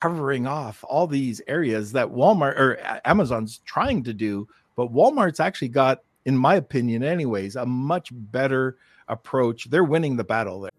covering 0.00 0.46
off 0.46 0.84
all 0.88 1.06
these 1.06 1.40
areas 1.48 1.92
that 1.92 2.08
Walmart 2.08 2.56
or 2.56 2.78
Amazon's 3.04 3.58
trying 3.64 4.04
to 4.04 4.14
do, 4.14 4.48
but 4.76 4.92
Walmart's 4.92 5.40
actually 5.40 5.68
got, 5.68 6.02
in 6.24 6.36
my 6.36 6.54
opinion, 6.54 7.02
anyways, 7.02 7.56
a 7.56 7.66
much 7.66 8.10
better 8.12 8.76
approach. 9.08 9.70
They're 9.70 9.84
winning 9.84 10.16
the 10.16 10.24
battle 10.24 10.60
there. 10.60 10.70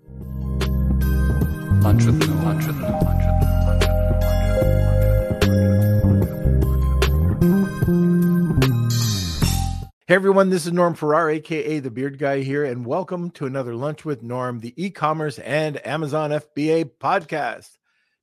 Hey 10.08 10.16
everyone, 10.16 10.50
this 10.50 10.66
is 10.66 10.72
Norm 10.72 10.96
Farrar, 10.96 11.30
aka 11.30 11.80
the 11.80 11.92
Beard 11.92 12.18
Guy 12.18 12.42
here, 12.42 12.64
and 12.66 12.86
welcome 12.86 13.30
to 13.32 13.46
another 13.46 13.76
Lunch 13.76 14.06
with 14.06 14.24
Norm, 14.24 14.60
the 14.60 14.74
e-commerce 14.76 15.38
and 15.40 15.86
Amazon 15.86 16.32
FBA 16.32 16.92
podcast. 17.00 17.79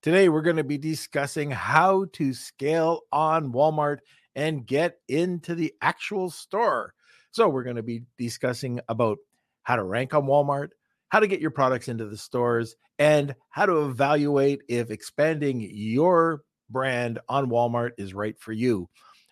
Today 0.07 0.29
we're 0.29 0.43
going 0.43 0.55
to 0.55 0.63
be 0.63 0.79
discussing 0.79 1.51
how 1.51 2.05
to 2.13 2.33
scale 2.33 3.01
on 3.11 3.53
Walmart 3.53 3.99
and 4.37 4.65
get 4.65 4.99
into 5.09 5.57
the 5.57 5.75
actual 5.83 6.31
store. 6.31 6.95
So 7.33 7.49
we're 7.49 7.65
going 7.65 7.75
to 7.75 7.83
be 7.83 8.03
discussing 8.17 8.79
about 8.89 9.19
how 9.65 9.75
to 9.75 9.83
rank 9.83 10.15
on 10.15 10.27
Walmart, 10.27 10.69
how 11.09 11.19
to 11.19 11.27
get 11.27 11.41
your 11.41 11.51
products 11.51 11.89
into 11.89 12.07
the 12.07 12.17
stores, 12.17 12.77
and 13.01 13.35
how 13.51 13.67
to 13.67 13.87
evaluate 13.87 14.63
if 14.69 14.93
expanding 14.93 15.61
your 15.61 16.43
brand 16.71 17.19
on 17.29 17.51
Walmart 17.51 17.91
is 17.99 18.15
right 18.15 18.39
for 18.39 18.53
you. 18.53 18.89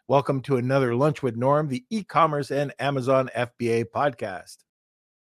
Welcome 0.09 0.41
to 0.41 0.57
another 0.57 0.97
Lunch 0.97 1.23
with 1.23 1.37
Norm, 1.37 1.69
the 1.69 1.85
e 1.89 2.03
commerce 2.03 2.51
and 2.51 2.75
Amazon 2.81 3.31
FBA 3.37 3.85
podcast. 3.95 4.57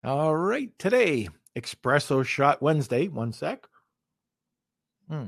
All 0.03 0.35
right, 0.35 0.72
today, 0.80 1.30
Espresso 1.55 2.25
Shot 2.25 2.59
Wednesday. 2.63 3.08
One 3.08 3.31
sec. 3.31 3.67
Hmm. 5.08 5.25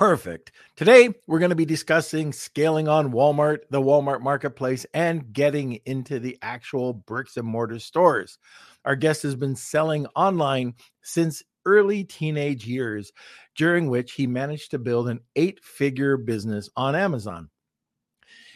Perfect. 0.00 0.52
Today, 0.76 1.10
we're 1.26 1.40
going 1.40 1.50
to 1.50 1.54
be 1.54 1.66
discussing 1.66 2.32
scaling 2.32 2.88
on 2.88 3.12
Walmart, 3.12 3.58
the 3.68 3.82
Walmart 3.82 4.22
marketplace, 4.22 4.86
and 4.94 5.30
getting 5.30 5.74
into 5.84 6.18
the 6.18 6.38
actual 6.40 6.94
bricks 6.94 7.36
and 7.36 7.46
mortar 7.46 7.78
stores. 7.78 8.38
Our 8.86 8.96
guest 8.96 9.22
has 9.24 9.36
been 9.36 9.54
selling 9.54 10.06
online 10.16 10.72
since 11.02 11.42
early 11.66 12.02
teenage 12.04 12.66
years, 12.66 13.12
during 13.54 13.90
which 13.90 14.12
he 14.12 14.26
managed 14.26 14.70
to 14.70 14.78
build 14.78 15.10
an 15.10 15.20
eight 15.36 15.62
figure 15.62 16.16
business 16.16 16.70
on 16.76 16.96
Amazon. 16.96 17.50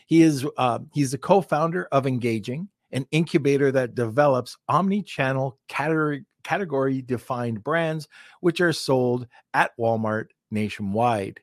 He 0.06 0.22
is 0.22 0.46
uh, 0.56 0.78
he's 0.94 1.10
the 1.10 1.18
co-founder 1.18 1.88
of 1.92 2.06
Engaging, 2.06 2.70
an 2.90 3.04
incubator 3.10 3.70
that 3.70 3.94
develops 3.94 4.56
omni-channel 4.70 5.58
category 5.68 6.24
category 6.42 7.02
defined 7.02 7.62
brands 7.62 8.08
which 8.40 8.62
are 8.62 8.72
sold 8.72 9.26
at 9.52 9.72
Walmart 9.78 10.28
nationwide. 10.54 11.40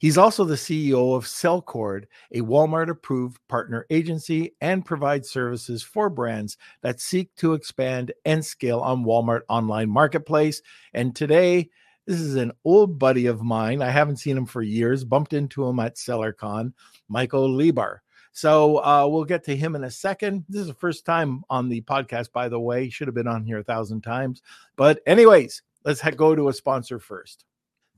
He's 0.00 0.16
also 0.16 0.44
the 0.44 0.54
CEO 0.54 1.14
of 1.14 1.26
SellCord, 1.26 2.04
a 2.32 2.40
Walmart 2.40 2.88
approved 2.88 3.38
partner 3.48 3.86
agency, 3.90 4.54
and 4.62 4.84
provides 4.84 5.28
services 5.28 5.82
for 5.82 6.08
brands 6.08 6.56
that 6.80 7.00
seek 7.00 7.34
to 7.36 7.52
expand 7.52 8.10
and 8.24 8.42
scale 8.42 8.80
on 8.80 9.04
Walmart 9.04 9.42
online 9.50 9.90
marketplace. 9.90 10.62
And 10.94 11.14
today, 11.14 11.68
this 12.06 12.18
is 12.18 12.36
an 12.36 12.52
old 12.64 12.98
buddy 12.98 13.26
of 13.26 13.42
mine. 13.42 13.82
I 13.82 13.90
haven't 13.90 14.16
seen 14.16 14.38
him 14.38 14.46
for 14.46 14.62
years, 14.62 15.04
bumped 15.04 15.34
into 15.34 15.66
him 15.66 15.78
at 15.78 15.96
SellerCon, 15.96 16.72
Michael 17.08 17.50
Lebhar. 17.50 17.98
So 18.32 18.78
uh, 18.78 19.06
we'll 19.06 19.24
get 19.24 19.44
to 19.44 19.56
him 19.56 19.76
in 19.76 19.84
a 19.84 19.90
second. 19.90 20.46
This 20.48 20.62
is 20.62 20.68
the 20.68 20.74
first 20.74 21.04
time 21.04 21.44
on 21.50 21.68
the 21.68 21.82
podcast, 21.82 22.32
by 22.32 22.48
the 22.48 22.58
way. 22.58 22.88
Should 22.88 23.08
have 23.08 23.14
been 23.14 23.28
on 23.28 23.44
here 23.44 23.58
a 23.58 23.64
thousand 23.64 24.00
times. 24.00 24.40
But, 24.76 25.02
anyways, 25.06 25.62
let's 25.84 26.00
go 26.00 26.34
to 26.34 26.48
a 26.48 26.54
sponsor 26.54 26.98
first. 26.98 27.44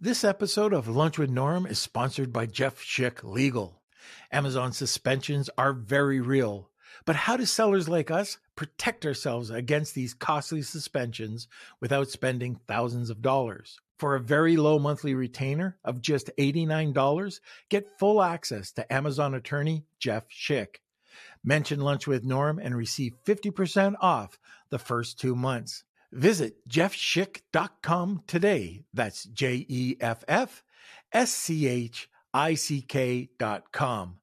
This 0.03 0.25
episode 0.25 0.73
of 0.73 0.89
Lunch 0.89 1.17
with 1.17 1.31
Norm 1.31 1.65
is 1.65 1.79
sponsored 1.79 2.33
by 2.33 2.47
Jeff 2.47 2.81
Schick 2.81 3.23
Legal. 3.23 3.83
Amazon 4.33 4.73
suspensions 4.73 5.49
are 5.57 5.73
very 5.73 6.21
real. 6.21 6.71
But 7.05 7.15
how 7.15 7.37
do 7.37 7.47
sellers 7.47 7.89
like 7.89 8.11
us 8.11 8.39
protect 8.57 9.07
ourselves 9.07 9.49
against 9.51 9.95
these 9.95 10.13
costly 10.13 10.63
suspensions 10.63 11.47
without 11.79 12.09
spending 12.09 12.59
thousands 12.67 13.11
of 13.11 13.23
dollars? 13.23 13.79
For 13.97 14.17
a 14.17 14.21
very 14.21 14.57
low 14.57 14.81
monthly 14.81 15.15
retainer 15.15 15.79
of 15.85 16.03
just 16.03 16.33
$89, 16.37 17.39
get 17.69 17.97
full 18.01 18.21
access 18.21 18.73
to 18.73 18.93
Amazon 18.93 19.35
attorney 19.35 19.85
Jeff 20.01 20.29
Schick. 20.29 20.81
Mention 21.45 21.79
Lunch 21.79 22.09
with 22.09 22.25
Norm 22.25 22.59
and 22.59 22.77
receive 22.77 23.15
50% 23.25 23.95
off 24.01 24.37
the 24.69 24.81
first 24.81 25.21
two 25.21 25.37
months. 25.37 25.85
Visit 26.13 26.57
jeffschick.com 26.69 28.23
today. 28.27 28.85
That's 28.93 29.25
J 29.25 29.65
E 29.69 29.97
F 30.01 30.23
F 30.29 30.63
S 31.13 31.31
C 31.31 31.67
H 31.67 32.09
I 32.35 32.55
C 32.55 32.83
K.com. 32.83 34.17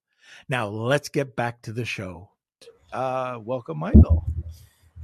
Now 0.47 0.67
let's 0.67 1.09
get 1.09 1.35
back 1.35 1.63
to 1.63 1.73
the 1.73 1.85
show. 1.85 2.29
Uh, 2.94 3.39
welcome, 3.41 3.79
Michael. 3.79 4.23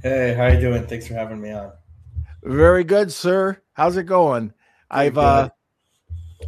Hey, 0.02 0.34
how 0.34 0.46
you 0.46 0.60
doing? 0.60 0.86
Thanks 0.86 1.08
for 1.08 1.14
having 1.14 1.40
me 1.40 1.50
on. 1.50 1.72
Very 2.44 2.84
good, 2.84 3.12
sir. 3.12 3.60
How's 3.72 3.96
it 3.96 4.04
going? 4.04 4.52
Very 4.92 5.06
I've 5.06 5.14
good. 5.14 5.20
uh 5.20 5.48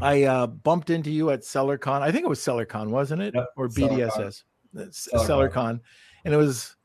I 0.00 0.22
uh 0.22 0.46
bumped 0.46 0.90
into 0.90 1.10
you 1.10 1.30
at 1.30 1.40
SellerCon. 1.40 2.02
I 2.02 2.12
think 2.12 2.24
it 2.24 2.28
was 2.28 2.38
SellerCon, 2.38 2.90
wasn't 2.90 3.22
it? 3.22 3.34
Yep, 3.34 3.46
or 3.56 3.68
BDSS. 3.68 4.44
SellerCon. 4.76 5.26
SellerCon. 5.26 5.80
And 6.24 6.34
it 6.34 6.36
was 6.36 6.76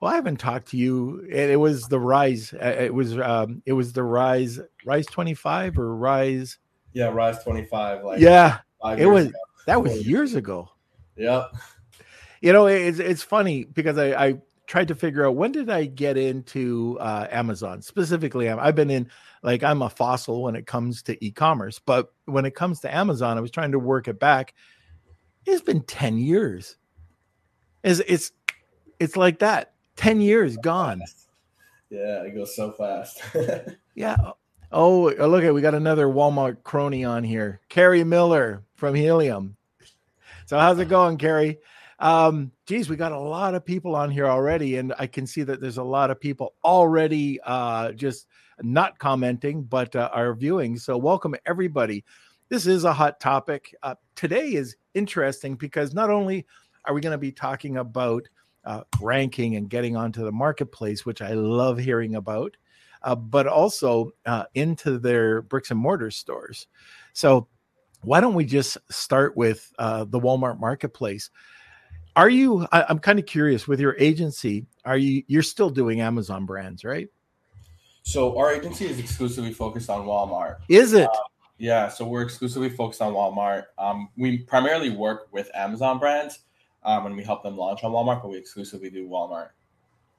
well, 0.00 0.12
I 0.12 0.14
haven't 0.14 0.38
talked 0.38 0.68
to 0.68 0.76
you. 0.76 1.26
It, 1.28 1.50
it 1.50 1.56
was 1.56 1.88
the 1.88 2.00
Rise. 2.00 2.52
Uh, 2.52 2.76
it 2.78 2.94
was 2.94 3.18
um 3.18 3.62
it 3.66 3.72
was 3.72 3.92
the 3.92 4.02
Rise 4.04 4.60
Rise 4.84 5.06
25 5.06 5.78
or 5.78 5.96
Rise 5.96 6.58
Yeah, 6.92 7.06
Rise 7.08 7.42
25 7.42 8.04
like 8.04 8.20
Yeah. 8.20 8.58
It 8.96 9.06
was 9.06 9.26
ago. 9.26 9.38
that 9.66 9.82
was 9.82 10.06
years 10.06 10.34
ago. 10.34 10.70
Yep 11.16 11.52
you 12.40 12.52
know, 12.52 12.66
it's 12.66 12.98
it's 12.98 13.22
funny 13.22 13.64
because 13.64 13.98
I, 13.98 14.26
I 14.26 14.34
tried 14.66 14.88
to 14.88 14.94
figure 14.94 15.26
out 15.26 15.36
when 15.36 15.52
did 15.52 15.70
I 15.70 15.86
get 15.86 16.16
into 16.16 16.96
uh, 17.00 17.26
Amazon 17.30 17.82
specifically. 17.82 18.48
I've 18.48 18.74
been 18.74 18.90
in 18.90 19.10
like 19.42 19.62
I'm 19.62 19.82
a 19.82 19.90
fossil 19.90 20.42
when 20.42 20.54
it 20.56 20.66
comes 20.66 21.02
to 21.04 21.24
e-commerce, 21.24 21.80
but 21.84 22.12
when 22.26 22.44
it 22.44 22.54
comes 22.54 22.80
to 22.80 22.94
Amazon, 22.94 23.38
I 23.38 23.40
was 23.40 23.50
trying 23.50 23.72
to 23.72 23.78
work 23.78 24.08
it 24.08 24.20
back. 24.20 24.54
It's 25.46 25.62
been 25.62 25.82
ten 25.82 26.18
years. 26.18 26.76
It's 27.82 28.00
it's 28.06 28.32
it's 29.00 29.16
like 29.16 29.40
that. 29.40 29.72
Ten 29.98 30.20
years 30.20 30.56
gone. 30.56 31.02
Yeah, 31.90 32.20
it 32.24 32.34
goes 32.34 32.54
so 32.54 32.70
fast. 32.72 33.22
yeah. 33.94 34.32
Oh, 34.70 35.04
look 35.04 35.42
at 35.42 35.54
we 35.54 35.62
got 35.62 35.74
another 35.74 36.06
Walmart 36.06 36.62
crony 36.62 37.02
on 37.02 37.24
here, 37.24 37.62
Carrie 37.70 38.04
Miller 38.04 38.62
from 38.74 38.94
Helium. 38.94 39.56
So 40.44 40.58
how's 40.58 40.78
it 40.80 40.90
going, 40.90 41.16
Carrie? 41.16 41.56
Um, 41.98 42.52
geez, 42.66 42.90
we 42.90 42.96
got 42.96 43.12
a 43.12 43.18
lot 43.18 43.54
of 43.54 43.64
people 43.64 43.96
on 43.96 44.10
here 44.10 44.26
already, 44.26 44.76
and 44.76 44.92
I 44.98 45.06
can 45.06 45.26
see 45.26 45.44
that 45.44 45.62
there's 45.62 45.78
a 45.78 45.82
lot 45.82 46.10
of 46.10 46.20
people 46.20 46.52
already 46.62 47.40
uh, 47.40 47.92
just 47.92 48.26
not 48.60 48.98
commenting, 48.98 49.62
but 49.62 49.96
uh, 49.96 50.10
are 50.12 50.34
viewing. 50.34 50.76
So, 50.76 50.98
welcome 50.98 51.34
everybody. 51.46 52.04
This 52.50 52.66
is 52.66 52.84
a 52.84 52.92
hot 52.92 53.18
topic. 53.18 53.74
Uh, 53.82 53.94
today 54.14 54.52
is 54.52 54.76
interesting 54.92 55.54
because 55.54 55.94
not 55.94 56.10
only 56.10 56.44
are 56.84 56.92
we 56.92 57.00
going 57.00 57.12
to 57.12 57.18
be 57.18 57.32
talking 57.32 57.78
about 57.78 58.28
uh, 58.64 58.82
ranking 59.00 59.56
and 59.56 59.70
getting 59.70 59.96
onto 59.96 60.24
the 60.24 60.32
marketplace, 60.32 61.06
which 61.06 61.22
I 61.22 61.32
love 61.32 61.78
hearing 61.78 62.14
about, 62.14 62.56
uh, 63.02 63.14
but 63.14 63.46
also 63.46 64.12
uh, 64.26 64.44
into 64.54 64.98
their 64.98 65.42
bricks 65.42 65.70
and 65.70 65.80
mortar 65.80 66.10
stores. 66.10 66.66
So, 67.12 67.48
why 68.02 68.20
don't 68.20 68.34
we 68.34 68.44
just 68.44 68.78
start 68.90 69.36
with 69.36 69.72
uh, 69.78 70.04
the 70.04 70.20
Walmart 70.20 70.60
marketplace? 70.60 71.30
Are 72.14 72.28
you? 72.28 72.66
I, 72.72 72.84
am 72.88 72.98
kind 72.98 73.18
of 73.18 73.26
curious 73.26 73.66
with 73.66 73.80
your 73.80 73.96
agency. 73.98 74.66
Are 74.84 74.98
you? 74.98 75.22
You're 75.26 75.42
still 75.42 75.70
doing 75.70 76.00
Amazon 76.00 76.46
brands, 76.46 76.84
right? 76.84 77.08
So 78.08 78.38
our 78.38 78.50
agency 78.52 78.86
is 78.86 78.98
exclusively 78.98 79.52
focused 79.52 79.90
on 79.90 80.06
Walmart. 80.06 80.56
Is 80.70 80.94
it? 80.94 81.08
Uh, 81.08 81.28
yeah. 81.58 81.88
So 81.88 82.06
we're 82.06 82.22
exclusively 82.22 82.70
focused 82.70 83.02
on 83.02 83.12
Walmart. 83.12 83.64
Um, 83.76 84.08
we 84.16 84.38
primarily 84.38 84.88
work 84.88 85.28
with 85.30 85.50
Amazon 85.54 85.98
brands, 85.98 86.38
um, 86.84 87.06
and 87.06 87.16
we 87.16 87.22
help 87.22 87.42
them 87.42 87.56
launch 87.56 87.84
on 87.84 87.92
Walmart, 87.92 88.22
but 88.22 88.30
we 88.30 88.38
exclusively 88.38 88.90
do 88.90 89.08
Walmart. 89.08 89.50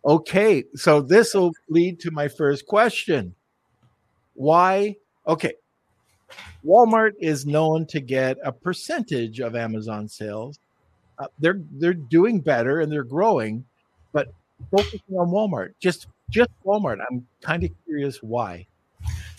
Okay, 0.05 0.63
so 0.75 1.01
this 1.01 1.33
will 1.33 1.51
lead 1.67 1.99
to 1.99 2.11
my 2.11 2.27
first 2.27 2.65
question. 2.65 3.35
Why? 4.35 4.95
Okay, 5.27 5.53
Walmart 6.65 7.13
is 7.19 7.45
known 7.45 7.85
to 7.87 7.99
get 7.99 8.37
a 8.43 8.51
percentage 8.51 9.39
of 9.39 9.55
Amazon 9.55 10.07
sales 10.07 10.59
uh, 11.19 11.27
they're 11.39 11.61
they're 11.73 11.93
doing 11.93 12.39
better 12.39 12.79
and 12.79 12.91
they're 12.91 13.03
growing, 13.03 13.65
but 14.13 14.33
focusing 14.71 15.17
on 15.17 15.27
Walmart, 15.27 15.73
just 15.79 16.07
just 16.29 16.49
Walmart. 16.65 16.99
I'm 17.11 17.27
kind 17.41 17.63
of 17.63 17.71
curious 17.85 18.23
why. 18.23 18.65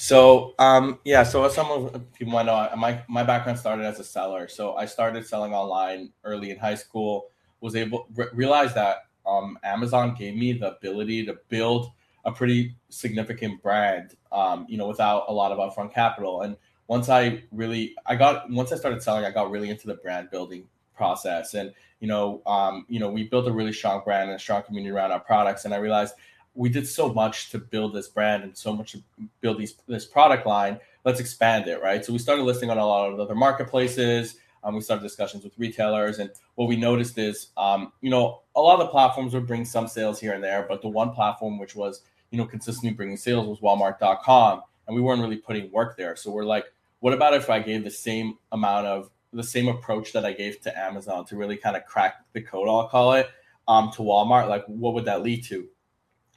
So 0.01 0.55
um, 0.59 0.99
yeah, 1.05 1.25
so 1.25 1.45
as 1.45 1.55
some 1.55 1.71
of 1.71 2.13
people 2.15 2.33
might 2.33 2.47
know, 2.47 2.71
my 2.75 3.03
my 3.07 3.23
background 3.23 3.59
started 3.59 3.85
as 3.85 4.01
a 4.01 4.05
seller. 4.05 4.49
So 4.49 4.75
I 4.75 4.87
started 4.87 5.27
selling 5.27 5.53
online 5.53 6.11
early 6.25 6.51
in 6.51 6.57
high 6.57 6.77
school. 6.77 7.27
Was 7.61 7.77
able 7.77 8.07
re- 8.15 8.29
realize 8.33 8.73
that 8.73 9.09
um, 9.27 9.59
Amazon 9.63 10.15
gave 10.19 10.37
me 10.37 10.55
the 10.55 10.75
ability 10.75 11.27
to 11.27 11.37
build 11.51 11.93
a 12.25 12.33
pretty 12.33 12.77
significant 12.89 13.63
brand, 13.63 14.17
um, 14.33 14.65
you 14.71 14.79
know, 14.79 14.89
without 14.89 15.27
a 15.29 15.33
lot 15.35 15.53
of 15.53 15.59
upfront 15.59 15.93
capital. 15.93 16.41
And 16.41 16.57
once 16.87 17.11
I 17.11 17.43
really 17.53 17.95
I 18.07 18.17
got 18.17 18.51
once 18.51 18.73
I 18.73 18.77
started 18.77 19.03
selling, 19.03 19.27
I 19.27 19.31
got 19.31 19.51
really 19.51 19.69
into 19.69 19.87
the 19.87 19.97
brand 19.97 20.31
building 20.31 20.67
process, 20.97 21.53
and 21.53 21.75
you 22.01 22.09
know, 22.09 22.41
um, 22.47 22.87
you 22.89 23.01
know, 23.01 23.11
we 23.11 23.25
built 23.25 23.47
a 23.49 23.53
really 23.53 23.75
strong 23.75 24.01
brand 24.03 24.31
and 24.31 24.37
a 24.37 24.39
strong 24.39 24.63
community 24.63 24.95
around 24.95 25.13
our 25.13 25.21
products, 25.21 25.67
and 25.67 25.75
I 25.75 25.77
realized 25.77 26.15
we 26.55 26.69
did 26.69 26.87
so 26.87 27.13
much 27.13 27.51
to 27.51 27.59
build 27.59 27.95
this 27.95 28.09
brand 28.09 28.43
and 28.43 28.57
so 28.57 28.75
much 28.75 28.93
to 28.93 29.03
build 29.41 29.59
these 29.59 29.77
this 29.87 30.05
product 30.05 30.47
line. 30.47 30.79
Let's 31.05 31.21
expand 31.21 31.69
it, 31.69 31.83
right? 31.83 32.05
So 32.05 32.13
we 32.13 32.19
started 32.19 32.43
listing 32.43 32.71
on 32.71 32.79
a 32.79 32.87
lot 32.87 33.11
of 33.13 33.19
other 33.19 33.35
marketplaces. 33.35 34.37
Um, 34.63 34.75
we 34.75 34.83
started 34.83 35.03
discussions 35.03 35.43
with 35.43 35.59
retailers, 35.59 36.19
and 36.19 36.31
what 36.57 36.69
we 36.69 36.77
noticed 36.77 37.17
is, 37.17 37.49
um, 37.57 37.93
you 38.03 38.11
know, 38.11 38.43
a 38.57 38.61
lot 38.61 38.75
of 38.75 38.81
the 38.81 38.91
platforms 38.91 39.33
would 39.33 39.47
bring 39.47 39.65
some 39.65 39.89
sales 39.89 40.21
here 40.21 40.35
and 40.35 40.45
there, 40.45 40.67
but 40.69 40.83
the 40.83 40.89
one 40.89 41.13
platform 41.13 41.59
which 41.59 41.75
was, 41.75 42.03
you 42.31 42.37
know, 42.37 42.45
consistently 42.45 42.91
bringing 42.91 43.17
sales 43.17 43.47
was 43.47 43.61
Walmart.com, 43.61 44.63
and 44.87 44.95
we 44.95 45.01
weren't 45.01 45.23
really 45.23 45.39
putting 45.39 45.71
work 45.73 45.97
there. 45.97 46.15
So 46.15 46.31
we're 46.31 46.45
like, 46.45 46.67
what 46.99 47.15
about 47.15 47.33
if 47.33 47.49
I 47.49 47.61
gave 47.61 47.85
the 47.85 47.91
same 47.91 48.37
amount 48.53 48.87
of 48.87 49.11
the 49.33 49.43
same 49.43 49.69
approach 49.69 50.13
that 50.13 50.27
I 50.27 50.33
gave 50.33 50.61
to 50.63 50.79
Amazon 50.79 51.25
to 51.27 51.37
really 51.37 51.57
kind 51.57 51.77
of 51.77 51.87
crack 51.87 52.23
the 52.35 52.43
code, 52.43 52.69
I'll 52.69 52.89
call 52.89 53.15
it, 53.15 53.31
um, 53.67 53.91
to 53.93 54.03
Walmart? 54.03 54.49
Like, 54.49 54.67
what 54.67 54.93
would 54.93 55.07
that 55.07 55.23
lead 55.23 55.43
to? 55.45 55.67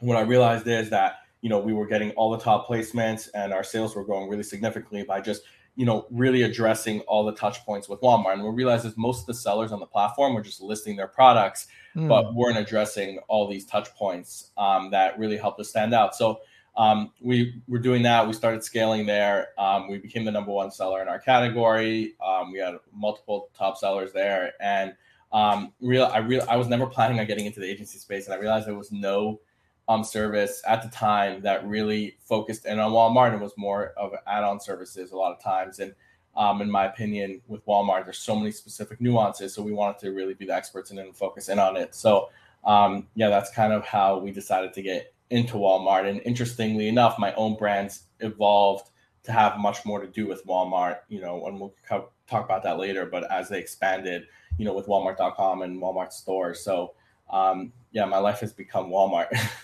What 0.04 0.18
I 0.18 0.22
realized 0.22 0.68
is 0.68 0.90
that 0.90 1.20
you 1.42 1.50
know 1.50 1.60
we 1.60 1.74
were 1.74 1.88
getting 1.88 2.12
all 2.12 2.32
the 2.32 2.38
top 2.38 2.68
placements 2.68 3.30
and 3.34 3.54
our 3.54 3.64
sales 3.64 3.96
were 3.96 4.04
growing 4.04 4.30
really 4.30 4.44
significantly 4.44 5.04
by 5.04 5.22
just 5.22 5.44
you 5.76 5.86
know 5.86 6.06
really 6.12 6.44
addressing 6.44 7.00
all 7.02 7.24
the 7.26 7.34
touch 7.34 7.66
points 7.66 7.88
with 7.90 8.02
Walmart. 8.02 8.34
And 8.34 8.44
we 8.44 8.50
realized 8.50 8.86
is 8.86 8.98
most 8.98 9.22
of 9.22 9.26
the 9.28 9.34
sellers 9.34 9.72
on 9.72 9.80
the 9.80 9.86
platform 9.86 10.34
were 10.34 10.42
just 10.42 10.62
listing 10.62 10.96
their 10.96 11.08
products, 11.08 11.68
mm. 11.96 12.08
but 12.08 12.34
weren't 12.36 12.58
addressing 12.58 13.20
all 13.28 13.48
these 13.48 13.66
touch 13.66 13.94
points 13.96 14.52
um, 14.58 14.92
that 14.92 15.18
really 15.18 15.38
helped 15.38 15.60
us 15.60 15.70
stand 15.70 15.94
out. 15.94 16.16
So 16.16 16.40
um, 16.76 17.12
we 17.22 17.62
were 17.68 17.80
doing 17.80 18.02
that. 18.04 18.28
We 18.28 18.34
started 18.34 18.64
scaling 18.64 19.06
there. 19.06 19.50
Um, 19.58 19.88
we 19.88 20.00
became 20.00 20.26
the 20.26 20.32
number 20.32 20.52
one 20.52 20.72
seller 20.72 21.02
in 21.02 21.08
our 21.08 21.20
category. 21.20 22.16
Um, 22.26 22.52
we 22.52 22.60
had 22.60 22.76
multiple 22.92 23.50
top 23.58 23.78
sellers 23.78 24.12
there, 24.12 24.54
and 24.60 24.94
um, 25.32 25.74
real 25.82 26.06
I 26.06 26.18
real 26.20 26.46
I 26.50 26.58
was 26.58 26.68
never 26.68 26.88
planning 26.88 27.20
on 27.20 27.26
getting 27.26 27.46
into 27.46 27.60
the 27.60 27.70
agency 27.70 28.00
space, 28.00 28.26
and 28.26 28.34
I 28.34 28.38
realized 28.38 28.68
there 28.68 28.76
was 28.76 28.92
no 28.92 29.40
um, 29.88 30.04
service 30.04 30.62
at 30.68 30.82
the 30.82 30.90
time 30.90 31.42
that 31.42 31.68
really 31.68 32.18
focused 32.22 32.66
in 32.66 32.80
on 32.80 32.92
Walmart 32.92 33.34
and 33.34 33.42
was 33.42 33.54
more 33.58 33.94
of 33.98 34.14
add-on 34.28 34.60
services 34.60 35.12
a 35.12 35.18
lot 35.18 35.36
of 35.36 35.44
times. 35.44 35.80
And 35.80 35.94
um, 36.36 36.62
in 36.62 36.72
my 36.72 36.86
opinion, 36.86 37.42
with 37.48 37.66
Walmart, 37.66 38.06
there's 38.06 38.18
so 38.18 38.36
many 38.36 38.52
specific 38.52 39.02
nuances. 39.02 39.54
So 39.54 39.62
we 39.62 39.74
wanted 39.74 40.00
to 40.00 40.12
really 40.12 40.34
be 40.34 40.46
the 40.46 40.56
experts 40.56 40.90
and 40.90 40.98
then 40.98 41.12
focus 41.12 41.50
in 41.50 41.60
on 41.60 41.78
it. 41.78 41.94
So 41.94 42.30
um, 42.64 43.08
yeah, 43.16 43.30
that's 43.30 43.52
kind 43.52 43.74
of 43.74 43.86
how 43.86 44.18
we 44.18 44.32
decided 44.32 44.74
to 44.74 44.82
get 44.82 45.14
into 45.30 45.56
Walmart. 45.56 46.10
And 46.10 46.22
interestingly 46.26 46.88
enough, 46.88 47.20
my 47.20 47.34
own 47.34 47.56
brands 47.56 48.04
evolved 48.20 48.90
to 49.24 49.32
have 49.32 49.58
much 49.58 49.86
more 49.86 50.00
to 50.00 50.08
do 50.08 50.28
with 50.28 50.46
Walmart. 50.46 51.00
You 51.10 51.22
know, 51.22 51.46
and 51.48 51.60
we'll 51.60 51.74
talk 51.88 52.46
about 52.46 52.64
that 52.64 52.80
later. 52.80 53.06
But 53.06 53.30
as 53.32 53.50
they 53.50 53.60
expanded, 53.60 54.28
you 54.58 54.66
know, 54.66 54.74
with 54.74 54.88
Walmart.com 54.88 55.62
and 55.62 55.82
Walmart 55.82 56.14
stores, 56.14 56.62
so 56.62 56.94
um, 57.30 57.74
yeah, 57.92 58.06
my 58.06 58.18
life 58.18 58.40
has 58.40 58.54
become 58.54 58.90
Walmart. 58.90 59.28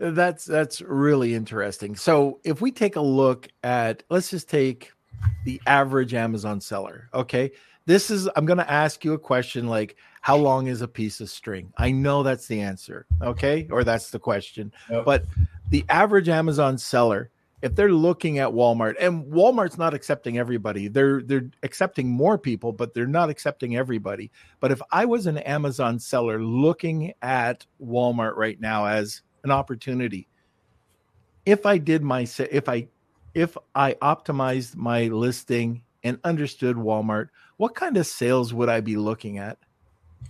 That's 0.00 0.46
that's 0.46 0.80
really 0.80 1.34
interesting. 1.34 1.94
So 1.94 2.40
if 2.42 2.62
we 2.62 2.72
take 2.72 2.96
a 2.96 3.02
look 3.02 3.48
at 3.62 4.02
let's 4.08 4.30
just 4.30 4.48
take 4.48 4.92
the 5.44 5.60
average 5.66 6.14
Amazon 6.14 6.58
seller. 6.60 7.10
Okay. 7.12 7.52
This 7.84 8.10
is 8.10 8.26
I'm 8.34 8.46
gonna 8.46 8.66
ask 8.66 9.04
you 9.04 9.12
a 9.12 9.18
question 9.18 9.68
like 9.68 9.96
how 10.22 10.36
long 10.36 10.68
is 10.68 10.80
a 10.80 10.88
piece 10.88 11.20
of 11.20 11.28
string? 11.28 11.72
I 11.76 11.90
know 11.90 12.22
that's 12.22 12.46
the 12.46 12.60
answer, 12.60 13.06
okay, 13.20 13.66
or 13.70 13.84
that's 13.84 14.10
the 14.10 14.18
question. 14.18 14.72
Yep. 14.90 15.04
But 15.04 15.24
the 15.68 15.84
average 15.88 16.28
Amazon 16.28 16.78
seller, 16.78 17.30
if 17.60 17.74
they're 17.74 17.92
looking 17.92 18.38
at 18.38 18.50
Walmart, 18.50 18.96
and 19.00 19.24
Walmart's 19.24 19.78
not 19.78 19.92
accepting 19.92 20.38
everybody, 20.38 20.88
they're 20.88 21.22
they're 21.22 21.50
accepting 21.62 22.08
more 22.08 22.38
people, 22.38 22.72
but 22.72 22.94
they're 22.94 23.06
not 23.06 23.28
accepting 23.28 23.76
everybody. 23.76 24.30
But 24.60 24.72
if 24.72 24.80
I 24.90 25.04
was 25.04 25.26
an 25.26 25.38
Amazon 25.38 25.98
seller 25.98 26.42
looking 26.42 27.12
at 27.20 27.66
Walmart 27.82 28.36
right 28.36 28.58
now 28.58 28.86
as 28.86 29.22
an 29.44 29.50
opportunity. 29.50 30.28
If 31.46 31.66
I 31.66 31.78
did 31.78 32.02
my 32.02 32.26
if 32.50 32.68
I 32.68 32.88
if 33.34 33.56
I 33.74 33.94
optimized 33.94 34.76
my 34.76 35.04
listing 35.04 35.82
and 36.02 36.18
understood 36.24 36.76
Walmart, 36.76 37.28
what 37.56 37.74
kind 37.74 37.96
of 37.96 38.06
sales 38.06 38.52
would 38.52 38.68
I 38.68 38.80
be 38.80 38.96
looking 38.96 39.38
at? 39.38 39.58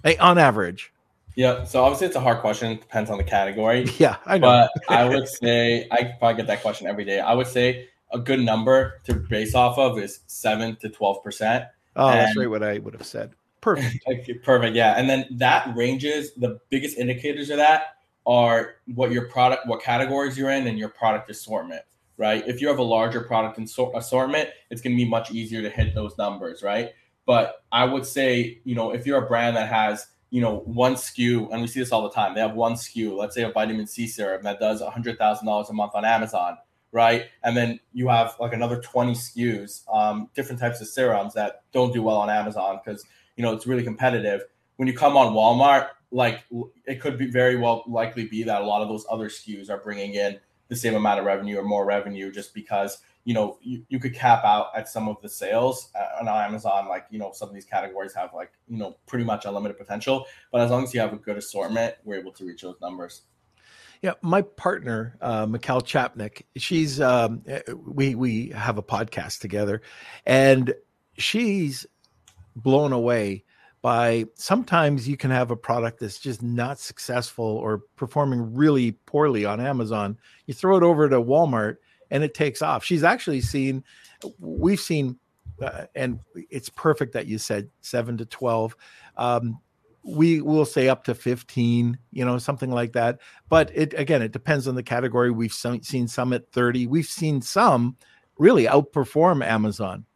Hey, 0.05 0.17
on 0.19 0.39
average. 0.39 0.93
Yeah, 1.37 1.65
so 1.65 1.83
obviously 1.85 2.09
it's 2.09 2.17
a 2.17 2.21
hard 2.21 2.41
question. 2.41 2.73
It 2.73 2.81
depends 2.81 3.11
on 3.11 3.19
the 3.19 3.25
category. 3.25 3.87
Yeah, 3.99 4.17
I 4.27 4.39
know. 4.39 4.69
But 4.87 4.95
I 4.95 5.09
would 5.09 5.29
say 5.29 5.87
I 5.91 6.15
probably 6.19 6.37
get 6.37 6.47
that 6.49 6.63
question 6.63 6.87
every 6.87 7.05
day. 7.05 7.21
I 7.21 7.35
would 7.35 7.47
say 7.47 7.89
a 8.13 8.19
good 8.19 8.41
number 8.41 9.01
to 9.05 9.15
base 9.15 9.55
off 9.55 9.79
of 9.79 9.99
is 9.99 10.21
seven 10.27 10.77
to 10.77 10.89
twelve 10.89 11.23
percent. 11.23 11.65
Oh, 11.97 12.09
and, 12.09 12.21
that's 12.21 12.37
right. 12.37 12.51
What 12.51 12.63
I 12.63 12.79
would 12.79 12.95
have 12.95 13.07
said. 13.07 13.33
Perfect. 13.61 14.05
perfect. 14.43 14.75
Yeah, 14.75 14.95
and 14.97 15.09
then 15.09 15.27
that 15.33 15.75
ranges. 15.77 16.35
The 16.35 16.61
biggest 16.69 16.99
indicators 16.99 17.51
of 17.51 17.59
that 17.59 17.97
are 18.27 18.77
what 18.95 19.11
your 19.11 19.27
product, 19.27 19.67
what 19.67 19.83
categories 19.83 20.37
you're 20.37 20.51
in, 20.51 20.67
and 20.67 20.79
your 20.79 20.89
product 20.89 21.31
assortment, 21.31 21.83
right? 22.17 22.47
If 22.47 22.61
you 22.61 22.69
have 22.69 22.79
a 22.79 22.83
larger 22.83 23.23
product 23.23 23.59
assortment, 23.59 24.51
it's 24.71 24.81
going 24.81 24.97
to 24.97 25.03
be 25.03 25.09
much 25.09 25.31
easier 25.31 25.63
to 25.63 25.71
hit 25.71 25.95
those 25.95 26.17
numbers, 26.19 26.63
right? 26.63 26.91
But 27.27 27.65
I 27.73 27.85
would 27.85 28.07
say, 28.07 28.61
you 28.65 28.75
know, 28.75 28.93
if 28.93 29.07
you're 29.07 29.25
a 29.25 29.27
brand 29.27 29.57
that 29.57 29.69
has, 29.69 30.07
you 30.31 30.41
know, 30.41 30.59
one 30.61 30.95
SKU, 30.95 31.53
and 31.53 31.61
we 31.61 31.69
see 31.69 31.81
this 31.81 31.93
all 31.93 32.03
the 32.03 32.11
time, 32.11 32.35
they 32.35 32.41
have 32.41 32.55
one 32.55 32.75
SKU, 32.75 33.17
let's 33.17 33.35
say 33.35 33.43
a 33.43 33.51
vitamin 33.51 33.87
C 33.87 34.07
serum 34.07 34.43
that 34.43 34.61
does 34.61 34.83
$100,000 34.83 35.71
a 35.71 35.73
month 35.73 35.93
on 35.95 36.05
Amazon, 36.05 36.59
right? 36.93 37.27
And 37.43 37.57
then 37.57 37.81
you 37.93 38.09
have 38.09 38.37
like 38.41 38.53
another 38.53 38.81
20 38.81 39.13
SKUs, 39.13 39.83
um, 39.93 40.29
different 40.35 40.61
types 40.61 40.81
of 40.81 40.89
serums 40.89 41.35
that 41.35 41.63
don't 41.73 41.93
do 41.93 42.03
well 42.03 42.17
on 42.17 42.31
Amazon 42.31 42.81
because, 42.85 43.05
you 43.37 43.43
know, 43.43 43.53
it's 43.53 43.67
really 43.67 43.85
competitive. 43.85 44.43
When 44.77 44.89
you 44.89 44.95
come 44.95 45.17
on 45.17 45.33
Walmart, 45.33 45.89
like 46.11 46.45
it 46.87 47.01
could 47.01 47.19
be 47.19 47.27
very 47.27 47.57
well 47.57 47.85
likely 47.87 48.25
be 48.25 48.43
that 48.43 48.63
a 48.63 48.65
lot 48.65 48.83
of 48.83 48.89
those 48.89 49.05
other 49.11 49.29
SKUs 49.29 49.71
are 49.71 49.79
bringing 49.79 50.15
in 50.15 50.39
the 50.69 50.77
same 50.77 50.95
amount 50.95 51.19
of 51.19 51.27
revenue 51.27 51.59
or 51.59 51.65
more 51.65 51.85
revenue 51.85 52.31
just 52.33 52.55
because 52.55 52.99
you 53.25 53.35
know 53.35 53.59
you, 53.63 53.85
you 53.89 53.99
could 53.99 54.15
cap 54.15 54.45
out 54.45 54.69
at 54.77 54.89
some 54.89 55.09
of 55.09 55.21
the 55.23 55.29
sales 55.29 55.91
uh, 55.95 56.21
on 56.21 56.29
Amazon 56.29 56.89
like 56.89 57.07
you 57.11 57.19
know 57.19 57.31
some 57.33 57.49
of 57.49 57.55
these 57.55 57.65
categories 57.65 58.15
have 58.15 58.33
like 58.35 58.53
you 58.69 58.79
know 58.79 58.97
pretty 59.07 59.25
much 59.25 59.45
unlimited 59.45 59.79
potential. 59.79 60.27
But 60.51 60.63
as 60.63 60.71
long 60.71 60.85
as 60.85 60.95
you 60.95 61.01
have 61.01 61.13
a 61.13 61.17
good 61.17 61.37
assortment 61.37 61.95
we're 62.05 62.19
able 62.19 62.33
to 62.33 62.45
reach 62.45 62.63
those 62.63 62.81
numbers. 62.81 63.23
Yeah, 64.03 64.15
my 64.23 64.41
partner, 64.41 65.19
uh, 65.21 65.45
Mikhail 65.45 65.83
Chapnik, 65.83 66.45
she's 66.57 67.03
um, 67.03 67.45
we 67.87 68.15
we 68.15 68.49
have 68.49 68.79
a 68.79 68.83
podcast 68.83 69.41
together, 69.41 69.83
and 70.25 70.73
she's 71.19 71.87
blown 72.57 72.93
away 72.93 73.45
by 73.83 74.27
sometimes 74.35 75.09
you 75.09 75.17
can 75.17 75.31
have 75.31 75.51
a 75.51 75.57
product 75.57 76.01
that's 76.01 76.19
just 76.19 76.43
not 76.43 76.79
successful 76.79 77.45
or 77.45 77.79
performing 77.97 78.55
really 78.55 78.93
poorly 79.07 79.45
on 79.45 79.61
Amazon. 79.61 80.19
You 80.47 80.55
throw 80.55 80.77
it 80.77 80.83
over 80.83 81.09
to 81.09 81.17
Walmart 81.17 81.77
and 82.11 82.23
it 82.23 82.35
takes 82.35 82.61
off. 82.61 82.85
She's 82.85 83.05
actually 83.05 83.41
seen, 83.41 83.83
we've 84.39 84.81
seen, 84.81 85.19
uh, 85.63 85.87
and 85.95 86.21
it's 86.51 86.69
perfect 86.69 87.15
that 87.15 87.27
you 87.27 87.39
said 87.39 87.71
seven 87.81 88.19
to 88.19 88.27
12. 88.27 88.77
Um, 89.17 89.59
we 90.03 90.41
will 90.41 90.65
say 90.65 90.89
up 90.89 91.05
to 91.05 91.15
15 91.15 91.99
you 92.11 92.25
know 92.25 92.39
something 92.39 92.71
like 92.71 92.93
that 92.93 93.19
but 93.51 93.71
it 93.75 93.93
again 93.99 94.23
it 94.23 94.33
depends 94.33 94.67
on 94.67 94.75
the 94.75 94.83
category 94.83 95.31
we've 95.31 95.53
seen 95.53 96.09
some 96.09 96.33
at 96.33 96.51
30 96.53 96.87
we've 96.87 97.05
seen 97.05 97.43
some 97.43 97.97
really 98.39 98.65
outperform 98.65 99.45
amazon 99.45 100.07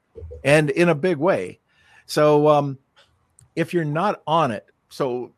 and 0.43 0.71
in 0.71 0.89
a 0.89 0.95
big 0.95 1.19
way 1.19 1.61
so 2.07 2.49
um 2.49 2.79
if 3.57 3.73
you're 3.73 3.85
not 3.85 4.23
on 4.27 4.51
it, 4.51 4.67
so 4.89 5.33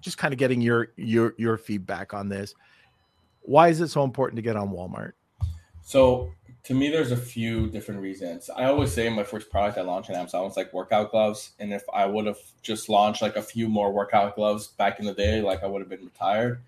just 0.00 0.18
kind 0.18 0.32
of 0.32 0.38
getting 0.38 0.60
your 0.60 0.92
your 0.96 1.34
your 1.36 1.56
feedback 1.56 2.14
on 2.14 2.28
this. 2.28 2.54
Why 3.42 3.68
is 3.68 3.80
it 3.80 3.88
so 3.88 4.04
important 4.04 4.36
to 4.36 4.42
get 4.42 4.56
on 4.56 4.70
Walmart? 4.70 5.12
So 5.82 6.32
to 6.64 6.74
me, 6.74 6.90
there's 6.90 7.12
a 7.12 7.16
few 7.16 7.68
different 7.68 8.02
reasons. 8.02 8.50
I 8.54 8.64
always 8.64 8.92
say 8.92 9.08
my 9.08 9.24
first 9.24 9.48
product 9.50 9.78
I 9.78 9.82
launched 9.82 10.10
on 10.10 10.16
Amazon 10.16 10.44
was 10.44 10.56
like 10.56 10.72
workout 10.72 11.10
gloves, 11.10 11.52
and 11.58 11.72
if 11.72 11.82
I 11.92 12.04
would 12.04 12.26
have 12.26 12.38
just 12.62 12.88
launched 12.88 13.22
like 13.22 13.36
a 13.36 13.42
few 13.42 13.68
more 13.68 13.90
workout 13.90 14.36
gloves 14.36 14.66
back 14.66 15.00
in 15.00 15.06
the 15.06 15.14
day, 15.14 15.40
like 15.40 15.62
I 15.62 15.66
would 15.66 15.80
have 15.80 15.88
been 15.88 16.04
retired. 16.04 16.60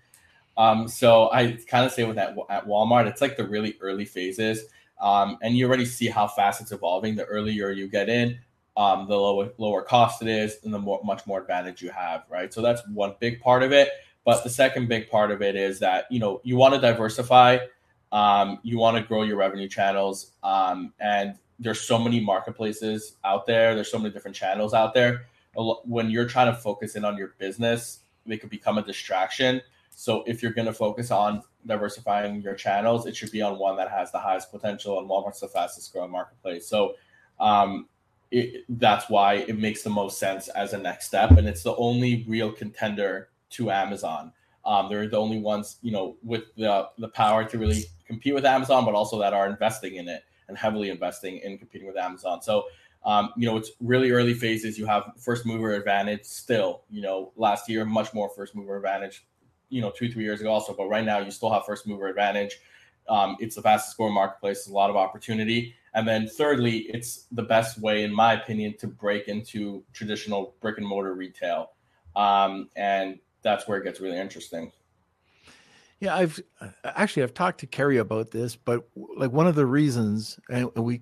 Um, 0.57 0.87
so 0.87 1.29
I 1.31 1.57
kind 1.67 1.85
of 1.85 1.91
say 1.91 2.03
with 2.03 2.15
that 2.15 2.35
at 2.49 2.65
Walmart, 2.65 3.07
it's 3.07 3.21
like 3.21 3.37
the 3.37 3.47
really 3.47 3.77
early 3.79 4.05
phases, 4.05 4.65
um, 4.99 5.37
and 5.41 5.55
you 5.55 5.67
already 5.67 5.85
see 5.85 6.07
how 6.07 6.27
fast 6.27 6.61
it's 6.61 6.71
evolving. 6.71 7.15
The 7.15 7.25
earlier 7.25 7.69
you 7.69 7.87
get 7.87 8.09
in, 8.09 8.39
um, 8.77 9.07
the 9.07 9.15
lower 9.15 9.51
lower 9.57 9.81
cost 9.81 10.21
it 10.21 10.27
is, 10.27 10.57
and 10.63 10.73
the 10.73 10.79
more 10.79 11.01
much 11.03 11.25
more 11.27 11.41
advantage 11.41 11.81
you 11.81 11.89
have, 11.89 12.23
right? 12.29 12.53
So 12.53 12.61
that's 12.61 12.81
one 12.89 13.15
big 13.19 13.41
part 13.41 13.63
of 13.63 13.71
it. 13.71 13.89
But 14.23 14.43
the 14.43 14.49
second 14.49 14.87
big 14.87 15.09
part 15.09 15.31
of 15.31 15.41
it 15.41 15.55
is 15.55 15.79
that 15.79 16.05
you 16.09 16.19
know 16.19 16.41
you 16.43 16.55
want 16.55 16.73
to 16.73 16.81
diversify, 16.81 17.59
um, 18.11 18.59
you 18.63 18.77
want 18.77 18.97
to 18.97 19.03
grow 19.03 19.23
your 19.23 19.37
revenue 19.37 19.67
channels, 19.67 20.31
um, 20.43 20.93
and 20.99 21.35
there's 21.59 21.81
so 21.81 21.99
many 21.99 22.19
marketplaces 22.19 23.17
out 23.23 23.45
there. 23.45 23.75
There's 23.75 23.91
so 23.91 23.99
many 23.99 24.13
different 24.13 24.35
channels 24.35 24.73
out 24.73 24.93
there. 24.93 25.27
When 25.55 26.09
you're 26.09 26.27
trying 26.27 26.53
to 26.53 26.57
focus 26.57 26.95
in 26.95 27.03
on 27.03 27.17
your 27.17 27.33
business, 27.37 27.99
they 28.25 28.37
could 28.37 28.49
become 28.49 28.77
a 28.77 28.81
distraction. 28.81 29.61
So 29.89 30.23
if 30.25 30.41
you're 30.41 30.53
going 30.53 30.65
to 30.65 30.73
focus 30.73 31.11
on 31.11 31.43
diversifying 31.67 32.41
your 32.41 32.55
channels, 32.55 33.05
it 33.05 33.15
should 33.15 33.31
be 33.31 33.41
on 33.41 33.59
one 33.59 33.75
that 33.77 33.91
has 33.91 34.11
the 34.11 34.17
highest 34.17 34.51
potential, 34.51 34.97
and 34.97 35.09
Walmart's 35.09 35.41
the 35.41 35.47
fastest 35.47 35.91
growing 35.91 36.11
marketplace. 36.11 36.67
So 36.67 36.95
um, 37.39 37.87
it, 38.31 38.63
that's 38.69 39.09
why 39.09 39.35
it 39.35 39.57
makes 39.57 39.83
the 39.83 39.89
most 39.89 40.17
sense 40.17 40.47
as 40.49 40.73
a 40.73 40.77
next 40.77 41.07
step, 41.07 41.31
and 41.31 41.47
it's 41.47 41.63
the 41.63 41.75
only 41.75 42.25
real 42.27 42.51
contender 42.51 43.29
to 43.51 43.69
Amazon. 43.69 44.31
Um, 44.63 44.89
they're 44.89 45.07
the 45.07 45.17
only 45.17 45.39
ones, 45.39 45.77
you 45.81 45.91
know, 45.91 46.17
with 46.23 46.43
the 46.55 46.87
the 46.97 47.09
power 47.09 47.43
to 47.43 47.57
really 47.57 47.83
compete 48.05 48.33
with 48.33 48.45
Amazon, 48.45 48.85
but 48.85 48.95
also 48.95 49.19
that 49.19 49.33
are 49.33 49.47
investing 49.47 49.95
in 49.95 50.07
it 50.07 50.23
and 50.47 50.57
heavily 50.57 50.89
investing 50.89 51.37
in 51.39 51.57
competing 51.57 51.87
with 51.87 51.97
Amazon. 51.97 52.41
So, 52.41 52.65
um, 53.03 53.33
you 53.35 53.45
know, 53.47 53.57
it's 53.57 53.71
really 53.79 54.11
early 54.11 54.33
phases. 54.33 54.77
You 54.77 54.85
have 54.85 55.11
first 55.17 55.45
mover 55.45 55.73
advantage 55.73 56.23
still. 56.25 56.83
You 56.89 57.01
know, 57.01 57.31
last 57.35 57.67
year 57.69 57.85
much 57.85 58.13
more 58.13 58.29
first 58.29 58.55
mover 58.55 58.77
advantage. 58.77 59.25
You 59.69 59.81
know, 59.81 59.91
two 59.91 60.11
three 60.11 60.23
years 60.23 60.41
ago 60.41 60.51
also, 60.51 60.73
but 60.73 60.87
right 60.87 61.05
now 61.05 61.19
you 61.19 61.31
still 61.31 61.51
have 61.51 61.65
first 61.65 61.87
mover 61.87 62.07
advantage. 62.07 62.59
Um, 63.11 63.35
it's 63.41 63.57
the 63.57 63.61
fastest 63.61 63.97
growing 63.97 64.13
marketplace. 64.13 64.67
a 64.67 64.71
lot 64.71 64.89
of 64.89 64.95
opportunity. 64.95 65.75
And 65.93 66.07
then 66.07 66.29
thirdly, 66.29 66.87
it's 66.93 67.27
the 67.33 67.43
best 67.43 67.77
way, 67.77 68.05
in 68.05 68.13
my 68.13 68.33
opinion, 68.33 68.77
to 68.77 68.87
break 68.87 69.27
into 69.27 69.83
traditional 69.91 70.55
brick 70.61 70.77
and 70.77 70.87
mortar 70.87 71.13
retail. 71.13 71.71
Um, 72.15 72.69
and 72.77 73.19
that's 73.41 73.67
where 73.67 73.77
it 73.77 73.83
gets 73.83 73.99
really 73.99 74.17
interesting. 74.17 74.71
Yeah, 75.99 76.15
I've 76.15 76.39
actually 76.85 77.23
I've 77.23 77.33
talked 77.33 77.59
to 77.59 77.67
Carrie 77.67 77.97
about 77.97 78.31
this, 78.31 78.55
but 78.55 78.87
like 78.95 79.31
one 79.31 79.45
of 79.45 79.55
the 79.55 79.65
reasons, 79.65 80.39
and 80.49 80.73
we 80.75 81.01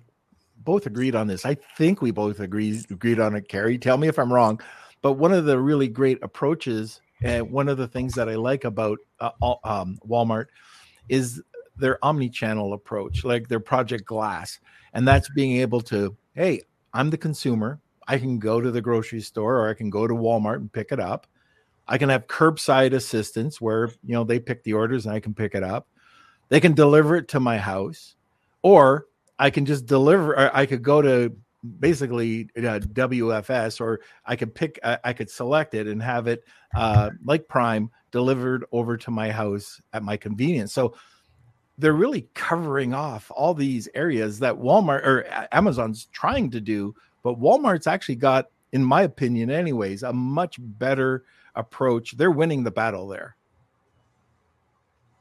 both 0.58 0.86
agreed 0.86 1.14
on 1.14 1.28
this. 1.28 1.46
I 1.46 1.54
think 1.54 2.02
we 2.02 2.10
both 2.10 2.40
agreed 2.40 2.84
agreed 2.90 3.20
on 3.20 3.36
it. 3.36 3.48
Carrie, 3.48 3.78
tell 3.78 3.96
me 3.96 4.08
if 4.08 4.18
I'm 4.18 4.32
wrong, 4.32 4.60
but 5.00 5.12
one 5.12 5.32
of 5.32 5.46
the 5.46 5.58
really 5.58 5.88
great 5.88 6.18
approaches, 6.22 7.00
and 7.22 7.50
one 7.50 7.68
of 7.68 7.78
the 7.78 7.88
things 7.88 8.14
that 8.14 8.28
I 8.28 8.34
like 8.34 8.64
about 8.64 8.98
uh, 9.20 9.30
um, 9.64 9.98
Walmart 10.06 10.46
is 11.08 11.42
their 11.76 12.04
omni-channel 12.04 12.72
approach, 12.72 13.24
like 13.24 13.48
their 13.48 13.60
Project 13.60 14.04
Glass, 14.04 14.58
and 14.92 15.06
that's 15.06 15.28
being 15.30 15.56
able 15.56 15.80
to, 15.82 16.16
hey, 16.34 16.62
I'm 16.92 17.10
the 17.10 17.18
consumer. 17.18 17.80
I 18.06 18.18
can 18.18 18.38
go 18.38 18.60
to 18.60 18.70
the 18.70 18.80
grocery 18.80 19.20
store 19.20 19.58
or 19.58 19.68
I 19.68 19.74
can 19.74 19.90
go 19.90 20.06
to 20.06 20.14
Walmart 20.14 20.56
and 20.56 20.72
pick 20.72 20.90
it 20.90 20.98
up. 20.98 21.26
I 21.86 21.98
can 21.98 22.08
have 22.08 22.26
curbside 22.28 22.92
assistance 22.92 23.60
where 23.60 23.88
you 24.04 24.14
know 24.14 24.24
they 24.24 24.38
pick 24.38 24.62
the 24.62 24.74
orders 24.74 25.06
and 25.06 25.14
I 25.14 25.20
can 25.20 25.34
pick 25.34 25.54
it 25.54 25.62
up. 25.62 25.88
They 26.48 26.60
can 26.60 26.72
deliver 26.72 27.16
it 27.16 27.28
to 27.28 27.40
my 27.40 27.58
house, 27.58 28.14
or 28.62 29.06
I 29.38 29.50
can 29.50 29.66
just 29.66 29.86
deliver. 29.86 30.54
I 30.54 30.66
could 30.66 30.82
go 30.82 31.02
to 31.02 31.36
basically 31.78 32.48
uh, 32.56 32.78
WFS, 32.80 33.80
or 33.80 34.00
I 34.24 34.36
could 34.36 34.54
pick. 34.54 34.78
I, 34.84 34.98
I 35.04 35.12
could 35.12 35.30
select 35.30 35.74
it 35.74 35.88
and 35.88 36.00
have 36.00 36.28
it 36.28 36.44
uh, 36.74 37.10
like 37.24 37.48
Prime 37.48 37.90
delivered 38.12 38.64
over 38.72 38.96
to 38.96 39.10
my 39.10 39.30
house 39.30 39.80
at 39.92 40.02
my 40.02 40.16
convenience. 40.16 40.72
So 40.72 40.94
they're 41.80 41.92
really 41.92 42.28
covering 42.34 42.94
off 42.94 43.30
all 43.34 43.54
these 43.54 43.88
areas 43.94 44.38
that 44.40 44.54
Walmart 44.54 45.04
or 45.04 45.26
Amazon's 45.52 46.06
trying 46.12 46.50
to 46.50 46.60
do, 46.60 46.94
but 47.22 47.40
Walmart's 47.40 47.86
actually 47.86 48.16
got, 48.16 48.46
in 48.72 48.84
my 48.84 49.02
opinion, 49.02 49.50
anyways, 49.50 50.02
a 50.02 50.12
much 50.12 50.56
better 50.60 51.24
approach. 51.54 52.16
They're 52.16 52.30
winning 52.30 52.64
the 52.64 52.70
battle 52.70 53.08
there. 53.08 53.36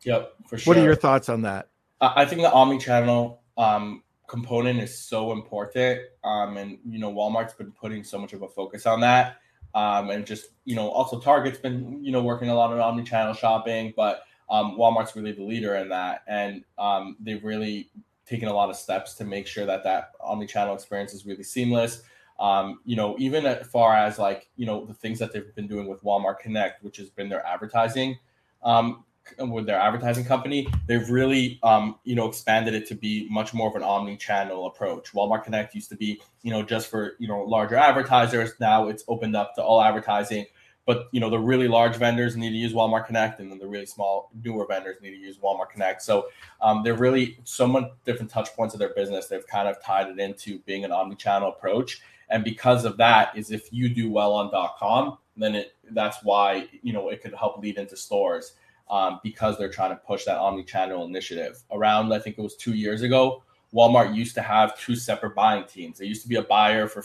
Yep, 0.03 0.33
for 0.47 0.57
sure. 0.57 0.71
What 0.71 0.77
are 0.77 0.83
your 0.83 0.95
thoughts 0.95 1.29
on 1.29 1.41
that? 1.43 1.69
I 2.01 2.25
think 2.25 2.41
the 2.41 2.51
omni-channel 2.51 3.41
um, 3.57 4.03
component 4.27 4.79
is 4.79 4.97
so 4.97 5.31
important, 5.31 6.01
um, 6.23 6.57
and 6.57 6.77
you 6.87 6.99
know, 6.99 7.11
Walmart's 7.11 7.53
been 7.53 7.71
putting 7.71 8.03
so 8.03 8.17
much 8.17 8.33
of 8.33 8.41
a 8.41 8.47
focus 8.47 8.85
on 8.85 9.01
that, 9.01 9.37
um, 9.75 10.09
and 10.09 10.25
just 10.25 10.49
you 10.65 10.75
know, 10.75 10.89
also 10.89 11.19
Target's 11.19 11.57
been 11.57 12.03
you 12.03 12.11
know 12.11 12.21
working 12.21 12.49
a 12.49 12.55
lot 12.55 12.71
on 12.71 12.79
omni-channel 12.79 13.33
shopping, 13.33 13.93
but 13.95 14.23
um, 14.49 14.77
Walmart's 14.77 15.15
really 15.15 15.31
the 15.31 15.43
leader 15.43 15.75
in 15.75 15.89
that, 15.89 16.23
and 16.27 16.63
um, 16.77 17.17
they've 17.19 17.43
really 17.43 17.89
taken 18.25 18.47
a 18.47 18.53
lot 18.53 18.69
of 18.69 18.75
steps 18.75 19.15
to 19.15 19.25
make 19.25 19.47
sure 19.47 19.65
that 19.65 19.83
that 19.83 20.11
omni-channel 20.21 20.75
experience 20.75 21.13
is 21.13 21.25
really 21.25 21.43
seamless. 21.43 22.03
Um, 22.39 22.79
you 22.85 22.95
know, 22.95 23.15
even 23.19 23.45
as 23.45 23.67
far 23.67 23.93
as 23.95 24.17
like, 24.17 24.49
you 24.55 24.65
know, 24.65 24.85
the 24.85 24.93
things 24.93 25.19
that 25.19 25.33
they've 25.33 25.53
been 25.55 25.67
doing 25.67 25.87
with 25.87 26.03
Walmart 26.03 26.39
Connect, 26.39 26.83
which 26.83 26.97
has 26.97 27.09
been 27.09 27.27
their 27.27 27.45
advertising, 27.45 28.17
um, 28.63 29.03
with 29.37 29.65
their 29.65 29.79
advertising 29.79 30.25
company, 30.25 30.67
they've 30.87 31.09
really, 31.09 31.59
um, 31.63 31.95
you 32.03 32.15
know, 32.15 32.27
expanded 32.27 32.73
it 32.73 32.87
to 32.87 32.95
be 32.95 33.27
much 33.29 33.53
more 33.53 33.69
of 33.69 33.75
an 33.75 33.83
omni-channel 33.83 34.67
approach. 34.67 35.11
Walmart 35.11 35.43
Connect 35.43 35.75
used 35.75 35.89
to 35.89 35.97
be, 35.97 36.21
you 36.41 36.51
know, 36.51 36.63
just 36.63 36.89
for, 36.89 37.13
you 37.19 37.27
know, 37.27 37.41
larger 37.41 37.75
advertisers. 37.75 38.53
Now 38.59 38.87
it's 38.87 39.03
opened 39.07 39.35
up 39.35 39.53
to 39.55 39.61
all 39.61 39.81
advertising. 39.81 40.45
But, 40.89 41.07
you 41.11 41.19
know, 41.19 41.29
the 41.29 41.37
really 41.37 41.67
large 41.67 41.97
vendors 41.97 42.35
need 42.35 42.49
to 42.49 42.55
use 42.55 42.73
Walmart 42.73 43.05
Connect, 43.05 43.39
and 43.39 43.51
then 43.51 43.59
the 43.59 43.67
really 43.67 43.85
small, 43.85 44.31
newer 44.43 44.65
vendors 44.65 44.97
need 45.03 45.11
to 45.11 45.17
use 45.17 45.37
Walmart 45.37 45.69
Connect. 45.69 46.01
So 46.01 46.29
um, 46.61 46.81
they're 46.83 46.95
really 46.95 47.37
so 47.43 47.67
many 47.67 47.91
different 48.05 48.31
touch 48.31 48.49
points 48.55 48.73
of 48.73 48.79
their 48.79 48.93
business. 48.95 49.27
They've 49.27 49.45
kind 49.45 49.67
of 49.67 49.81
tied 49.83 50.07
it 50.07 50.19
into 50.19 50.59
being 50.65 50.85
an 50.85 50.91
omni-channel 50.91 51.47
approach 51.47 52.01
and 52.29 52.43
because 52.43 52.85
of 52.85 52.97
that 52.97 53.35
is 53.35 53.51
if 53.51 53.71
you 53.71 53.89
do 53.89 54.09
well 54.09 54.33
on 54.33 54.51
com 54.77 55.17
then 55.37 55.55
it 55.55 55.75
that's 55.91 56.23
why 56.23 56.67
you 56.81 56.93
know 56.93 57.09
it 57.09 57.21
could 57.21 57.33
help 57.33 57.59
lead 57.59 57.77
into 57.77 57.95
stores 57.95 58.53
um, 58.89 59.19
because 59.23 59.57
they're 59.57 59.71
trying 59.71 59.91
to 59.91 59.95
push 59.95 60.25
that 60.25 60.37
omni-channel 60.37 61.05
initiative 61.05 61.63
around 61.71 62.13
i 62.13 62.19
think 62.19 62.37
it 62.37 62.41
was 62.41 62.55
two 62.55 62.73
years 62.73 63.01
ago 63.01 63.43
walmart 63.73 64.15
used 64.15 64.35
to 64.35 64.41
have 64.41 64.77
two 64.79 64.95
separate 64.95 65.35
buying 65.35 65.63
teams 65.65 65.97
there 65.97 66.07
used 66.07 66.21
to 66.21 66.29
be 66.29 66.35
a 66.35 66.43
buyer 66.43 66.87
for 66.87 67.01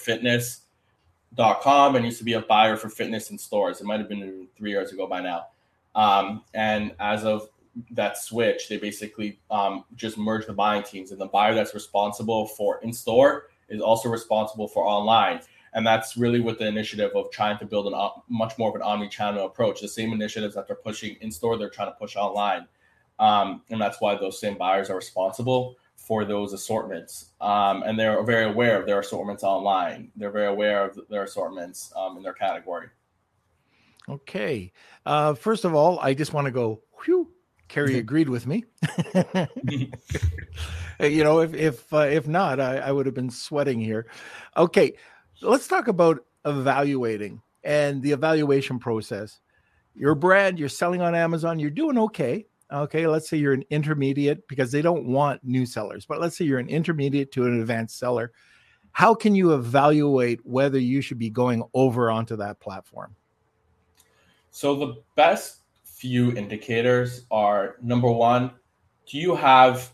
fitness.com 1.36 1.96
and 1.96 2.04
used 2.04 2.18
to 2.18 2.24
be 2.24 2.34
a 2.34 2.40
buyer 2.40 2.76
for 2.76 2.88
fitness 2.88 3.30
in 3.30 3.38
stores 3.38 3.80
it 3.80 3.84
might 3.84 4.00
have 4.00 4.08
been 4.08 4.46
three 4.56 4.70
years 4.70 4.92
ago 4.92 5.06
by 5.06 5.20
now 5.20 5.46
um, 5.94 6.42
and 6.54 6.92
as 7.00 7.24
of 7.24 7.48
that 7.90 8.16
switch 8.16 8.68
they 8.68 8.76
basically 8.76 9.38
um, 9.50 9.84
just 9.96 10.16
merged 10.16 10.46
the 10.46 10.52
buying 10.52 10.82
teams 10.82 11.10
and 11.10 11.20
the 11.20 11.26
buyer 11.26 11.54
that's 11.54 11.74
responsible 11.74 12.46
for 12.46 12.80
in 12.82 12.92
store 12.92 13.48
is 13.68 13.80
also 13.80 14.08
responsible 14.08 14.68
for 14.68 14.84
online. 14.84 15.40
And 15.74 15.86
that's 15.86 16.16
really 16.16 16.40
with 16.40 16.58
the 16.58 16.66
initiative 16.66 17.10
of 17.16 17.30
trying 17.30 17.58
to 17.58 17.66
build 17.66 17.92
a 17.92 18.10
much 18.28 18.56
more 18.58 18.68
of 18.68 18.76
an 18.76 18.82
omni-channel 18.82 19.44
approach. 19.44 19.80
The 19.80 19.88
same 19.88 20.12
initiatives 20.12 20.54
that 20.54 20.68
they're 20.68 20.76
pushing 20.76 21.16
in 21.20 21.32
store, 21.32 21.58
they're 21.58 21.70
trying 21.70 21.88
to 21.88 21.98
push 21.98 22.14
online. 22.14 22.66
Um, 23.18 23.62
and 23.70 23.80
that's 23.80 24.00
why 24.00 24.14
those 24.14 24.40
same 24.40 24.56
buyers 24.56 24.88
are 24.88 24.96
responsible 24.96 25.76
for 26.06 26.24
those 26.24 26.52
assortments. 26.52 27.30
Um, 27.40 27.82
and 27.82 27.98
they're 27.98 28.22
very 28.22 28.44
aware 28.44 28.80
of 28.80 28.86
their 28.86 29.00
assortments 29.00 29.42
online. 29.42 30.10
They're 30.16 30.30
very 30.30 30.46
aware 30.46 30.84
of 30.84 30.98
their 31.08 31.24
assortments 31.24 31.92
um, 31.96 32.16
in 32.16 32.22
their 32.22 32.34
category. 32.34 32.88
Okay. 34.08 34.72
Uh, 35.06 35.34
first 35.34 35.64
of 35.64 35.74
all, 35.74 35.98
I 36.00 36.14
just 36.14 36.32
want 36.32 36.46
to 36.46 36.50
go, 36.50 36.82
whew, 37.04 37.30
Carrie 37.68 37.98
agreed 37.98 38.28
with 38.28 38.46
me. 38.46 38.64
you 41.00 41.24
know, 41.24 41.40
if 41.40 41.54
if 41.54 41.92
uh, 41.92 41.98
if 41.98 42.26
not, 42.26 42.60
I, 42.60 42.78
I 42.78 42.92
would 42.92 43.06
have 43.06 43.14
been 43.14 43.30
sweating 43.30 43.80
here. 43.80 44.06
Okay, 44.56 44.94
let's 45.40 45.66
talk 45.66 45.88
about 45.88 46.24
evaluating 46.44 47.40
and 47.64 48.02
the 48.02 48.12
evaluation 48.12 48.78
process. 48.78 49.40
Your 49.94 50.14
brand, 50.14 50.58
you're 50.58 50.68
selling 50.68 51.00
on 51.00 51.14
Amazon, 51.14 51.58
you're 51.58 51.70
doing 51.70 51.98
okay. 51.98 52.46
Okay, 52.72 53.06
let's 53.06 53.28
say 53.28 53.36
you're 53.36 53.52
an 53.52 53.64
intermediate 53.70 54.46
because 54.48 54.72
they 54.72 54.82
don't 54.82 55.06
want 55.06 55.44
new 55.44 55.66
sellers, 55.66 56.06
but 56.06 56.20
let's 56.20 56.36
say 56.36 56.44
you're 56.44 56.58
an 56.58 56.68
intermediate 56.68 57.30
to 57.32 57.44
an 57.44 57.60
advanced 57.60 57.98
seller. 57.98 58.32
How 58.92 59.14
can 59.14 59.34
you 59.34 59.54
evaluate 59.54 60.40
whether 60.44 60.78
you 60.78 61.00
should 61.00 61.18
be 61.18 61.30
going 61.30 61.62
over 61.74 62.10
onto 62.10 62.36
that 62.36 62.60
platform? 62.60 63.14
So 64.50 64.76
the 64.76 65.02
best 65.16 65.60
few 65.84 66.32
indicators 66.36 67.26
are 67.30 67.76
number 67.82 68.10
one, 68.10 68.52
do 69.06 69.18
you 69.18 69.34
have 69.34 69.92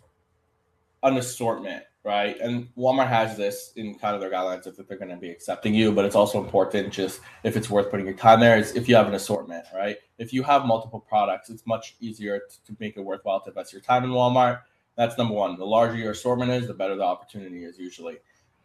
an 1.03 1.17
assortment, 1.17 1.83
right? 2.04 2.38
And 2.40 2.69
Walmart 2.76 3.09
has 3.09 3.37
this 3.37 3.73
in 3.76 3.95
kind 3.95 4.14
of 4.14 4.21
their 4.21 4.30
guidelines 4.30 4.66
if 4.66 4.76
they're 4.76 4.99
going 4.99 5.11
to 5.11 5.16
be 5.16 5.30
accepting 5.30 5.75
you, 5.75 5.92
but 5.92 6.04
it's 6.04 6.14
also 6.14 6.42
important 6.42 6.92
just 6.92 7.21
if 7.45 7.57
it's 7.57 7.69
worth 7.69 7.90
putting 7.90 8.07
your 8.07 8.16
time 8.16 8.40
there 8.40 8.59
is 8.59 8.75
if 8.75 8.88
you 8.88 8.95
have 8.95 9.07
an 9.07 9.14
assortment, 9.14 9.64
right? 9.75 9.97
If 10.19 10.33
you 10.33 10.42
have 10.42 10.64
multiple 10.64 11.00
products, 11.00 11.50
it's 11.50 11.66
much 11.66 11.97
easier 12.00 12.38
to, 12.38 12.64
to 12.73 12.76
make 12.80 12.97
it 12.97 13.00
worthwhile 13.00 13.40
to 13.42 13.50
invest 13.50 13.73
your 13.73 13.83
time 13.83 14.04
in 14.04 14.11
Walmart. 14.11 14.61
That's 14.97 15.16
number 15.19 15.35
one. 15.35 15.59
The 15.59 15.64
larger 15.64 15.97
your 15.97 16.12
assortment 16.12 16.50
is, 16.50 16.66
the 16.66 16.75
better 16.75 16.97
the 16.97 17.04
opportunity 17.04 17.64
is 17.64 17.78
usually. 17.78 18.16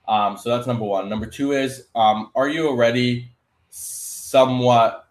Um, 0.07 0.37
so 0.37 0.49
that's 0.49 0.67
number 0.67 0.85
one. 0.85 1.09
Number 1.09 1.25
two 1.25 1.51
is, 1.51 1.87
um, 1.95 2.31
are 2.35 2.47
you 2.47 2.67
already 2.67 3.31
somewhat 3.69 5.05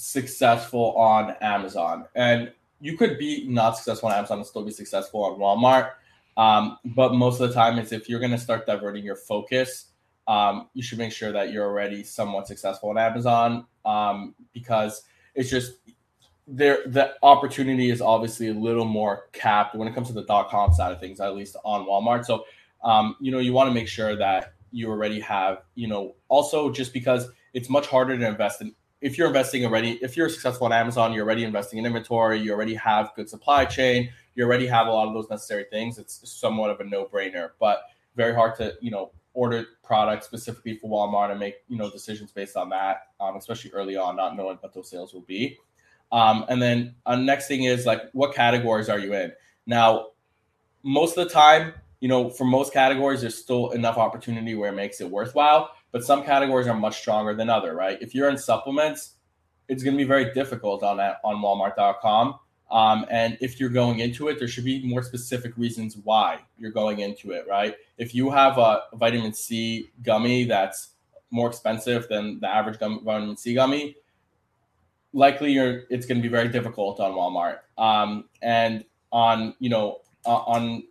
successful 0.00 0.96
on 0.96 1.34
Amazon. 1.40 2.06
And 2.14 2.52
you 2.80 2.96
could 2.96 3.18
be 3.18 3.46
not 3.46 3.76
successful 3.76 4.08
on 4.08 4.16
Amazon 4.16 4.38
and 4.38 4.46
still 4.46 4.64
be 4.64 4.70
successful 4.70 5.24
on 5.24 5.38
Walmart. 5.38 5.92
Um, 6.40 6.78
but 6.96 7.12
most 7.12 7.40
of 7.40 7.48
the 7.48 7.54
time, 7.54 7.78
is 7.78 7.92
if 7.92 8.08
you're 8.08 8.22
going 8.26 8.36
to 8.38 8.38
start 8.38 8.66
diverting 8.66 9.04
your 9.04 9.16
focus, 9.16 9.68
um, 10.26 10.54
you 10.74 10.82
should 10.82 10.98
make 10.98 11.12
sure 11.12 11.32
that 11.32 11.52
you're 11.52 11.66
already 11.66 12.02
somewhat 12.02 12.46
successful 12.46 12.88
on 12.88 12.98
Amazon 12.98 13.66
um, 13.84 14.34
because 14.58 15.02
it's 15.34 15.50
just 15.50 15.68
there. 16.46 16.78
The 16.86 17.14
opportunity 17.22 17.90
is 17.90 18.00
obviously 18.00 18.48
a 18.48 18.54
little 18.54 18.86
more 18.86 19.28
capped 19.32 19.74
when 19.76 19.86
it 19.88 19.94
comes 19.94 20.08
to 20.08 20.14
the 20.14 20.24
dot 20.24 20.48
com 20.48 20.72
side 20.72 20.92
of 20.92 21.00
things, 21.00 21.20
at 21.20 21.34
least 21.36 21.56
on 21.62 21.86
Walmart. 21.86 22.24
So, 22.24 22.44
um, 22.82 23.16
you 23.20 23.30
know, 23.32 23.40
you 23.46 23.52
want 23.52 23.68
to 23.68 23.74
make 23.74 23.88
sure 23.88 24.16
that 24.16 24.54
you 24.72 24.88
already 24.88 25.20
have, 25.20 25.62
you 25.74 25.88
know, 25.88 26.14
also 26.28 26.70
just 26.70 26.92
because 26.92 27.28
it's 27.52 27.68
much 27.68 27.86
harder 27.86 28.16
to 28.16 28.26
invest 28.26 28.62
in 28.62 28.74
if 29.00 29.16
you're 29.16 29.28
investing 29.28 29.64
already, 29.64 29.92
if 30.02 30.16
you're 30.16 30.28
successful 30.28 30.66
on 30.66 30.72
Amazon, 30.72 31.12
you're 31.12 31.24
already 31.24 31.44
investing 31.44 31.78
in 31.78 31.86
inventory, 31.86 32.38
you 32.38 32.52
already 32.52 32.74
have 32.74 33.12
good 33.16 33.28
supply 33.28 33.64
chain, 33.64 34.10
you 34.34 34.44
already 34.44 34.66
have 34.66 34.86
a 34.86 34.90
lot 34.90 35.08
of 35.08 35.14
those 35.14 35.28
necessary 35.30 35.64
things. 35.70 35.98
It's 35.98 36.20
somewhat 36.30 36.70
of 36.70 36.80
a 36.80 36.84
no 36.84 37.06
brainer, 37.06 37.50
but 37.58 37.82
very 38.16 38.34
hard 38.34 38.56
to, 38.56 38.74
you 38.80 38.90
know, 38.90 39.12
order 39.32 39.64
products 39.82 40.26
specifically 40.26 40.76
for 40.76 40.90
Walmart 40.90 41.30
and 41.30 41.40
make, 41.40 41.56
you 41.68 41.76
know, 41.76 41.90
decisions 41.90 42.32
based 42.32 42.56
on 42.56 42.68
that, 42.70 43.08
um, 43.20 43.36
especially 43.36 43.70
early 43.72 43.96
on, 43.96 44.16
not 44.16 44.36
knowing 44.36 44.56
what 44.60 44.74
those 44.74 44.90
sales 44.90 45.14
will 45.14 45.20
be. 45.22 45.58
Um, 46.12 46.44
and 46.48 46.60
then 46.60 46.94
uh, 47.06 47.16
next 47.16 47.46
thing 47.46 47.64
is 47.64 47.86
like, 47.86 48.10
what 48.12 48.34
categories 48.34 48.88
are 48.88 48.98
you 48.98 49.14
in? 49.14 49.32
Now, 49.66 50.08
most 50.82 51.16
of 51.16 51.26
the 51.26 51.32
time, 51.32 51.72
you 52.00 52.08
know, 52.08 52.28
for 52.28 52.44
most 52.44 52.72
categories, 52.72 53.20
there's 53.20 53.36
still 53.36 53.70
enough 53.70 53.98
opportunity 53.98 54.54
where 54.54 54.70
it 54.70 54.74
makes 54.74 55.00
it 55.00 55.08
worthwhile. 55.08 55.70
But 55.92 56.04
some 56.04 56.24
categories 56.24 56.66
are 56.66 56.74
much 56.74 56.98
stronger 56.98 57.34
than 57.34 57.50
other, 57.50 57.74
right? 57.74 57.98
If 58.00 58.14
you're 58.14 58.28
in 58.28 58.38
supplements, 58.38 59.14
it's 59.68 59.82
going 59.82 59.96
to 59.96 60.02
be 60.02 60.08
very 60.08 60.32
difficult 60.32 60.82
on 60.82 60.96
that 60.98 61.18
on 61.24 61.36
Walmart.com. 61.36 62.38
Um, 62.70 63.04
and 63.10 63.36
if 63.40 63.58
you're 63.58 63.68
going 63.68 63.98
into 63.98 64.28
it, 64.28 64.38
there 64.38 64.46
should 64.46 64.64
be 64.64 64.86
more 64.86 65.02
specific 65.02 65.56
reasons 65.56 65.96
why 66.04 66.38
you're 66.56 66.70
going 66.70 67.00
into 67.00 67.32
it, 67.32 67.44
right? 67.48 67.74
If 67.98 68.14
you 68.14 68.30
have 68.30 68.58
a 68.58 68.82
vitamin 68.94 69.32
C 69.32 69.90
gummy 70.02 70.44
that's 70.44 70.90
more 71.32 71.48
expensive 71.48 72.08
than 72.08 72.38
the 72.40 72.48
average 72.48 72.78
gum, 72.78 73.04
vitamin 73.04 73.36
C 73.36 73.54
gummy, 73.54 73.96
likely 75.12 75.52
you're 75.52 75.82
it's 75.90 76.06
going 76.06 76.18
to 76.18 76.22
be 76.22 76.28
very 76.28 76.48
difficult 76.48 77.00
on 77.00 77.12
Walmart. 77.12 77.58
Um, 77.76 78.28
and 78.42 78.84
on 79.12 79.54
you 79.58 79.68
know 79.68 79.98
on 80.24 80.84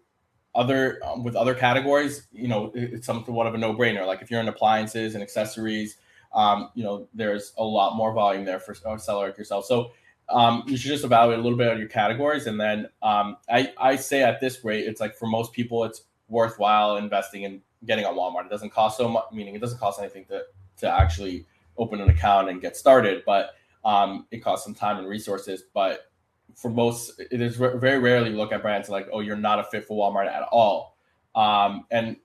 other 0.56 1.00
um, 1.06 1.24
with 1.24 1.36
other 1.36 1.54
categories, 1.54 2.28
you 2.32 2.48
know, 2.48 2.72
it's 2.74 3.06
somewhat 3.06 3.48
of 3.48 3.54
a 3.54 3.58
no 3.58 3.74
brainer. 3.74 4.06
Like 4.06 4.22
if 4.22 4.32
you're 4.32 4.42
in 4.42 4.48
appliances 4.48 5.14
and 5.14 5.24
accessories, 5.24 5.98
um, 6.34 6.70
you 6.76 6.84
know, 6.84 7.08
there's 7.14 7.54
a 7.58 7.64
lot 7.64 7.96
more 7.96 8.14
volume 8.14 8.46
there 8.46 8.60
for 8.60 8.72
a 8.72 9.00
seller 9.00 9.28
like 9.28 9.38
yourself. 9.38 9.66
So 9.66 9.92
um, 10.30 10.64
you 10.68 10.78
should 10.78 10.90
just 10.90 11.04
evaluate 11.04 11.40
a 11.40 11.42
little 11.42 11.58
bit 11.58 11.70
on 11.70 11.80
your 11.80 11.88
categories, 11.88 12.48
and 12.48 12.60
then 12.60 12.88
um, 13.02 13.38
I 13.50 13.74
I 13.78 13.96
say 13.96 14.24
at 14.24 14.40
this 14.40 14.64
rate, 14.64 14.86
it's 14.86 15.02
like 15.02 15.16
for 15.16 15.28
most 15.28 15.54
people, 15.54 15.84
it's 15.84 16.04
worthwhile 16.28 16.98
investing 16.98 17.44
in 17.44 17.62
getting 17.86 18.06
on 18.06 18.16
Walmart. 18.16 18.46
It 18.46 18.50
doesn't 18.50 18.72
cost 18.72 18.98
so 18.98 19.10
much, 19.10 19.26
meaning 19.34 19.56
it 19.56 19.62
doesn't 19.62 19.80
cost 19.80 20.00
anything 20.00 20.26
to 20.26 20.44
to 20.78 20.90
actually 20.90 21.46
open 21.78 22.02
an 22.02 22.10
account 22.10 22.50
and 22.50 22.62
get 22.62 22.78
started, 22.78 23.24
but 23.26 23.52
um, 23.84 24.28
it 24.32 24.40
costs 24.40 24.66
some 24.66 24.76
time 24.76 24.98
and 24.98 25.08
resources. 25.08 25.64
But 25.74 26.09
for 26.56 26.70
most, 26.70 27.20
it 27.20 27.42
is 27.42 27.56
very 27.58 28.00
rarely 28.00 28.32
look 28.32 28.52
at 28.52 28.62
brands 28.62 28.90
like, 28.90 29.08
oh, 29.12 29.20
you're 29.20 29.36
not 29.36 29.60
a 29.60 29.64
fit 29.64 29.86
for 29.86 29.98
Walmart 29.98 30.28
at 30.28 30.44
all. 30.52 30.98
Um, 31.36 31.86
and 31.92 32.18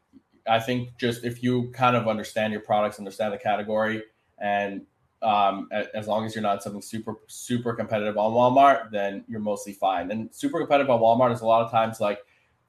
I 0.47 0.61
think 0.61 0.97
just 0.99 1.25
if 1.25 1.43
you 1.43 1.71
kind 1.73 1.97
of 1.97 2.09
understand 2.09 2.53
your 2.53 2.63
products, 2.63 2.99
understand 2.99 3.33
the 3.33 3.39
category, 3.39 4.03
and 4.39 4.83
um, 5.23 5.69
as 5.95 6.07
long 6.07 6.27
as 6.27 6.35
you're 6.35 6.43
not 6.43 6.63
something 6.63 6.83
super 6.83 7.15
super 7.29 7.73
competitive 7.75 8.19
on 8.19 8.33
Walmart, 8.33 8.91
then 8.91 9.25
you're 9.27 9.41
mostly 9.41 9.73
fine. 9.73 10.11
And 10.11 10.35
super 10.35 10.59
competitive 10.59 10.91
on 10.91 11.01
Walmart 11.01 11.33
is 11.33 11.41
a 11.41 11.47
lot 11.47 11.65
of 11.65 11.71
times 11.71 12.01
like 12.01 12.19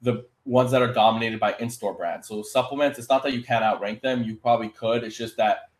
the 0.02 0.24
ones 0.44 0.70
that 0.70 0.80
are 0.80 0.92
dominated 0.92 1.40
by 1.40 1.54
in-store 1.58 1.94
brands. 1.94 2.28
So 2.28 2.42
supplements, 2.42 2.98
it's 2.98 3.08
not 3.08 3.22
that 3.24 3.32
you 3.32 3.42
can't 3.42 3.64
outrank 3.64 4.00
them. 4.00 4.22
You 4.22 4.36
probably 4.36 4.68
could. 4.68 5.04
It's 5.04 5.16
just 5.16 5.36
that 5.36 5.70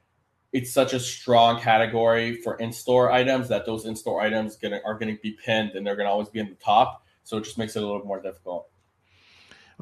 it's 0.57 0.73
such 0.73 0.95
a 0.95 0.99
strong 0.99 1.61
category 1.61 2.41
for 2.41 2.57
in-store 2.57 3.13
items 3.13 3.47
that 3.47 3.67
those 3.67 3.85
in-store 3.85 4.23
items 4.23 4.57
gonna, 4.57 4.81
are 4.87 4.99
going 4.99 5.15
to 5.15 5.21
be 5.21 5.33
pinned 5.33 5.73
and 5.73 5.87
they're 5.87 5.97
going 5.97 6.07
to 6.07 6.11
always 6.11 6.31
be 6.31 6.41
in 6.41 6.49
the 6.49 6.55
top. 6.55 7.05
So 7.25 7.37
it 7.37 7.45
just 7.45 7.59
makes 7.59 7.77
it 7.77 7.83
a 7.83 7.87
little 7.87 8.07
more 8.07 8.23
difficult. 8.23 8.71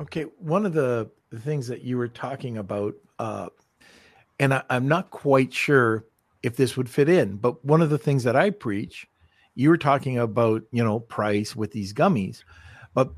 Okay, 0.00 0.22
one 0.38 0.66
of 0.66 0.72
the 0.72 1.08
things 1.38 1.68
that 1.68 1.82
you 1.82 1.96
were 1.96 2.08
talking 2.08 2.58
about, 2.58 2.94
uh, 3.20 3.50
and 4.40 4.52
I, 4.52 4.64
I'm 4.68 4.88
not 4.88 5.12
quite 5.12 5.52
sure 5.52 6.06
if 6.42 6.56
this 6.56 6.76
would 6.76 6.90
fit 6.90 7.08
in, 7.08 7.36
but 7.36 7.64
one 7.64 7.80
of 7.80 7.90
the 7.90 7.98
things 7.98 8.24
that 8.24 8.34
I 8.34 8.50
preach, 8.50 9.06
you 9.54 9.68
were 9.68 9.78
talking 9.78 10.18
about, 10.18 10.64
you 10.72 10.82
know, 10.82 10.98
price 10.98 11.54
with 11.54 11.70
these 11.70 11.92
gummies, 11.92 12.42
but 12.94 13.14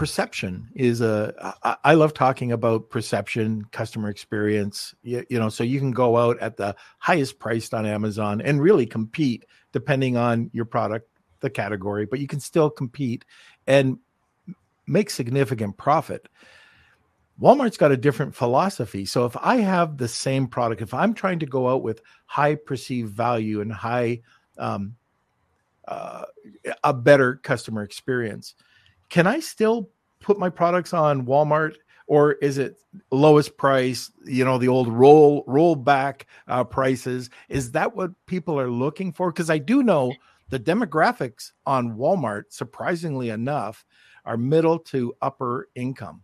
perception 0.00 0.66
is 0.74 1.02
a 1.02 1.54
I, 1.62 1.76
I 1.84 1.92
love 1.92 2.14
talking 2.14 2.52
about 2.52 2.88
perception 2.88 3.66
customer 3.70 4.08
experience 4.08 4.94
you, 5.02 5.26
you 5.28 5.38
know 5.38 5.50
so 5.50 5.62
you 5.62 5.78
can 5.78 5.90
go 5.90 6.16
out 6.16 6.38
at 6.38 6.56
the 6.56 6.74
highest 7.00 7.38
priced 7.38 7.74
on 7.74 7.84
amazon 7.84 8.40
and 8.40 8.62
really 8.62 8.86
compete 8.86 9.44
depending 9.72 10.16
on 10.16 10.48
your 10.54 10.64
product 10.64 11.06
the 11.40 11.50
category 11.50 12.06
but 12.06 12.18
you 12.18 12.26
can 12.26 12.40
still 12.40 12.70
compete 12.70 13.26
and 13.66 13.98
make 14.86 15.10
significant 15.10 15.76
profit. 15.76 16.30
Walmart's 17.38 17.76
got 17.76 17.92
a 17.92 17.96
different 17.98 18.34
philosophy. 18.34 19.04
So 19.04 19.26
if 19.26 19.36
i 19.36 19.56
have 19.56 19.98
the 19.98 20.08
same 20.08 20.46
product 20.46 20.80
if 20.80 20.94
i'm 20.94 21.12
trying 21.12 21.40
to 21.40 21.46
go 21.46 21.68
out 21.68 21.82
with 21.82 22.00
high 22.24 22.54
perceived 22.54 23.12
value 23.12 23.60
and 23.60 23.70
high 23.70 24.22
um, 24.56 24.96
uh, 25.86 26.24
a 26.84 26.94
better 26.94 27.36
customer 27.36 27.82
experience 27.82 28.54
can 29.10 29.26
I 29.26 29.40
still 29.40 29.90
put 30.20 30.38
my 30.38 30.48
products 30.48 30.94
on 30.94 31.26
Walmart 31.26 31.74
or 32.06 32.32
is 32.34 32.58
it 32.58 32.76
lowest 33.12 33.56
price 33.56 34.10
you 34.24 34.44
know 34.44 34.58
the 34.58 34.66
old 34.66 34.88
roll 34.88 35.44
roll 35.46 35.76
back 35.76 36.26
uh, 36.48 36.64
prices? 36.64 37.30
Is 37.48 37.72
that 37.72 37.94
what 37.94 38.10
people 38.26 38.58
are 38.58 38.70
looking 38.70 39.12
for? 39.12 39.30
Because 39.30 39.50
i 39.50 39.58
do 39.58 39.82
know 39.82 40.12
the 40.48 40.58
demographics 40.58 41.52
on 41.64 41.96
walmart 41.96 42.44
surprisingly 42.48 43.30
enough 43.30 43.84
are 44.24 44.36
middle 44.36 44.78
to 44.78 45.14
upper 45.22 45.68
income 45.76 46.22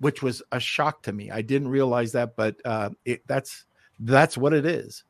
which 0.00 0.22
was 0.22 0.42
a 0.52 0.58
shock 0.58 1.02
to 1.02 1.12
me. 1.12 1.30
I 1.30 1.42
didn't 1.42 1.68
realize 1.68 2.12
that 2.12 2.34
but 2.36 2.56
uh, 2.64 2.90
it, 3.04 3.22
that's 3.26 3.64
that's 4.00 4.36
what 4.36 4.52
it 4.52 4.66
is 4.66 5.04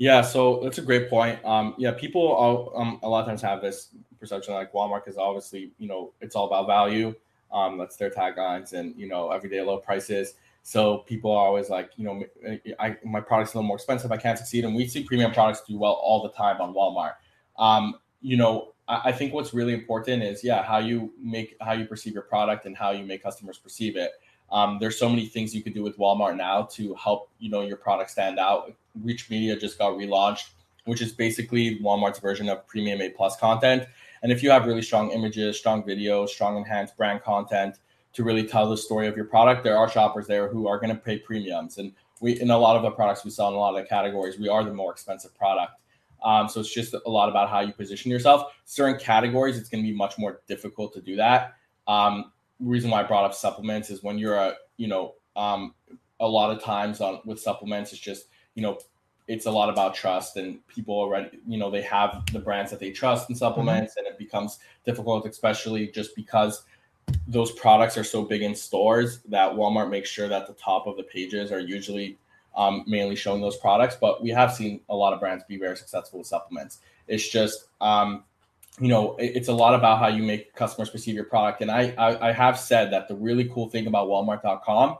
yeah 0.00 0.20
so 0.20 0.58
that's 0.64 0.78
a 0.78 0.82
great 0.82 1.08
point 1.08 1.38
um, 1.44 1.76
yeah 1.78 1.92
people 1.92 2.72
um, 2.74 2.98
a 3.04 3.08
lot 3.08 3.20
of 3.20 3.26
times 3.26 3.40
have 3.40 3.60
this 3.62 3.90
perception 4.20 4.54
like 4.54 4.72
Walmart 4.72 5.08
is 5.08 5.16
obviously, 5.16 5.72
you 5.78 5.88
know, 5.88 6.12
it's 6.20 6.36
all 6.36 6.46
about 6.46 6.66
value. 6.66 7.14
Um, 7.50 7.78
that's 7.78 7.96
their 7.96 8.10
taglines 8.10 8.74
and, 8.74 8.94
you 8.96 9.08
know, 9.08 9.30
everyday 9.30 9.60
low 9.62 9.78
prices. 9.78 10.34
So 10.62 10.98
people 10.98 11.32
are 11.32 11.46
always 11.46 11.70
like, 11.70 11.90
you 11.96 12.04
know, 12.04 12.22
I, 12.78 12.96
my 13.04 13.20
product's 13.20 13.54
a 13.54 13.56
little 13.56 13.66
more 13.66 13.76
expensive. 13.76 14.12
I 14.12 14.18
can't 14.18 14.38
succeed. 14.38 14.64
And 14.64 14.76
we 14.76 14.86
see 14.86 15.02
premium 15.02 15.32
products 15.32 15.62
do 15.66 15.76
well 15.78 15.94
all 15.94 16.22
the 16.22 16.28
time 16.30 16.60
on 16.60 16.74
Walmart. 16.74 17.14
Um, 17.58 17.94
you 18.20 18.36
know, 18.36 18.74
I, 18.86 19.00
I 19.06 19.12
think 19.12 19.32
what's 19.32 19.52
really 19.52 19.72
important 19.72 20.22
is, 20.22 20.44
yeah, 20.44 20.62
how 20.62 20.78
you 20.78 21.12
make, 21.20 21.56
how 21.60 21.72
you 21.72 21.86
perceive 21.86 22.12
your 22.12 22.22
product 22.22 22.66
and 22.66 22.76
how 22.76 22.92
you 22.92 23.04
make 23.04 23.22
customers 23.22 23.58
perceive 23.58 23.96
it. 23.96 24.12
Um, 24.52 24.78
there's 24.80 24.98
so 24.98 25.08
many 25.08 25.26
things 25.26 25.54
you 25.54 25.62
can 25.62 25.72
do 25.72 25.82
with 25.82 25.96
Walmart 25.98 26.36
now 26.36 26.62
to 26.72 26.94
help, 26.94 27.30
you 27.38 27.50
know, 27.50 27.62
your 27.62 27.76
product 27.76 28.10
stand 28.10 28.38
out. 28.38 28.72
Rich 29.02 29.30
Media 29.30 29.56
just 29.56 29.78
got 29.78 29.92
relaunched, 29.92 30.50
which 30.84 31.00
is 31.00 31.12
basically 31.12 31.78
Walmart's 31.80 32.18
version 32.18 32.48
of 32.48 32.66
premium 32.66 33.00
A 33.00 33.10
plus 33.10 33.36
content. 33.36 33.84
And 34.22 34.32
if 34.32 34.42
you 34.42 34.50
have 34.50 34.66
really 34.66 34.82
strong 34.82 35.10
images, 35.12 35.58
strong 35.58 35.82
videos, 35.82 36.30
strong 36.30 36.56
enhanced 36.56 36.96
brand 36.96 37.22
content 37.22 37.78
to 38.12 38.24
really 38.24 38.44
tell 38.44 38.68
the 38.68 38.76
story 38.76 39.06
of 39.06 39.16
your 39.16 39.24
product, 39.24 39.62
there 39.62 39.78
are 39.78 39.88
shoppers 39.88 40.26
there 40.26 40.48
who 40.48 40.66
are 40.66 40.78
going 40.78 40.90
to 40.90 41.00
pay 41.00 41.18
premiums. 41.18 41.78
And 41.78 41.92
we, 42.20 42.40
in 42.40 42.50
a 42.50 42.58
lot 42.58 42.76
of 42.76 42.82
the 42.82 42.90
products 42.90 43.24
we 43.24 43.30
sell 43.30 43.48
in 43.48 43.54
a 43.54 43.58
lot 43.58 43.74
of 43.76 43.82
the 43.82 43.88
categories, 43.88 44.38
we 44.38 44.48
are 44.48 44.64
the 44.64 44.74
more 44.74 44.92
expensive 44.92 45.36
product. 45.38 45.72
Um, 46.22 46.48
so 46.48 46.60
it's 46.60 46.72
just 46.72 46.94
a 46.94 47.08
lot 47.08 47.28
about 47.28 47.48
how 47.48 47.60
you 47.60 47.72
position 47.72 48.10
yourself. 48.10 48.52
Certain 48.64 48.98
categories, 48.98 49.56
it's 49.56 49.70
going 49.70 49.82
to 49.82 49.90
be 49.90 49.96
much 49.96 50.18
more 50.18 50.42
difficult 50.48 50.92
to 50.94 51.00
do 51.00 51.16
that. 51.16 51.54
Um, 51.86 52.32
reason 52.60 52.90
why 52.90 53.00
I 53.00 53.02
brought 53.04 53.24
up 53.24 53.34
supplements 53.34 53.90
is 53.90 54.02
when 54.02 54.18
you're 54.18 54.36
a, 54.36 54.54
you 54.76 54.88
know, 54.88 55.14
um, 55.36 55.74
a 56.18 56.28
lot 56.28 56.54
of 56.54 56.62
times 56.62 57.00
on 57.00 57.20
with 57.24 57.40
supplements, 57.40 57.92
it's 57.92 58.00
just, 58.00 58.26
you 58.54 58.62
know, 58.62 58.78
it's 59.30 59.46
a 59.46 59.50
lot 59.50 59.68
about 59.70 59.94
trust 59.94 60.36
and 60.36 60.66
people 60.66 60.92
already 60.92 61.38
you 61.46 61.56
know 61.56 61.70
they 61.70 61.82
have 61.82 62.24
the 62.32 62.38
brands 62.40 62.68
that 62.70 62.80
they 62.80 62.90
trust 62.90 63.30
in 63.30 63.36
supplements 63.36 63.92
mm-hmm. 63.92 64.04
and 64.04 64.12
it 64.12 64.18
becomes 64.18 64.58
difficult 64.84 65.24
especially 65.24 65.86
just 65.86 66.16
because 66.16 66.64
those 67.28 67.52
products 67.52 67.96
are 67.96 68.02
so 68.02 68.24
big 68.24 68.42
in 68.42 68.56
stores 68.56 69.20
that 69.28 69.52
walmart 69.52 69.88
makes 69.88 70.08
sure 70.08 70.26
that 70.26 70.48
the 70.48 70.52
top 70.54 70.88
of 70.88 70.96
the 70.96 71.04
pages 71.04 71.52
are 71.52 71.60
usually 71.60 72.18
um, 72.56 72.82
mainly 72.88 73.14
showing 73.14 73.40
those 73.40 73.56
products 73.56 73.96
but 74.00 74.20
we 74.20 74.30
have 74.30 74.52
seen 74.52 74.80
a 74.88 74.96
lot 74.96 75.12
of 75.12 75.20
brands 75.20 75.44
be 75.44 75.56
very 75.56 75.76
successful 75.76 76.18
with 76.18 76.26
supplements 76.26 76.80
it's 77.06 77.28
just 77.28 77.68
um, 77.80 78.24
you 78.78 78.88
know 78.88 79.16
it's 79.18 79.48
a 79.48 79.52
lot 79.52 79.74
about 79.74 79.98
how 79.98 80.06
you 80.06 80.22
make 80.22 80.54
customers 80.54 80.90
perceive 80.90 81.14
your 81.14 81.24
product 81.24 81.60
and 81.60 81.70
I, 81.70 81.92
I 81.98 82.28
i 82.28 82.32
have 82.32 82.58
said 82.58 82.92
that 82.92 83.08
the 83.08 83.16
really 83.16 83.48
cool 83.48 83.68
thing 83.68 83.86
about 83.86 84.08
walmart.com 84.08 84.98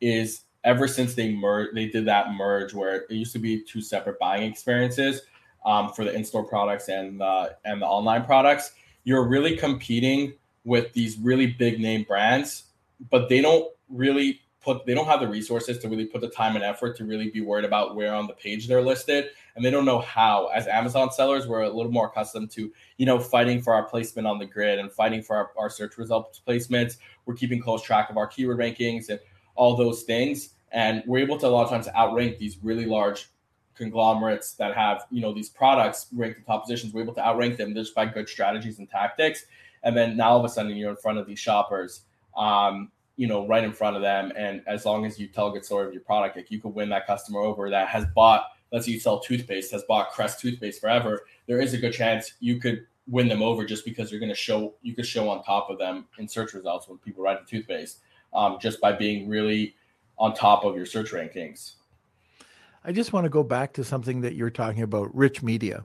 is 0.00 0.42
ever 0.64 0.86
since 0.86 1.14
they 1.14 1.32
merged, 1.32 1.74
they 1.74 1.86
did 1.86 2.06
that 2.06 2.32
merge 2.32 2.74
where 2.74 2.96
it 2.96 3.10
used 3.10 3.32
to 3.32 3.38
be 3.38 3.62
two 3.62 3.80
separate 3.80 4.18
buying 4.18 4.50
experiences 4.50 5.22
um, 5.64 5.92
for 5.92 6.04
the 6.04 6.14
in-store 6.14 6.44
products 6.44 6.88
and 6.88 7.20
the 7.20 7.56
and 7.64 7.82
the 7.82 7.86
online 7.86 8.24
products. 8.24 8.72
You're 9.04 9.26
really 9.26 9.56
competing 9.56 10.34
with 10.64 10.92
these 10.92 11.18
really 11.18 11.46
big 11.46 11.80
name 11.80 12.04
brands, 12.04 12.64
but 13.10 13.28
they 13.28 13.40
don't 13.40 13.72
really 13.88 14.40
put 14.62 14.84
they 14.84 14.94
don't 14.94 15.06
have 15.06 15.20
the 15.20 15.28
resources 15.28 15.78
to 15.78 15.88
really 15.88 16.06
put 16.06 16.20
the 16.20 16.28
time 16.28 16.54
and 16.54 16.64
effort 16.64 16.96
to 16.98 17.04
really 17.04 17.30
be 17.30 17.40
worried 17.40 17.64
about 17.64 17.96
where 17.96 18.14
on 18.14 18.26
the 18.26 18.34
page 18.34 18.68
they're 18.68 18.82
listed 18.82 19.30
and 19.60 19.66
they 19.66 19.70
don't 19.70 19.84
know 19.84 19.98
how 20.00 20.46
as 20.54 20.66
amazon 20.66 21.12
sellers 21.12 21.46
we're 21.46 21.62
a 21.62 21.68
little 21.68 21.92
more 21.92 22.06
accustomed 22.06 22.50
to 22.50 22.72
you 22.96 23.04
know 23.04 23.18
fighting 23.18 23.60
for 23.60 23.74
our 23.74 23.84
placement 23.84 24.26
on 24.26 24.38
the 24.38 24.46
grid 24.46 24.78
and 24.78 24.90
fighting 24.90 25.22
for 25.22 25.36
our, 25.36 25.50
our 25.58 25.68
search 25.68 25.98
results 25.98 26.40
placements 26.46 26.96
we're 27.26 27.34
keeping 27.34 27.60
close 27.60 27.82
track 27.82 28.08
of 28.10 28.16
our 28.16 28.26
keyword 28.26 28.58
rankings 28.58 29.08
and 29.10 29.20
all 29.60 29.76
those 29.76 30.02
things. 30.02 30.54
And 30.72 31.02
we're 31.06 31.18
able 31.18 31.38
to 31.38 31.46
a 31.46 31.48
lot 31.48 31.64
of 31.64 31.70
times 31.70 31.88
outrank 31.94 32.38
these 32.38 32.58
really 32.62 32.86
large 32.86 33.28
conglomerates 33.74 34.54
that 34.54 34.74
have 34.74 35.06
you 35.10 35.20
know 35.20 35.32
these 35.32 35.48
products 35.48 36.06
ranked 36.12 36.38
in 36.38 36.44
top 36.44 36.62
positions. 36.64 36.92
We're 36.92 37.02
able 37.02 37.14
to 37.14 37.24
outrank 37.24 37.56
them 37.56 37.74
just 37.74 37.94
by 37.94 38.06
good 38.06 38.28
strategies 38.28 38.78
and 38.78 38.88
tactics. 38.88 39.44
And 39.82 39.96
then 39.96 40.16
now 40.16 40.30
all 40.30 40.38
of 40.38 40.44
a 40.44 40.48
sudden 40.48 40.76
you're 40.76 40.90
in 40.90 40.96
front 40.96 41.18
of 41.18 41.26
these 41.26 41.38
shoppers, 41.38 42.02
um, 42.36 42.90
you 43.16 43.26
know, 43.26 43.46
right 43.46 43.64
in 43.64 43.72
front 43.72 43.96
of 43.96 44.02
them. 44.02 44.32
And 44.36 44.62
as 44.66 44.84
long 44.84 45.06
as 45.06 45.18
you 45.18 45.26
tell 45.26 45.48
a 45.48 45.52
good 45.52 45.64
story 45.64 45.86
of 45.86 45.92
your 45.92 46.02
product, 46.02 46.36
like 46.36 46.50
you 46.50 46.60
could 46.60 46.74
win 46.74 46.88
that 46.90 47.06
customer 47.06 47.40
over 47.40 47.70
that 47.70 47.88
has 47.88 48.04
bought, 48.14 48.44
let's 48.72 48.86
say 48.86 48.92
you 48.92 49.00
sell 49.00 49.20
toothpaste, 49.20 49.72
has 49.72 49.82
bought 49.84 50.10
Crest 50.10 50.40
toothpaste 50.40 50.80
forever. 50.80 51.26
There 51.46 51.60
is 51.60 51.74
a 51.74 51.78
good 51.78 51.92
chance 51.92 52.34
you 52.40 52.58
could 52.58 52.86
win 53.06 53.28
them 53.28 53.42
over 53.42 53.64
just 53.64 53.84
because 53.84 54.10
you're 54.10 54.20
going 54.20 54.30
to 54.30 54.34
show 54.36 54.74
you 54.82 54.94
could 54.94 55.06
show 55.06 55.28
on 55.28 55.42
top 55.42 55.68
of 55.70 55.78
them 55.78 56.06
in 56.18 56.28
search 56.28 56.54
results 56.54 56.88
when 56.88 56.98
people 56.98 57.22
write 57.22 57.40
the 57.40 57.46
toothpaste 57.46 58.00
um, 58.32 58.58
just 58.60 58.80
by 58.80 58.92
being 58.92 59.28
really 59.28 59.74
on 60.18 60.34
top 60.34 60.64
of 60.64 60.76
your 60.76 60.86
search 60.86 61.10
rankings. 61.12 61.74
I 62.84 62.92
just 62.92 63.12
want 63.12 63.24
to 63.24 63.30
go 63.30 63.42
back 63.42 63.74
to 63.74 63.84
something 63.84 64.20
that 64.22 64.34
you're 64.34 64.50
talking 64.50 64.82
about 64.82 65.14
rich 65.14 65.42
media. 65.42 65.84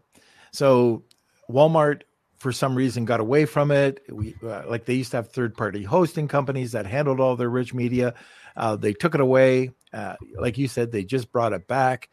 So 0.52 1.04
walmart 1.50 2.04
for 2.38 2.52
some 2.52 2.76
reason 2.76 3.06
got 3.06 3.20
away 3.20 3.46
from 3.46 3.72
it. 3.72 4.04
We 4.10 4.36
uh, 4.44 4.64
like 4.68 4.86
they 4.86 4.94
used 4.94 5.12
to 5.12 5.18
have 5.18 5.32
third 5.32 5.58
party 5.58 5.84
hosting 5.84 6.28
companies 6.28 6.74
that 6.74 6.86
handled 6.86 7.20
all 7.20 7.36
their 7.36 7.50
rich 7.50 7.74
media. 7.74 8.14
Uh, 8.56 8.76
they 8.76 8.94
took 8.94 9.16
it 9.16 9.22
away. 9.22 9.72
Uh, 9.92 10.16
like 10.38 10.58
you 10.58 10.68
said 10.68 10.92
they 10.92 11.04
just 11.04 11.32
brought 11.32 11.54
it 11.54 11.68
back 11.68 12.10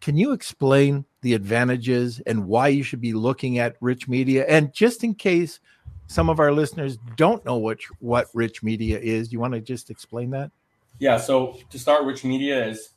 can 0.00 0.16
you 0.16 0.32
explain 0.32 1.04
the 1.20 1.34
advantages 1.34 2.20
and 2.26 2.46
why 2.46 2.68
you 2.68 2.82
should 2.82 3.00
be 3.00 3.12
looking 3.12 3.58
at 3.58 3.76
rich 3.80 4.08
media? 4.08 4.46
And 4.48 4.72
just 4.72 5.04
in 5.04 5.14
case 5.14 5.60
some 6.06 6.28
of 6.28 6.40
our 6.40 6.52
listeners 6.52 6.98
don't 7.16 7.44
know 7.44 7.56
what 7.56 7.78
what 8.00 8.28
rich 8.34 8.62
media 8.62 8.98
is, 8.98 9.28
do 9.28 9.34
you 9.34 9.40
want 9.40 9.54
to 9.54 9.60
just 9.60 9.90
explain 9.90 10.30
that? 10.30 10.50
Yeah. 10.98 11.18
So 11.18 11.58
to 11.70 11.78
start, 11.78 12.04
rich 12.04 12.24
media 12.24 12.66
is 12.66 12.90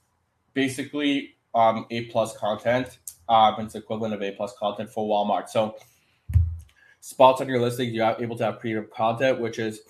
basically 0.53 1.35
um, 1.53 1.85
A 1.91 2.05
plus 2.05 2.35
content. 2.37 2.99
Um, 3.29 3.55
it's 3.59 3.75
equivalent 3.75 4.13
of 4.13 4.21
A 4.21 4.31
plus 4.31 4.53
content 4.57 4.89
for 4.89 5.07
Walmart. 5.07 5.49
So 5.49 5.75
spots 7.01 7.41
on 7.41 7.47
your 7.47 7.59
listing, 7.59 7.93
you're 7.93 8.15
able 8.19 8.37
to 8.37 8.45
have 8.45 8.59
premium 8.59 8.87
content, 8.93 9.39
which 9.39 9.59
is 9.59 9.81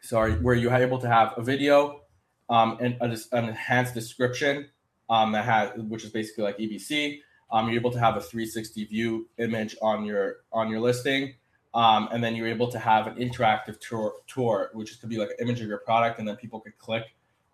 sorry, 0.00 0.32
where 0.32 0.54
you're 0.54 0.74
able 0.74 0.98
to 0.98 1.08
have 1.08 1.34
a 1.36 1.42
video 1.42 2.00
um, 2.48 2.78
and 2.80 2.96
an 3.00 3.44
enhanced 3.44 3.94
description 3.94 4.68
um, 5.10 5.32
that 5.32 5.44
has 5.44 5.70
which 5.76 6.04
is 6.04 6.10
basically 6.10 6.44
like 6.44 6.58
EBC. 6.58 7.20
Um, 7.50 7.68
you're 7.68 7.80
able 7.80 7.90
to 7.92 7.98
have 7.98 8.16
a 8.16 8.20
360 8.20 8.84
view 8.84 9.28
image 9.38 9.76
on 9.80 10.04
your 10.04 10.36
on 10.52 10.68
your 10.70 10.80
listing, 10.80 11.34
um, 11.74 12.08
and 12.12 12.22
then 12.22 12.36
you're 12.36 12.48
able 12.48 12.70
to 12.70 12.78
have 12.78 13.06
an 13.06 13.14
interactive 13.16 13.80
tour 13.80 14.14
tour, 14.26 14.70
which 14.74 15.00
could 15.00 15.08
be 15.08 15.16
like 15.16 15.30
an 15.30 15.36
image 15.40 15.60
of 15.60 15.68
your 15.68 15.78
product, 15.78 16.18
and 16.18 16.28
then 16.28 16.36
people 16.36 16.60
could 16.60 16.76
click 16.78 17.04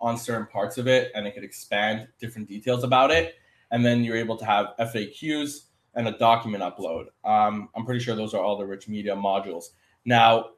on 0.01 0.19
certain 0.19 0.47
parts 0.47 0.79
of 0.79 0.89
it, 0.89 1.13
and 1.15 1.27
it 1.27 1.35
could 1.35 1.45
expand 1.45 2.09
different 2.21 2.49
details 2.49 2.85
about 2.85 3.11
it. 3.11 3.35
And 3.71 3.85
then 3.85 4.05
you're 4.05 4.17
able 4.17 4.37
to 4.37 4.45
have 4.45 4.69
FAQs 4.79 5.67
and 5.95 6.09
a 6.09 6.19
document 6.19 6.63
upload. 6.63 7.07
Um, 7.25 7.69
I'm 7.75 7.85
pretty 7.85 8.01
sure 8.01 8.15
those 8.15 8.35
are 8.35 8.43
all 8.43 8.59
the 8.59 8.67
rich 8.67 8.89
media 8.89 9.15
modules. 9.15 9.67
Now, 10.05 10.51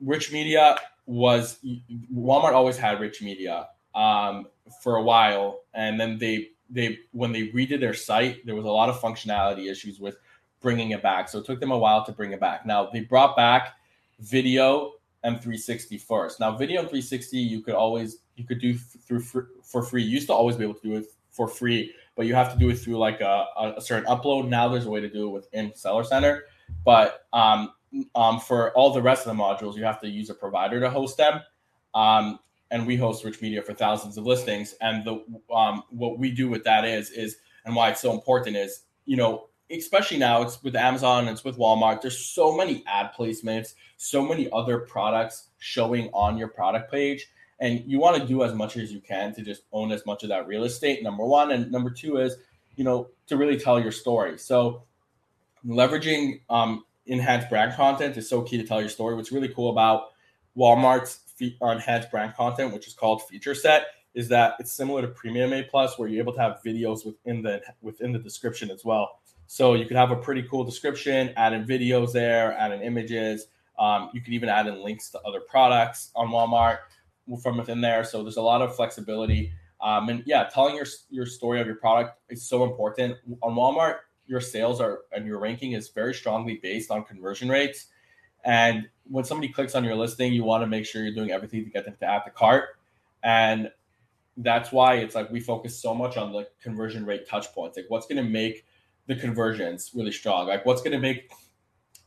rich 0.00 0.32
media 0.32 0.76
was 1.06 1.58
Walmart 2.14 2.52
always 2.52 2.76
had 2.76 3.00
rich 3.00 3.22
media 3.22 3.68
um, 3.94 4.46
for 4.82 4.96
a 4.96 5.02
while, 5.02 5.60
and 5.74 6.00
then 6.00 6.18
they 6.18 6.48
they 6.70 6.98
when 7.12 7.32
they 7.32 7.48
redid 7.48 7.80
their 7.80 7.94
site, 7.94 8.44
there 8.46 8.54
was 8.54 8.64
a 8.64 8.70
lot 8.70 8.88
of 8.88 9.00
functionality 9.00 9.70
issues 9.70 10.00
with 10.00 10.16
bringing 10.60 10.90
it 10.90 11.02
back. 11.02 11.28
So 11.28 11.38
it 11.38 11.44
took 11.44 11.60
them 11.60 11.72
a 11.72 11.78
while 11.78 12.04
to 12.04 12.12
bring 12.12 12.32
it 12.32 12.40
back. 12.40 12.64
Now 12.64 12.88
they 12.90 13.00
brought 13.00 13.36
back 13.36 13.74
video 14.20 14.92
and 15.24 15.36
360 15.36 15.98
first. 15.98 16.40
Now 16.40 16.56
video 16.56 16.80
and 16.80 16.88
360 16.88 17.38
you 17.38 17.60
could 17.60 17.74
always 17.74 18.18
you 18.36 18.44
could 18.44 18.60
do 18.60 18.74
through 18.74 19.20
for 19.20 19.82
free. 19.82 20.02
You 20.02 20.10
used 20.10 20.28
to 20.28 20.32
always 20.32 20.56
be 20.56 20.64
able 20.64 20.74
to 20.74 20.88
do 20.88 20.96
it 20.96 21.06
for 21.30 21.48
free, 21.48 21.92
but 22.16 22.26
you 22.26 22.34
have 22.34 22.52
to 22.52 22.58
do 22.58 22.70
it 22.70 22.76
through 22.76 22.98
like 22.98 23.20
a, 23.20 23.46
a 23.76 23.80
certain 23.80 24.08
upload. 24.08 24.48
Now 24.48 24.68
there's 24.68 24.86
a 24.86 24.90
way 24.90 25.00
to 25.00 25.08
do 25.08 25.26
it 25.26 25.30
within 25.30 25.72
Seller 25.74 26.04
Center, 26.04 26.44
but 26.84 27.26
um, 27.32 27.72
um, 28.14 28.40
for 28.40 28.72
all 28.72 28.92
the 28.92 29.02
rest 29.02 29.26
of 29.26 29.36
the 29.36 29.42
modules, 29.42 29.76
you 29.76 29.84
have 29.84 30.00
to 30.00 30.08
use 30.08 30.30
a 30.30 30.34
provider 30.34 30.80
to 30.80 30.90
host 30.90 31.16
them. 31.16 31.40
Um, 31.94 32.38
and 32.72 32.86
we 32.86 32.96
host 32.96 33.24
rich 33.24 33.40
media 33.40 33.62
for 33.62 33.74
thousands 33.74 34.16
of 34.18 34.26
listings. 34.26 34.74
And 34.80 35.04
the 35.04 35.22
um, 35.54 35.84
what 35.90 36.18
we 36.18 36.32
do 36.32 36.48
with 36.48 36.64
that 36.64 36.84
is 36.84 37.10
is 37.10 37.36
and 37.64 37.76
why 37.76 37.90
it's 37.90 38.00
so 38.00 38.12
important 38.12 38.56
is 38.56 38.82
you 39.04 39.16
know 39.16 39.46
especially 39.70 40.18
now 40.18 40.42
it's 40.42 40.62
with 40.62 40.76
amazon 40.76 41.28
it's 41.28 41.44
with 41.44 41.56
walmart 41.56 42.02
there's 42.02 42.18
so 42.18 42.54
many 42.54 42.84
ad 42.86 43.10
placements 43.16 43.72
so 44.02 44.26
many 44.26 44.48
other 44.52 44.80
products 44.80 45.50
showing 45.58 46.10
on 46.12 46.36
your 46.36 46.48
product 46.48 46.90
page. 46.90 47.28
And 47.60 47.84
you 47.86 48.00
want 48.00 48.20
to 48.20 48.26
do 48.26 48.42
as 48.42 48.52
much 48.52 48.76
as 48.76 48.92
you 48.92 49.00
can 49.00 49.32
to 49.34 49.42
just 49.42 49.62
own 49.72 49.92
as 49.92 50.04
much 50.04 50.24
of 50.24 50.28
that 50.30 50.48
real 50.48 50.64
estate 50.64 51.04
number 51.04 51.24
one. 51.24 51.52
And 51.52 51.70
number 51.70 51.88
two 51.88 52.16
is 52.16 52.36
you 52.74 52.82
know 52.82 53.08
to 53.28 53.36
really 53.36 53.56
tell 53.56 53.78
your 53.78 53.92
story. 53.92 54.38
So 54.38 54.82
leveraging 55.64 56.40
um, 56.50 56.84
enhanced 57.06 57.48
brand 57.48 57.74
content 57.74 58.16
is 58.16 58.28
so 58.28 58.42
key 58.42 58.58
to 58.58 58.64
tell 58.64 58.80
your 58.80 58.90
story. 58.90 59.14
What's 59.14 59.30
really 59.30 59.48
cool 59.48 59.70
about 59.70 60.08
walmart's 60.58 61.20
enhanced 61.62 62.10
brand 62.10 62.34
content, 62.34 62.72
which 62.72 62.86
is 62.86 62.94
called 62.94 63.22
feature 63.28 63.54
set, 63.54 63.86
is 64.14 64.28
that 64.28 64.54
it's 64.58 64.72
similar 64.72 65.02
to 65.02 65.08
Premium 65.08 65.52
A 65.52 65.62
Plus, 65.62 65.98
where 65.98 66.08
you're 66.08 66.20
able 66.20 66.32
to 66.34 66.40
have 66.40 66.60
videos 66.64 67.04
within 67.06 67.42
the 67.42 67.62
within 67.80 68.12
the 68.12 68.18
description 68.18 68.70
as 68.70 68.84
well. 68.84 69.20
So 69.46 69.74
you 69.74 69.84
could 69.86 69.96
have 69.96 70.10
a 70.10 70.16
pretty 70.16 70.42
cool 70.44 70.64
description, 70.64 71.32
add 71.36 71.52
in 71.52 71.64
videos 71.64 72.12
there, 72.12 72.54
add 72.54 72.72
in 72.72 72.80
images. 72.82 73.48
Um, 73.78 74.10
you 74.14 74.20
could 74.20 74.32
even 74.32 74.48
add 74.48 74.66
in 74.66 74.82
links 74.82 75.10
to 75.10 75.20
other 75.22 75.40
products 75.40 76.10
on 76.14 76.28
Walmart 76.28 76.78
from 77.42 77.58
within 77.58 77.80
there. 77.80 78.04
So 78.04 78.22
there's 78.22 78.36
a 78.36 78.42
lot 78.42 78.62
of 78.62 78.74
flexibility. 78.74 79.52
Um, 79.80 80.08
and 80.08 80.22
yeah, 80.26 80.44
telling 80.44 80.76
your 80.76 80.86
your 81.10 81.26
story 81.26 81.60
of 81.60 81.66
your 81.66 81.76
product 81.76 82.18
is 82.28 82.48
so 82.48 82.64
important 82.64 83.16
on 83.42 83.54
Walmart. 83.54 83.96
Your 84.26 84.40
sales 84.40 84.80
are 84.80 85.00
and 85.12 85.26
your 85.26 85.38
ranking 85.38 85.72
is 85.72 85.88
very 85.88 86.14
strongly 86.14 86.60
based 86.62 86.90
on 86.90 87.04
conversion 87.04 87.48
rates. 87.48 87.86
And 88.44 88.88
when 89.08 89.24
somebody 89.24 89.52
clicks 89.52 89.74
on 89.74 89.84
your 89.84 89.94
listing, 89.94 90.32
you 90.32 90.44
want 90.44 90.62
to 90.62 90.66
make 90.66 90.86
sure 90.86 91.02
you're 91.02 91.14
doing 91.14 91.30
everything 91.30 91.64
to 91.64 91.70
get 91.70 91.84
them 91.84 91.96
to 92.00 92.06
add 92.06 92.22
the 92.24 92.30
cart. 92.30 92.70
And 93.22 93.70
that's 94.36 94.72
why 94.72 94.94
it's 94.94 95.14
like 95.14 95.30
we 95.30 95.40
focus 95.40 95.80
so 95.80 95.94
much 95.94 96.16
on 96.16 96.32
the 96.32 96.48
conversion 96.62 97.04
rate 97.04 97.28
touch 97.28 97.52
points. 97.52 97.76
Like 97.76 97.86
what's 97.88 98.06
going 98.06 98.22
to 98.22 98.28
make 98.30 98.64
the 99.06 99.16
conversions 99.16 99.90
really 99.94 100.12
strong? 100.12 100.48
Like 100.48 100.64
what's 100.64 100.82
going 100.82 100.92
to 100.92 100.98
make 100.98 101.30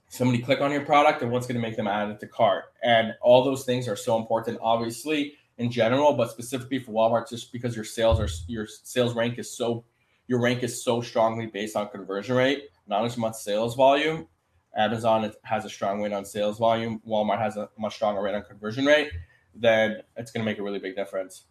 somebody 0.10 0.42
click 0.42 0.62
on 0.62 0.72
your 0.72 0.86
product 0.86 1.22
and 1.22 1.32
what's 1.32 1.46
going 1.46 1.62
to 1.62 1.62
make 1.62 1.76
them 1.76 1.88
add 1.88 2.10
it 2.10 2.20
to 2.22 2.28
cart? 2.28 2.66
And 2.84 3.14
all 3.22 3.44
those 3.44 3.66
things 3.66 3.88
are 3.88 3.96
so 3.96 4.18
important, 4.18 4.60
obviously 4.62 5.36
in 5.58 5.72
general, 5.72 6.14
but 6.14 6.32
specifically 6.32 6.80
for 6.80 6.92
Walmart, 6.92 7.30
just 7.30 7.52
because 7.52 7.76
your 7.76 7.86
sales 7.86 8.20
are 8.20 8.30
your 8.48 8.68
sales 8.68 9.16
rank 9.16 9.38
is 9.40 9.56
so 9.56 9.86
your 10.28 10.42
rank 10.42 10.64
is 10.64 10.84
so 10.84 11.02
strongly 11.02 11.46
based 11.46 11.76
on 11.76 11.90
conversion 11.90 12.36
rate, 12.36 12.64
not 12.88 13.06
as 13.06 13.18
much 13.18 13.36
sales 13.36 13.76
volume. 13.76 14.28
Amazon 14.76 15.32
has 15.44 15.66
a 15.66 15.70
strong 15.70 16.00
win 16.02 16.14
on 16.14 16.26
sales 16.26 16.58
volume, 16.58 17.02
Walmart 17.08 17.40
has 17.40 17.58
a 17.58 17.70
much 17.78 17.96
stronger 17.96 18.22
rate 18.22 18.36
on 18.36 18.44
conversion 18.44 18.86
rate, 18.86 19.12
then 19.54 20.02
it's 20.18 20.32
going 20.32 20.44
to 20.44 20.46
make 20.46 20.60
a 20.60 20.64
really 20.64 20.80
big 20.80 20.96
difference. 20.96 21.46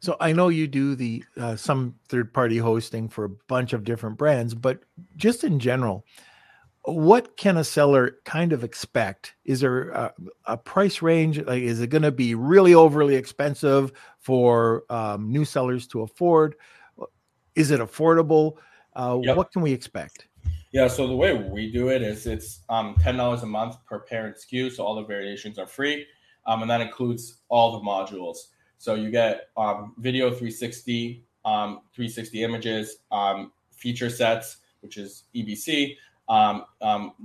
So 0.00 0.16
I 0.20 0.32
know 0.32 0.48
you 0.48 0.66
do 0.66 0.94
the 0.94 1.24
uh, 1.36 1.56
some 1.56 1.94
third 2.08 2.32
party 2.32 2.58
hosting 2.58 3.08
for 3.08 3.24
a 3.24 3.28
bunch 3.28 3.72
of 3.72 3.84
different 3.84 4.18
brands, 4.18 4.54
but 4.54 4.80
just 5.16 5.42
in 5.42 5.58
general, 5.58 6.04
what 6.84 7.36
can 7.36 7.56
a 7.56 7.64
seller 7.64 8.18
kind 8.24 8.52
of 8.52 8.62
expect? 8.62 9.34
Is 9.44 9.60
there 9.60 9.90
a, 9.90 10.14
a 10.44 10.56
price 10.56 11.02
range? 11.02 11.42
Like, 11.42 11.62
is 11.62 11.80
it 11.80 11.88
going 11.88 12.02
to 12.02 12.12
be 12.12 12.34
really 12.34 12.74
overly 12.74 13.16
expensive 13.16 13.92
for 14.18 14.84
um, 14.88 15.30
new 15.32 15.44
sellers 15.44 15.86
to 15.88 16.02
afford? 16.02 16.54
Is 17.56 17.72
it 17.72 17.80
affordable? 17.80 18.58
Uh, 18.94 19.18
yep. 19.22 19.36
What 19.36 19.50
can 19.50 19.62
we 19.62 19.72
expect? 19.72 20.28
Yeah, 20.72 20.88
so 20.88 21.06
the 21.06 21.16
way 21.16 21.32
we 21.32 21.70
do 21.70 21.88
it 21.88 22.02
is 22.02 22.26
it's 22.26 22.60
um, 22.68 22.96
ten 23.00 23.16
dollars 23.16 23.42
a 23.42 23.46
month 23.46 23.76
per 23.86 24.00
parent 24.00 24.36
SKU, 24.36 24.72
so 24.72 24.84
all 24.84 24.96
the 24.96 25.04
variations 25.04 25.58
are 25.58 25.66
free, 25.66 26.06
um, 26.46 26.62
and 26.62 26.70
that 26.70 26.80
includes 26.80 27.38
all 27.48 27.72
the 27.72 27.86
modules. 27.86 28.36
So 28.78 28.94
you 28.94 29.10
get 29.10 29.48
um, 29.56 29.94
video 29.98 30.28
360, 30.28 31.24
um, 31.44 31.80
360 31.94 32.42
images, 32.42 32.98
um, 33.10 33.52
feature 33.70 34.10
sets, 34.10 34.58
which 34.80 34.96
is 34.98 35.24
EBC, 35.34 35.96
um, 36.28 36.64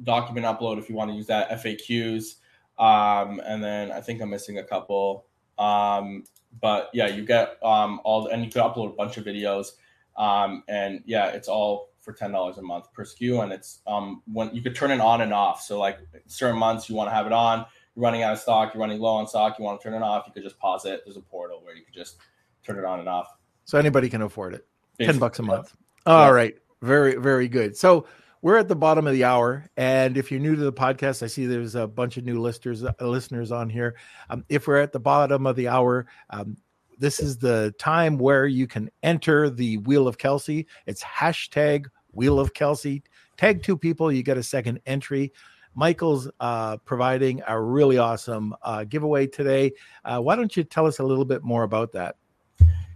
document 0.04 0.46
upload 0.46 0.78
if 0.78 0.88
you 0.88 0.96
want 0.96 1.12
to 1.12 1.18
use 1.18 1.28
that, 1.28 1.50
FAQs, 1.50 2.36
and 2.78 3.64
then 3.64 3.92
I 3.92 4.02
think 4.02 4.22
I'm 4.22 4.30
missing 4.30 4.60
a 4.60 4.64
couple. 4.64 5.26
but 5.58 6.90
yeah, 6.94 7.08
you 7.08 7.26
get 7.26 7.58
all, 7.62 8.28
and 8.28 8.46
you 8.46 8.52
can 8.52 8.62
upload 8.62 8.94
a 8.94 8.96
bunch 8.96 9.18
of 9.18 9.26
videos, 9.26 9.72
and 10.18 11.02
yeah, 11.06 11.28
it's 11.28 11.50
all 11.50 11.91
for 12.02 12.14
ten 12.14 12.32
dollars 12.32 12.58
a 12.58 12.62
month 12.62 12.92
per 12.94 13.06
SKU, 13.06 13.44
and 13.44 13.54
it's 13.54 13.82
um 13.88 14.22
when 14.32 14.54
you 14.54 14.62
could 14.62 14.76
turn 14.76 14.92
it 14.92 15.00
on 15.00 15.22
and 15.22 15.34
off. 15.34 15.62
So 15.62 15.80
like 15.80 16.00
certain 16.28 16.58
months 16.58 16.90
you 16.90 16.96
want 16.96 17.10
to 17.10 17.14
have 17.14 17.26
it 17.26 17.32
on, 17.32 17.66
you're 17.96 18.04
running 18.04 18.24
out 18.24 18.34
of 18.34 18.40
stock, 18.40 18.74
you're 18.74 18.82
running 18.82 19.00
low 19.00 19.14
on 19.14 19.28
stock, 19.28 19.58
you 19.58 19.66
want 19.66 19.80
to 19.80 19.84
turn 19.84 19.94
it 19.94 20.04
off, 20.04 20.26
you 20.28 20.34
could 20.34 20.44
just 20.44 20.60
pause 20.60 20.86
it. 20.86 21.02
There's 21.06 21.18
a 21.18 21.22
portal 21.22 21.62
where 21.64 21.76
you 21.76 21.84
could 21.84 21.94
just 21.94 22.18
turn 22.64 22.78
it 22.78 22.86
on 22.86 23.00
and 23.00 23.08
off. 23.08 23.28
So 23.66 23.78
anybody 23.78 24.10
can 24.10 24.22
afford 24.22 24.54
it. 24.54 24.66
Basically, 24.98 25.14
ten 25.14 25.20
bucks 25.20 25.40
a 25.40 25.44
month. 25.44 25.76
Yeah. 26.06 26.14
All 26.14 26.26
yeah. 26.26 26.32
right, 26.32 26.56
very 26.82 27.16
very 27.16 27.48
good. 27.48 27.78
So 27.78 28.08
we're 28.42 28.58
at 28.58 28.68
the 28.68 28.76
bottom 28.76 29.06
of 29.06 29.14
the 29.14 29.24
hour, 29.24 29.66
and 29.78 30.18
if 30.18 30.32
you're 30.32 30.40
new 30.40 30.56
to 30.56 30.62
the 30.62 30.74
podcast, 30.74 31.22
I 31.22 31.28
see 31.28 31.46
there's 31.46 31.76
a 31.76 31.88
bunch 31.88 32.18
of 32.18 32.26
new 32.26 32.42
listeners 32.42 32.84
uh, 32.84 32.92
listeners 33.00 33.52
on 33.52 33.70
here. 33.70 33.96
Um, 34.30 34.44
if 34.50 34.68
we're 34.68 34.82
at 34.82 34.92
the 34.92 35.00
bottom 35.00 35.46
of 35.46 35.56
the 35.56 35.68
hour, 35.68 36.08
um, 36.32 36.58
this 37.02 37.20
is 37.20 37.36
the 37.36 37.74
time 37.80 38.20
where 38.20 38.46
you 38.46 38.68
can 38.68 38.90
enter 39.02 39.50
the 39.50 39.78
Wheel 39.78 40.08
of 40.08 40.20
Kelsey. 40.20 40.68
It's 40.86 41.04
hashtag 41.04 41.88
Wheel 42.14 42.40
of 42.40 42.54
Kelsey. 42.54 43.02
Tag 43.38 43.64
two 43.64 43.76
people, 43.76 44.12
you 44.12 44.22
get 44.22 44.38
a 44.38 44.44
second 44.44 44.80
entry. 44.86 45.34
Michael's 45.74 46.30
uh, 46.40 46.78
providing 46.78 47.42
a 47.48 47.60
really 47.60 47.98
awesome 47.98 48.54
uh, 48.62 48.84
giveaway 48.84 49.26
today. 49.26 49.72
Uh, 50.06 50.20
why 50.20 50.36
don't 50.36 50.56
you 50.56 50.64
tell 50.64 50.86
us 50.86 51.00
a 51.00 51.04
little 51.04 51.26
bit 51.26 51.44
more 51.44 51.64
about 51.64 51.92
that? 51.94 52.18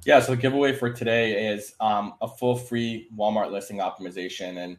Yeah, 0.05 0.19
so 0.19 0.35
the 0.35 0.41
giveaway 0.41 0.73
for 0.73 0.91
today 0.93 1.47
is 1.47 1.73
um, 1.79 2.13
a 2.21 2.27
full 2.27 2.55
free 2.55 3.07
Walmart 3.17 3.51
listing 3.51 3.79
optimization. 3.79 4.57
And 4.57 4.77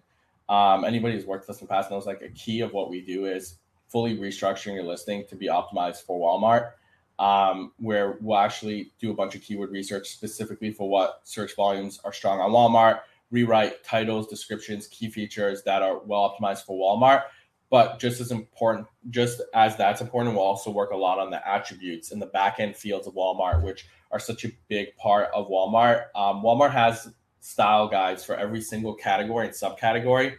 um, 0.48 0.84
anybody 0.84 1.14
who's 1.14 1.26
worked 1.26 1.48
with 1.48 1.56
us 1.56 1.60
in 1.60 1.66
the 1.66 1.74
past 1.74 1.90
knows 1.90 2.06
like 2.06 2.22
a 2.22 2.28
key 2.28 2.60
of 2.60 2.72
what 2.72 2.90
we 2.90 3.00
do 3.00 3.24
is 3.26 3.58
fully 3.88 4.16
restructuring 4.16 4.74
your 4.74 4.84
listing 4.84 5.24
to 5.30 5.34
be 5.34 5.48
optimized 5.48 6.02
for 6.02 6.20
Walmart, 6.20 6.72
um, 7.18 7.72
where 7.78 8.18
we'll 8.20 8.38
actually 8.38 8.92
do 8.98 9.10
a 9.10 9.14
bunch 9.14 9.34
of 9.34 9.42
keyword 9.42 9.70
research 9.70 10.08
specifically 10.08 10.70
for 10.70 10.88
what 10.88 11.20
search 11.24 11.54
volumes 11.56 12.00
are 12.04 12.12
strong 12.12 12.40
on 12.40 12.50
Walmart, 12.50 13.00
rewrite 13.30 13.82
titles, 13.82 14.26
descriptions, 14.28 14.86
key 14.88 15.10
features 15.10 15.62
that 15.64 15.82
are 15.82 15.98
well 16.00 16.36
optimized 16.40 16.64
for 16.64 16.78
Walmart. 16.78 17.24
But 17.68 17.98
just 17.98 18.20
as 18.20 18.30
important, 18.30 18.86
just 19.10 19.42
as 19.54 19.76
that's 19.76 20.00
important, 20.00 20.36
we'll 20.36 20.44
also 20.44 20.70
work 20.70 20.92
a 20.92 20.96
lot 20.96 21.18
on 21.18 21.30
the 21.30 21.46
attributes 21.48 22.12
and 22.12 22.22
the 22.22 22.26
back 22.26 22.60
end 22.60 22.76
fields 22.76 23.06
of 23.06 23.14
Walmart, 23.14 23.62
which 23.62 23.86
are 24.12 24.20
such 24.20 24.44
a 24.44 24.52
big 24.68 24.96
part 24.96 25.30
of 25.34 25.48
Walmart. 25.48 26.04
Um, 26.14 26.42
Walmart 26.42 26.70
has 26.70 27.08
style 27.40 27.88
guides 27.88 28.24
for 28.24 28.36
every 28.36 28.60
single 28.60 28.94
category 28.94 29.46
and 29.46 29.54
subcategory, 29.54 30.34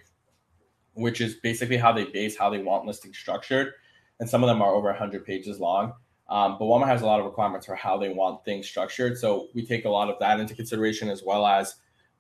which 0.94 1.20
is 1.20 1.36
basically 1.36 1.78
how 1.78 1.92
they 1.92 2.06
base 2.06 2.38
how 2.38 2.50
they 2.50 2.60
want 2.60 2.86
listing 2.86 3.14
structured. 3.14 3.74
And 4.20 4.30
some 4.30 4.42
of 4.42 4.48
them 4.48 4.62
are 4.62 4.74
over 4.74 4.88
100 4.88 5.26
pages 5.26 5.60
long. 5.60 5.94
Um, 6.30 6.58
but 6.60 6.66
Walmart 6.66 6.88
has 6.88 7.02
a 7.02 7.06
lot 7.06 7.20
of 7.20 7.26
requirements 7.26 7.66
for 7.66 7.76
how 7.76 7.98
they 7.98 8.10
want 8.10 8.44
things 8.44 8.68
structured. 8.68 9.18
So 9.18 9.48
we 9.54 9.66
take 9.66 9.86
a 9.86 9.90
lot 9.90 10.10
of 10.10 10.20
that 10.20 10.40
into 10.40 10.56
consideration 10.56 11.10
as 11.10 11.24
well 11.24 11.46
as 11.46 11.76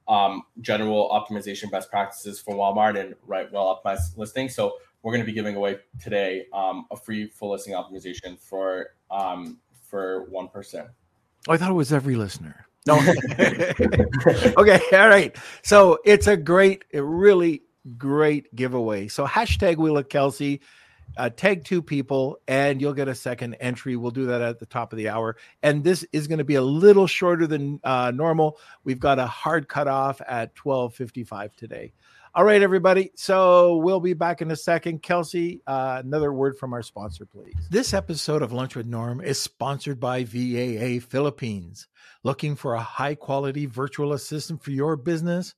um, 0.07 0.43
general 0.61 1.09
optimization 1.09 1.69
best 1.69 1.89
practices 1.89 2.39
for 2.39 2.55
Walmart 2.55 2.99
and 2.99 3.15
write 3.25 3.51
well 3.51 3.81
optimized 3.83 4.17
listings. 4.17 4.55
So 4.55 4.77
we're 5.03 5.11
going 5.11 5.23
to 5.23 5.25
be 5.25 5.33
giving 5.33 5.55
away 5.55 5.79
today 6.01 6.45
um, 6.53 6.85
a 6.91 6.95
free 6.95 7.27
full 7.27 7.51
listing 7.51 7.73
optimization 7.73 8.39
for 8.39 8.91
um, 9.11 9.59
for 9.83 10.23
one 10.29 10.47
person. 10.47 10.87
Oh, 11.47 11.53
I 11.53 11.57
thought 11.57 11.69
it 11.69 11.73
was 11.73 11.93
every 11.93 12.15
listener. 12.15 12.67
No. 12.85 12.95
okay. 13.37 14.81
All 14.93 15.09
right. 15.09 15.35
So 15.61 15.99
it's 16.05 16.27
a 16.27 16.37
great, 16.37 16.85
a 16.93 17.03
really 17.03 17.63
great 17.97 18.53
giveaway. 18.55 19.07
So 19.07 19.25
hashtag 19.25 19.77
Wheel 19.77 19.97
of 19.97 20.09
Kelsey, 20.09 20.61
uh, 21.15 21.29
tag 21.29 21.63
two 21.63 21.81
people, 21.81 22.39
and 22.47 22.81
you'll 22.81 22.93
get 22.93 23.07
a 23.07 23.15
second 23.15 23.55
entry. 23.55 23.95
We'll 23.95 24.11
do 24.11 24.25
that 24.27 24.41
at 24.41 24.59
the 24.59 24.65
top 24.65 24.93
of 24.93 24.97
the 24.97 25.09
hour. 25.09 25.37
And 25.63 25.83
this 25.83 26.05
is 26.11 26.27
going 26.27 26.39
to 26.39 26.43
be 26.43 26.55
a 26.55 26.61
little 26.61 27.07
shorter 27.07 27.47
than 27.47 27.79
uh, 27.83 28.11
normal. 28.13 28.59
We've 28.83 28.99
got 28.99 29.19
a 29.19 29.27
hard 29.27 29.67
cutoff 29.67 30.21
at 30.27 30.55
12:55 30.55 31.55
today. 31.55 31.93
All 32.37 32.43
right, 32.43 32.61
everybody. 32.61 33.11
So 33.15 33.77
we'll 33.77 33.99
be 33.99 34.13
back 34.13 34.43
in 34.43 34.51
a 34.51 34.55
second. 34.55 35.01
Kelsey, 35.01 35.61
uh, 35.65 36.03
another 36.05 36.31
word 36.31 36.55
from 36.55 36.71
our 36.71 36.83
sponsor, 36.83 37.25
please. 37.25 37.55
This 37.71 37.95
episode 37.95 38.43
of 38.43 38.53
Lunch 38.53 38.75
with 38.75 38.85
Norm 38.85 39.21
is 39.21 39.41
sponsored 39.41 39.99
by 39.99 40.23
VAA 40.23 40.99
Philippines. 40.99 41.87
Looking 42.21 42.55
for 42.55 42.75
a 42.75 42.79
high 42.79 43.15
quality 43.15 43.65
virtual 43.65 44.13
assistant 44.13 44.61
for 44.61 44.69
your 44.69 44.95
business? 44.95 45.55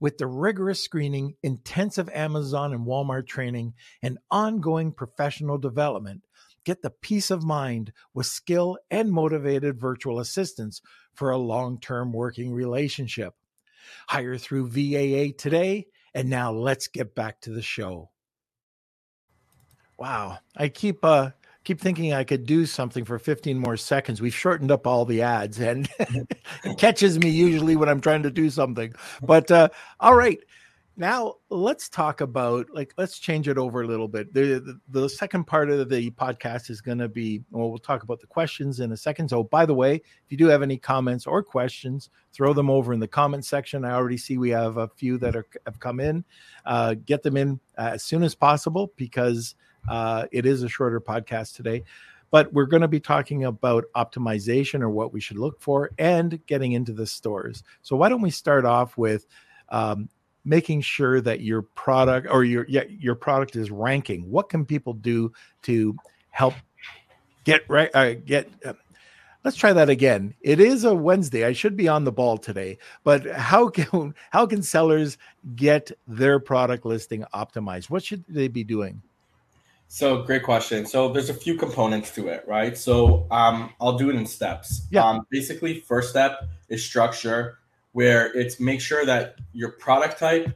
With 0.00 0.18
the 0.18 0.26
rigorous 0.26 0.82
screening, 0.82 1.36
intensive 1.42 2.08
Amazon 2.10 2.72
and 2.72 2.86
Walmart 2.86 3.26
training, 3.26 3.74
and 4.02 4.18
ongoing 4.30 4.92
professional 4.92 5.58
development, 5.58 6.22
get 6.64 6.82
the 6.82 6.90
peace 6.90 7.30
of 7.30 7.44
mind 7.44 7.92
with 8.12 8.26
skill 8.26 8.78
and 8.90 9.10
motivated 9.10 9.80
virtual 9.80 10.20
assistants 10.20 10.80
for 11.14 11.30
a 11.30 11.38
long 11.38 11.78
term 11.80 12.12
working 12.12 12.52
relationship. 12.52 13.34
Hire 14.08 14.38
through 14.38 14.68
VAA 14.68 15.32
today 15.36 15.86
and 16.14 16.30
now 16.30 16.52
let's 16.52 16.86
get 16.88 17.14
back 17.14 17.40
to 17.40 17.50
the 17.50 17.62
show. 17.62 18.10
Wow, 19.98 20.38
I 20.56 20.68
keep 20.68 21.04
uh 21.04 21.30
keep 21.64 21.80
thinking 21.80 22.12
I 22.12 22.24
could 22.24 22.46
do 22.46 22.66
something 22.66 23.04
for 23.04 23.18
15 23.18 23.58
more 23.58 23.76
seconds. 23.76 24.20
We've 24.20 24.34
shortened 24.34 24.70
up 24.70 24.86
all 24.86 25.04
the 25.04 25.22
ads 25.22 25.58
and 25.58 25.88
it 25.98 26.78
catches 26.78 27.18
me 27.18 27.30
usually 27.30 27.74
when 27.74 27.88
I'm 27.88 28.00
trying 28.00 28.22
to 28.22 28.30
do 28.30 28.50
something. 28.50 28.94
But 29.22 29.50
uh 29.50 29.70
all 29.98 30.14
right. 30.14 30.38
Now 30.96 31.36
let's 31.50 31.88
talk 31.88 32.20
about 32.20 32.68
like 32.72 32.94
let's 32.96 33.18
change 33.18 33.48
it 33.48 33.58
over 33.58 33.82
a 33.82 33.86
little 33.86 34.06
bit. 34.06 34.32
The 34.32 34.60
the, 34.60 34.80
the 35.00 35.08
second 35.08 35.44
part 35.44 35.70
of 35.70 35.88
the 35.88 36.10
podcast 36.12 36.70
is 36.70 36.80
going 36.80 36.98
to 36.98 37.08
be 37.08 37.42
well 37.50 37.68
we'll 37.68 37.78
talk 37.78 38.04
about 38.04 38.20
the 38.20 38.28
questions 38.28 38.78
in 38.78 38.92
a 38.92 38.96
second. 38.96 39.28
So 39.28 39.42
by 39.42 39.66
the 39.66 39.74
way, 39.74 39.96
if 39.96 40.30
you 40.30 40.36
do 40.36 40.46
have 40.46 40.62
any 40.62 40.76
comments 40.76 41.26
or 41.26 41.42
questions, 41.42 42.10
throw 42.32 42.52
them 42.52 42.70
over 42.70 42.92
in 42.92 43.00
the 43.00 43.08
comment 43.08 43.44
section. 43.44 43.84
I 43.84 43.92
already 43.92 44.18
see 44.18 44.38
we 44.38 44.50
have 44.50 44.76
a 44.76 44.88
few 44.88 45.18
that 45.18 45.34
are 45.34 45.46
have 45.64 45.80
come 45.80 45.98
in. 45.98 46.24
Uh, 46.64 46.94
get 47.06 47.22
them 47.22 47.36
in 47.36 47.58
uh, 47.76 47.90
as 47.94 48.04
soon 48.04 48.22
as 48.22 48.34
possible 48.36 48.92
because 48.96 49.56
uh, 49.88 50.26
it 50.32 50.46
is 50.46 50.62
a 50.62 50.68
shorter 50.68 51.00
podcast 51.00 51.54
today. 51.54 51.84
But 52.30 52.52
we're 52.52 52.66
going 52.66 52.82
to 52.82 52.88
be 52.88 53.00
talking 53.00 53.44
about 53.44 53.84
optimization 53.94 54.80
or 54.80 54.90
what 54.90 55.12
we 55.12 55.20
should 55.20 55.38
look 55.38 55.60
for 55.60 55.90
and 55.98 56.44
getting 56.46 56.72
into 56.72 56.92
the 56.92 57.06
stores. 57.06 57.62
So 57.82 57.94
why 57.94 58.08
don't 58.08 58.22
we 58.22 58.30
start 58.30 58.64
off 58.64 58.98
with 58.98 59.26
um, 59.68 60.08
making 60.44 60.82
sure 60.82 61.20
that 61.20 61.40
your 61.40 61.62
product 61.62 62.28
or 62.30 62.44
your 62.44 62.66
yeah, 62.68 62.84
your 62.88 63.14
product 63.14 63.56
is 63.56 63.70
ranking 63.70 64.30
what 64.30 64.48
can 64.48 64.64
people 64.64 64.92
do 64.92 65.32
to 65.62 65.96
help 66.30 66.54
get 67.44 67.62
right 67.68 67.90
uh, 67.94 68.14
get 68.14 68.50
uh, 68.64 68.74
let's 69.42 69.56
try 69.56 69.72
that 69.72 69.88
again 69.88 70.34
it 70.42 70.60
is 70.60 70.84
a 70.84 70.94
wednesday 70.94 71.44
i 71.44 71.52
should 71.52 71.76
be 71.76 71.88
on 71.88 72.04
the 72.04 72.12
ball 72.12 72.36
today 72.36 72.76
but 73.02 73.26
how 73.32 73.68
can 73.70 74.14
how 74.30 74.46
can 74.46 74.62
sellers 74.62 75.18
get 75.56 75.90
their 76.06 76.38
product 76.38 76.84
listing 76.84 77.24
optimized 77.34 77.90
what 77.90 78.04
should 78.04 78.24
they 78.28 78.48
be 78.48 78.64
doing 78.64 79.02
so 79.94 80.22
great 80.22 80.42
question 80.42 80.84
so 80.86 81.12
there's 81.12 81.30
a 81.30 81.34
few 81.34 81.56
components 81.56 82.10
to 82.10 82.28
it 82.28 82.42
right 82.48 82.76
so 82.76 83.26
um, 83.30 83.72
i'll 83.80 83.96
do 83.96 84.10
it 84.10 84.16
in 84.16 84.26
steps 84.26 84.86
yeah. 84.90 85.04
Um, 85.04 85.26
basically 85.30 85.80
first 85.80 86.10
step 86.10 86.48
is 86.68 86.84
structure 86.84 87.58
where 87.94 88.36
it's 88.36 88.58
make 88.58 88.80
sure 88.80 89.06
that 89.06 89.36
your 89.52 89.70
product 89.70 90.18
type, 90.18 90.52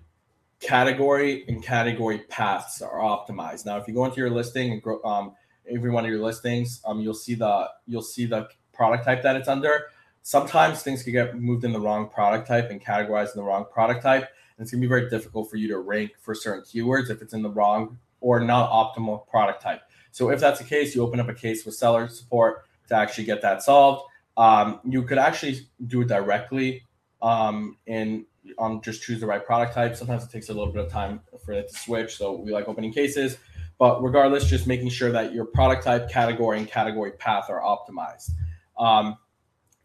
category, 0.61 1.45
and 1.47 1.63
category 1.63 2.19
paths 2.29 2.83
are 2.83 2.99
optimized. 2.99 3.65
Now, 3.65 3.79
if 3.79 3.87
you 3.87 3.95
go 3.95 4.05
into 4.05 4.17
your 4.17 4.29
listing 4.29 4.73
and 4.73 4.83
grow, 4.83 5.01
um, 5.05 5.35
every 5.71 5.91
one 5.91 6.05
of 6.05 6.11
your 6.11 6.21
listings, 6.21 6.83
um, 6.85 7.01
you'll 7.01 7.15
see 7.15 7.35
the 7.35 7.71
you'll 7.87 8.03
see 8.03 8.27
the 8.27 8.49
product 8.73 9.05
type 9.05 9.23
that 9.23 9.37
it's 9.37 9.47
under. 9.47 9.87
Sometimes 10.23 10.83
things 10.83 11.05
can 11.05 11.13
get 11.13 11.39
moved 11.39 11.65
in 11.65 11.73
the 11.73 11.81
wrong 11.81 12.09
product 12.09 12.49
type 12.49 12.71
and 12.71 12.85
categorized 12.85 13.37
in 13.37 13.41
the 13.41 13.45
wrong 13.45 13.67
product 13.73 14.03
type, 14.03 14.23
and 14.57 14.65
it's 14.65 14.73
gonna 14.73 14.81
be 14.81 14.89
very 14.89 15.09
difficult 15.09 15.49
for 15.49 15.59
you 15.59 15.69
to 15.69 15.79
rank 15.79 16.11
for 16.19 16.35
certain 16.35 16.65
keywords 16.65 17.09
if 17.09 17.23
it's 17.23 17.35
in 17.35 17.43
the 17.43 17.51
wrong 17.51 17.99
or 18.21 18.41
not 18.41 18.71
optimal 18.71 19.27
product 19.29 19.63
type. 19.63 19.83
So 20.11 20.31
if 20.31 20.41
that's 20.41 20.59
the 20.59 20.65
case, 20.65 20.95
you 20.95 21.03
open 21.03 21.21
up 21.21 21.29
a 21.29 21.35
case 21.35 21.65
with 21.65 21.75
seller 21.75 22.09
support 22.09 22.65
to 22.89 22.95
actually 22.95 23.25
get 23.25 23.43
that 23.43 23.63
solved. 23.63 24.05
Um, 24.37 24.81
you 24.85 25.03
could 25.03 25.19
actually 25.19 25.69
do 25.87 26.03
it 26.03 26.09
directly 26.09 26.83
um, 27.23 27.77
and 27.87 28.25
um, 28.59 28.81
just 28.81 29.03
choose 29.03 29.21
the 29.21 29.27
right 29.27 29.45
product 29.45 29.75
type. 29.75 29.97
Sometimes 29.97 30.25
it 30.25 30.31
takes 30.31 30.49
a 30.49 30.55
little 30.55 30.73
bit 30.73 30.85
of 30.85 30.91
time 30.91 31.21
for 31.45 31.53
it 31.53 31.69
to 31.69 31.79
switch. 31.79 32.17
So 32.17 32.33
we 32.33 32.53
like 32.53 32.69
opening 32.69 32.93
cases. 32.93 33.37
But 33.79 34.03
regardless, 34.03 34.49
just 34.49 34.67
making 34.67 34.89
sure 34.89 35.13
that 35.13 35.33
your 35.33 35.45
product 35.45 35.85
type, 35.85 36.11
category, 36.11 36.59
and 36.59 36.67
category 36.67 37.13
path 37.13 37.49
are 37.49 37.61
optimized. 37.61 38.31
Um, 38.77 39.17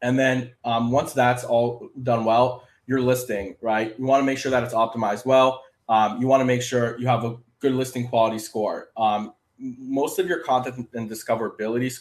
and 0.02 0.17
then 0.17 0.52
um, 0.65 0.91
once 0.91 1.13
that's 1.13 1.43
all 1.43 1.89
done 2.02 2.26
well, 2.26 2.63
your 2.88 3.02
listing, 3.02 3.56
right? 3.62 3.96
You 3.98 4.06
want 4.06 4.22
to 4.22 4.26
make 4.26 4.38
sure 4.38 4.52
that 4.52 4.63
it's 4.63 4.74
optimized 4.74 5.26
well. 5.26 5.63
Um, 5.88 6.19
you 6.19 6.28
want 6.28 6.41
to 6.41 6.46
make 6.46 6.62
sure 6.62 6.98
you 7.00 7.08
have 7.08 7.24
a 7.24 7.38
good 7.63 7.73
listing 7.73 8.08
quality 8.10 8.38
score. 8.38 8.89
Um, 8.97 9.34
most 9.58 10.19
of 10.19 10.28
your 10.28 10.39
content 10.39 10.89
and 10.93 11.10
discoverability, 11.10 11.97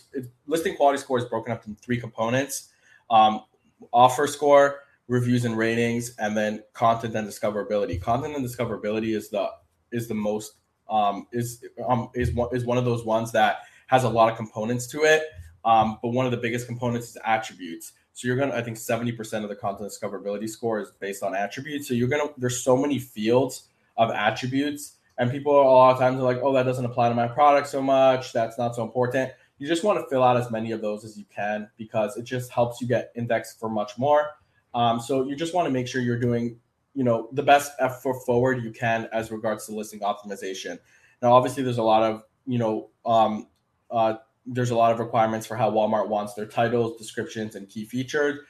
listing 0.46 0.76
quality 0.76 0.98
score 0.98 1.18
is 1.18 1.24
broken 1.24 1.52
up 1.52 1.64
in 1.66 1.76
three 1.76 2.00
components 2.00 2.70
um, 3.08 3.44
offer 3.92 4.26
score, 4.26 4.80
reviews 5.06 5.44
and 5.44 5.56
ratings, 5.56 6.16
and 6.18 6.36
then 6.36 6.62
content 6.72 7.14
and 7.14 7.28
discoverability. 7.28 8.00
Content 8.00 8.34
and 8.36 8.44
discoverability 8.44 9.14
is 9.14 9.30
the 9.30 9.48
is 9.92 10.08
the 10.08 10.14
most 10.14 10.54
um, 10.90 11.26
is 11.32 11.64
um, 11.88 12.10
is 12.14 12.32
one 12.34 12.48
is 12.52 12.64
one 12.64 12.78
of 12.78 12.84
those 12.84 13.04
ones 13.04 13.30
that 13.32 13.58
has 13.86 14.02
a 14.04 14.08
lot 14.08 14.30
of 14.30 14.36
components 14.36 14.86
to 14.88 15.02
it. 15.02 15.22
Um, 15.64 15.98
but 16.02 16.08
one 16.08 16.26
of 16.26 16.32
the 16.32 16.38
biggest 16.38 16.66
components 16.66 17.10
is 17.10 17.18
attributes. 17.24 17.92
So 18.14 18.26
you're 18.26 18.36
gonna, 18.36 18.54
I 18.54 18.62
think, 18.62 18.76
seventy 18.76 19.12
percent 19.12 19.44
of 19.44 19.50
the 19.50 19.56
content 19.56 19.90
discoverability 19.90 20.48
score 20.48 20.80
is 20.80 20.90
based 20.98 21.22
on 21.22 21.36
attributes. 21.36 21.86
So 21.86 21.94
you're 21.94 22.08
gonna, 22.08 22.30
there's 22.36 22.60
so 22.64 22.76
many 22.76 22.98
fields 22.98 23.68
of 23.96 24.10
attributes, 24.10 24.96
and 25.18 25.30
people 25.30 25.52
a 25.52 25.62
lot 25.62 25.92
of 25.92 25.98
times 25.98 26.18
are 26.18 26.22
like, 26.22 26.38
oh, 26.42 26.52
that 26.52 26.64
doesn't 26.64 26.84
apply 26.84 27.08
to 27.08 27.14
my 27.14 27.28
product 27.28 27.68
so 27.68 27.82
much. 27.82 28.32
That's 28.32 28.58
not 28.58 28.74
so 28.74 28.82
important. 28.82 29.32
You 29.58 29.68
just 29.68 29.84
want 29.84 29.98
to 30.00 30.06
fill 30.08 30.22
out 30.22 30.36
as 30.36 30.50
many 30.50 30.72
of 30.72 30.80
those 30.80 31.04
as 31.04 31.16
you 31.16 31.24
can 31.34 31.68
because 31.76 32.16
it 32.16 32.24
just 32.24 32.50
helps 32.50 32.80
you 32.80 32.88
get 32.88 33.12
indexed 33.14 33.60
for 33.60 33.68
much 33.68 33.98
more. 33.98 34.26
Um, 34.74 35.00
so 35.00 35.24
you 35.24 35.36
just 35.36 35.54
want 35.54 35.66
to 35.66 35.70
make 35.70 35.86
sure 35.86 36.00
you're 36.00 36.18
doing, 36.18 36.58
you 36.94 37.04
know, 37.04 37.28
the 37.32 37.42
best 37.42 37.72
effort 37.78 38.14
forward 38.26 38.64
you 38.64 38.72
can 38.72 39.08
as 39.12 39.30
regards 39.30 39.66
to 39.66 39.72
listing 39.72 40.00
optimization. 40.00 40.78
Now, 41.20 41.32
obviously, 41.34 41.62
there's 41.62 41.78
a 41.78 41.82
lot 41.82 42.02
of, 42.02 42.24
you 42.46 42.58
know, 42.58 42.90
um, 43.06 43.48
uh, 43.90 44.14
there's 44.46 44.70
a 44.70 44.76
lot 44.76 44.92
of 44.92 44.98
requirements 44.98 45.46
for 45.46 45.56
how 45.56 45.70
Walmart 45.70 46.08
wants 46.08 46.34
their 46.34 46.46
titles, 46.46 46.96
descriptions, 46.98 47.54
and 47.54 47.68
key 47.68 47.84
features 47.84 48.40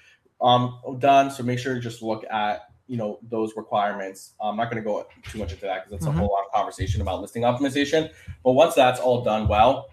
um, 0.40 0.81
done. 0.98 1.31
So 1.31 1.42
make 1.42 1.59
sure 1.59 1.75
to 1.75 1.81
just 1.81 2.03
look 2.03 2.25
at 2.31 2.71
you 2.87 2.97
know 2.97 3.18
those 3.23 3.53
requirements. 3.57 4.35
I'm 4.40 4.57
not 4.57 4.71
going 4.71 4.83
to 4.83 4.88
go 4.88 5.07
too 5.25 5.38
much 5.38 5.53
into 5.53 5.64
that 5.66 5.85
because 5.85 5.99
it's 5.99 6.07
mm-hmm. 6.07 6.16
a 6.16 6.21
whole 6.21 6.31
lot 6.31 6.45
of 6.47 6.53
conversation 6.53 7.01
about 7.01 7.21
listing 7.21 7.42
optimization. 7.42 8.11
But 8.45 8.53
once 8.53 8.75
that's 8.75 9.01
all 9.01 9.23
done 9.23 9.49
well, 9.49 9.88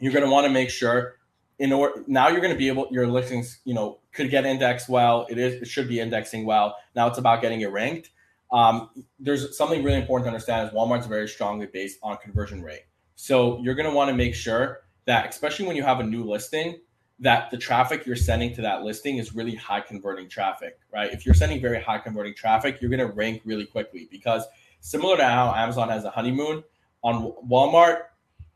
you're 0.00 0.12
going 0.12 0.24
to 0.24 0.30
want 0.30 0.46
to 0.46 0.52
make 0.52 0.70
sure 0.70 1.16
in 1.58 1.72
order 1.72 2.02
now 2.06 2.28
you're 2.28 2.40
going 2.40 2.52
to 2.52 2.58
be 2.58 2.68
able 2.68 2.88
your 2.90 3.06
listings 3.06 3.60
you 3.64 3.74
know 3.74 4.00
could 4.12 4.30
get 4.30 4.44
indexed 4.44 4.88
well. 4.88 5.26
It 5.30 5.38
is 5.38 5.62
it 5.62 5.68
should 5.68 5.88
be 5.88 6.00
indexing 6.00 6.44
well. 6.44 6.76
Now 6.94 7.08
it's 7.08 7.18
about 7.18 7.40
getting 7.40 7.60
it 7.60 7.70
ranked. 7.70 8.10
Um, 8.50 8.90
there's 9.18 9.56
something 9.56 9.82
really 9.82 9.98
important 9.98 10.26
to 10.26 10.28
understand 10.28 10.68
is 10.68 10.74
Walmart's 10.74 11.06
very 11.06 11.26
strongly 11.26 11.66
based 11.66 11.98
on 12.02 12.18
conversion 12.18 12.62
rate. 12.62 12.82
So 13.14 13.58
you're 13.60 13.74
going 13.74 13.88
to 13.88 13.94
want 13.94 14.10
to 14.10 14.14
make 14.14 14.34
sure 14.34 14.80
that, 15.06 15.28
especially 15.30 15.66
when 15.66 15.76
you 15.76 15.82
have 15.82 16.00
a 16.00 16.02
new 16.02 16.24
listing, 16.24 16.80
that 17.22 17.52
the 17.52 17.56
traffic 17.56 18.04
you're 18.04 18.16
sending 18.16 18.52
to 18.52 18.60
that 18.62 18.82
listing 18.82 19.18
is 19.18 19.32
really 19.32 19.54
high 19.54 19.80
converting 19.80 20.28
traffic, 20.28 20.80
right? 20.92 21.12
If 21.12 21.24
you're 21.24 21.36
sending 21.36 21.60
very 21.60 21.80
high 21.80 21.98
converting 21.98 22.34
traffic, 22.34 22.80
you're 22.80 22.90
going 22.90 22.98
to 22.98 23.14
rank 23.14 23.42
really 23.44 23.64
quickly 23.64 24.08
because 24.10 24.44
similar 24.80 25.16
to 25.16 25.24
how 25.24 25.54
Amazon 25.54 25.88
has 25.88 26.04
a 26.04 26.10
honeymoon 26.10 26.64
on 27.04 27.32
Walmart, 27.48 27.98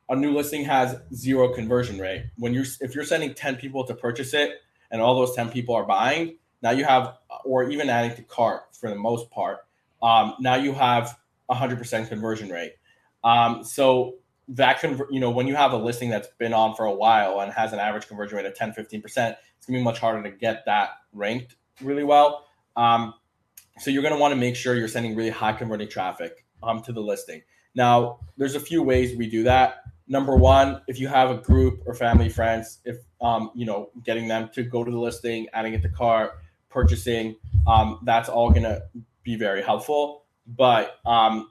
a 0.09 0.17
new 0.17 0.33
listing 0.33 0.65
has 0.65 0.97
zero 1.15 1.55
conversion 1.55 2.01
rate. 2.01 2.27
When 2.39 2.53
you're 2.53 2.65
if 2.81 2.93
you're 2.93 3.05
sending 3.05 3.35
10 3.35 3.57
people 3.57 3.85
to 3.85 3.95
purchase 3.95 4.35
it 4.35 4.61
and 4.91 5.01
all 5.01 5.15
those 5.15 5.37
10 5.37 5.51
people 5.51 5.77
are 5.77 5.87
buying, 5.87 6.37
now 6.61 6.73
you 6.73 6.85
have 6.85 7.19
or 7.45 7.71
even 7.71 7.89
adding 7.89 8.17
to 8.17 8.23
cart 8.23 8.75
for 8.75 8.91
the 8.91 8.97
most 8.97 9.31
part, 9.31 9.59
um, 10.03 10.35
now 10.41 10.57
you 10.57 10.73
have 10.73 11.17
100% 11.49 12.09
conversion 12.09 12.49
rate. 12.49 12.75
Um, 13.23 13.63
so 13.63 14.17
that 14.49 14.81
convert, 14.81 15.13
you 15.13 15.21
know, 15.21 15.31
when 15.31 15.47
you 15.47 15.57
have 15.57 15.73
a 15.73 15.77
listing 15.77 16.11
that's 16.11 16.29
been 16.39 16.53
on 16.53 16.75
for 16.75 16.85
a 16.85 16.93
while 16.93 17.41
and 17.41 17.53
has 17.53 17.73
an 17.73 17.79
average 17.79 18.07
conversion 18.07 18.37
rate 18.37 18.47
of 18.47 18.55
10, 18.55 18.73
15%, 18.73 19.37
it's 19.57 19.67
gonna 19.67 19.79
be 19.79 19.83
much 19.83 19.99
harder 19.99 20.23
to 20.23 20.31
get 20.31 20.65
that 20.67 20.91
ranked 21.13 21.57
really 21.83 22.05
well. 22.05 22.47
Um, 22.77 23.15
so 23.79 23.91
you're 23.91 24.03
gonna 24.03 24.19
want 24.19 24.33
to 24.33 24.37
make 24.37 24.57
sure 24.57 24.75
you're 24.75 24.89
sending 24.89 25.17
really 25.17 25.31
high 25.31 25.53
converting 25.53 25.89
traffic 25.89 26.45
um, 26.63 26.83
to 26.83 26.93
the 26.93 27.01
listing. 27.01 27.43
Now, 27.75 28.21
there's 28.37 28.55
a 28.55 28.61
few 28.61 28.83
ways 28.83 29.17
we 29.17 29.29
do 29.29 29.43
that. 29.45 29.83
Number 30.09 30.37
one, 30.37 30.81
if 30.87 31.01
you 31.01 31.09
have 31.09 31.31
a 31.31 31.37
group 31.37 31.83
or 31.85 31.95
family, 31.95 32.29
friends, 32.29 32.79
if 32.85 32.99
um, 33.21 33.51
you 33.55 33.67
know, 33.67 33.91
getting 34.05 34.29
them 34.29 34.51
to 34.55 34.63
go 34.63 34.85
to 34.85 34.91
the 34.91 34.99
listing, 34.99 35.49
adding 35.53 35.75
it 35.75 35.83
to 35.83 35.89
cart, 35.89 36.39
purchasing, 36.71 37.37
um, 37.67 38.01
that's 38.05 38.29
all 38.29 38.51
gonna 38.51 38.83
be 39.25 39.37
very 39.37 39.63
helpful. 39.63 40.25
But 40.47 41.01
um, 41.05 41.51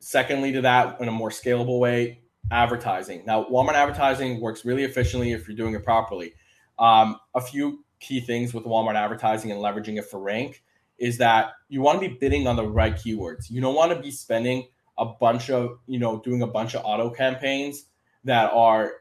secondly, 0.00 0.52
to 0.52 0.62
that, 0.62 1.00
in 1.00 1.08
a 1.08 1.12
more 1.12 1.30
scalable 1.30 1.78
way, 1.78 2.22
advertising. 2.50 3.22
Now, 3.26 3.44
Walmart 3.44 3.74
advertising 3.74 4.40
works 4.40 4.64
really 4.64 4.84
efficiently 4.84 5.32
if 5.32 5.46
you're 5.46 5.56
doing 5.56 5.74
it 5.74 5.84
properly. 5.84 6.34
Um, 6.78 7.18
a 7.34 7.40
few 7.40 7.84
key 8.00 8.20
things 8.20 8.52
with 8.52 8.64
Walmart 8.64 8.96
advertising 8.96 9.52
and 9.52 9.60
leveraging 9.60 9.98
it 9.98 10.06
for 10.06 10.20
rank 10.20 10.62
is 10.98 11.18
that 11.18 11.52
you 11.68 11.80
want 11.80 12.00
to 12.00 12.08
be 12.08 12.16
bidding 12.16 12.46
on 12.46 12.56
the 12.56 12.66
right 12.66 12.94
keywords. 12.94 13.50
You 13.50 13.60
don't 13.60 13.74
want 13.74 13.92
to 13.92 13.98
be 13.98 14.10
spending 14.10 14.68
a 14.98 15.06
bunch 15.06 15.50
of, 15.50 15.78
you 15.86 15.98
know, 15.98 16.20
doing 16.20 16.42
a 16.42 16.46
bunch 16.46 16.74
of 16.74 16.82
auto 16.84 17.10
campaigns 17.10 17.86
that 18.24 18.52
are 18.52 18.92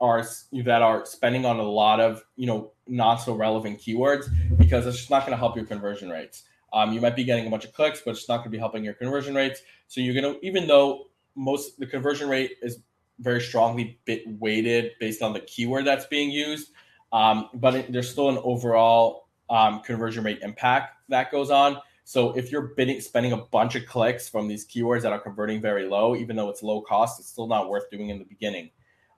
are 0.00 0.24
that 0.52 0.82
are 0.82 1.06
spending 1.06 1.46
on 1.46 1.58
a 1.58 1.62
lot 1.62 2.00
of, 2.00 2.22
you 2.36 2.46
know, 2.46 2.72
not 2.86 3.16
so 3.16 3.34
relevant 3.34 3.80
keywords 3.80 4.26
because 4.58 4.86
it's 4.86 4.98
just 4.98 5.10
not 5.10 5.20
going 5.20 5.32
to 5.32 5.36
help 5.36 5.56
your 5.56 5.64
conversion 5.64 6.10
rates. 6.10 6.42
Um, 6.72 6.92
you 6.92 7.00
might 7.00 7.16
be 7.16 7.24
getting 7.24 7.46
a 7.46 7.50
bunch 7.50 7.64
of 7.64 7.72
clicks, 7.72 8.02
but 8.04 8.10
it's 8.10 8.28
not 8.28 8.38
going 8.38 8.46
to 8.46 8.50
be 8.50 8.58
helping 8.58 8.84
your 8.84 8.94
conversion 8.94 9.34
rates. 9.34 9.62
So 9.86 10.00
you're 10.00 10.20
going 10.20 10.34
to, 10.34 10.46
even 10.46 10.66
though 10.66 11.06
most 11.34 11.78
the 11.78 11.86
conversion 11.86 12.28
rate 12.28 12.52
is 12.62 12.78
very 13.18 13.40
strongly 13.40 13.98
bit 14.04 14.22
weighted 14.26 14.92
based 14.98 15.22
on 15.22 15.32
the 15.32 15.40
keyword 15.40 15.86
that's 15.86 16.06
being 16.06 16.30
used. 16.30 16.70
Um, 17.12 17.48
but 17.54 17.92
there's 17.92 18.10
still 18.10 18.28
an 18.28 18.38
overall 18.42 19.28
um, 19.48 19.80
conversion 19.82 20.24
rate 20.24 20.40
impact 20.42 20.94
that 21.08 21.30
goes 21.30 21.50
on. 21.50 21.78
So 22.04 22.32
if 22.32 22.52
you're 22.52 22.74
bidding, 22.76 23.00
spending 23.00 23.32
a 23.32 23.38
bunch 23.38 23.76
of 23.76 23.86
clicks 23.86 24.28
from 24.28 24.48
these 24.48 24.66
keywords 24.66 25.02
that 25.02 25.12
are 25.12 25.20
converting 25.20 25.60
very 25.60 25.86
low, 25.86 26.14
even 26.16 26.36
though 26.36 26.50
it's 26.50 26.62
low 26.62 26.82
cost, 26.82 27.18
it's 27.18 27.28
still 27.28 27.46
not 27.46 27.70
worth 27.70 27.88
doing 27.90 28.10
in 28.10 28.18
the 28.18 28.24
beginning. 28.24 28.70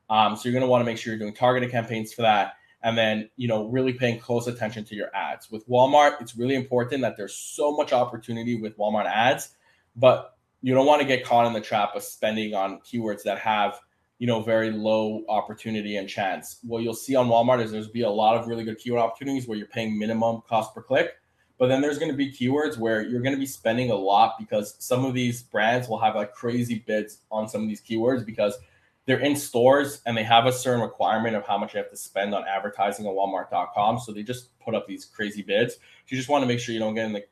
Um, 0.08 0.36
so 0.36 0.42
you're 0.44 0.52
going 0.52 0.62
to 0.62 0.68
want 0.68 0.82
to 0.82 0.84
make 0.84 0.98
sure 0.98 1.12
you're 1.12 1.18
doing 1.18 1.34
targeted 1.34 1.70
campaigns 1.70 2.12
for 2.12 2.22
that, 2.22 2.54
and 2.82 2.96
then 2.96 3.28
you 3.36 3.48
know 3.48 3.66
really 3.66 3.92
paying 3.92 4.20
close 4.20 4.46
attention 4.46 4.84
to 4.84 4.94
your 4.94 5.14
ads. 5.16 5.50
With 5.50 5.68
Walmart, 5.68 6.20
it's 6.20 6.36
really 6.36 6.54
important 6.54 7.02
that 7.02 7.16
there's 7.16 7.34
so 7.34 7.76
much 7.76 7.92
opportunity 7.92 8.60
with 8.60 8.78
Walmart 8.78 9.06
ads, 9.06 9.50
but 9.96 10.35
you 10.62 10.74
don't 10.74 10.86
want 10.86 11.00
to 11.00 11.06
get 11.06 11.24
caught 11.24 11.46
in 11.46 11.52
the 11.52 11.60
trap 11.60 11.94
of 11.94 12.02
spending 12.02 12.54
on 12.54 12.80
keywords 12.80 13.22
that 13.24 13.38
have 13.38 13.78
you 14.18 14.26
know 14.26 14.42
very 14.42 14.70
low 14.70 15.24
opportunity 15.28 15.96
and 15.96 16.08
chance. 16.08 16.58
What 16.62 16.82
you'll 16.82 16.94
see 16.94 17.16
on 17.16 17.28
walmart 17.28 17.62
is 17.62 17.70
there's 17.70 17.88
be 17.88 18.02
a 18.02 18.10
lot 18.10 18.36
of 18.36 18.46
really 18.46 18.64
good 18.64 18.78
keyword 18.78 19.02
opportunities 19.02 19.46
where 19.46 19.58
you're 19.58 19.66
paying 19.66 19.98
minimum 19.98 20.42
cost 20.48 20.74
per 20.74 20.82
click 20.82 21.14
but 21.58 21.68
then 21.68 21.80
there's 21.80 21.98
going 21.98 22.10
to 22.10 22.16
be 22.16 22.30
keywords 22.30 22.76
where 22.76 23.02
you're 23.02 23.22
going 23.22 23.34
to 23.34 23.40
be 23.40 23.46
spending 23.46 23.90
a 23.90 23.94
lot 23.94 24.34
because 24.38 24.76
some 24.78 25.04
of 25.04 25.14
these 25.14 25.42
brands 25.42 25.88
will 25.88 25.98
have 25.98 26.14
like 26.14 26.32
crazy 26.34 26.84
bids 26.86 27.20
on 27.30 27.48
some 27.48 27.62
of 27.62 27.68
these 27.68 27.80
keywords 27.80 28.24
because 28.26 28.58
they're 29.06 29.20
in 29.20 29.36
stores 29.36 30.02
and 30.04 30.16
they 30.16 30.24
have 30.24 30.46
a 30.46 30.52
certain 30.52 30.82
requirement 30.82 31.36
of 31.36 31.46
how 31.46 31.56
much 31.56 31.72
you 31.72 31.78
have 31.78 31.90
to 31.90 31.96
spend 31.96 32.34
on 32.34 32.44
advertising 32.46 33.06
on 33.06 33.14
walmart.com 33.14 34.00
so 34.00 34.12
they 34.12 34.22
just 34.22 34.58
put 34.58 34.74
up 34.74 34.86
these 34.86 35.04
crazy 35.04 35.42
bids. 35.42 35.74
So 35.74 35.80
you 36.08 36.16
just 36.18 36.28
want 36.28 36.42
to 36.42 36.46
make 36.46 36.58
sure 36.58 36.74
you 36.74 36.80
don't 36.80 36.94
get 36.94 37.06
in 37.06 37.12
the 37.12 37.24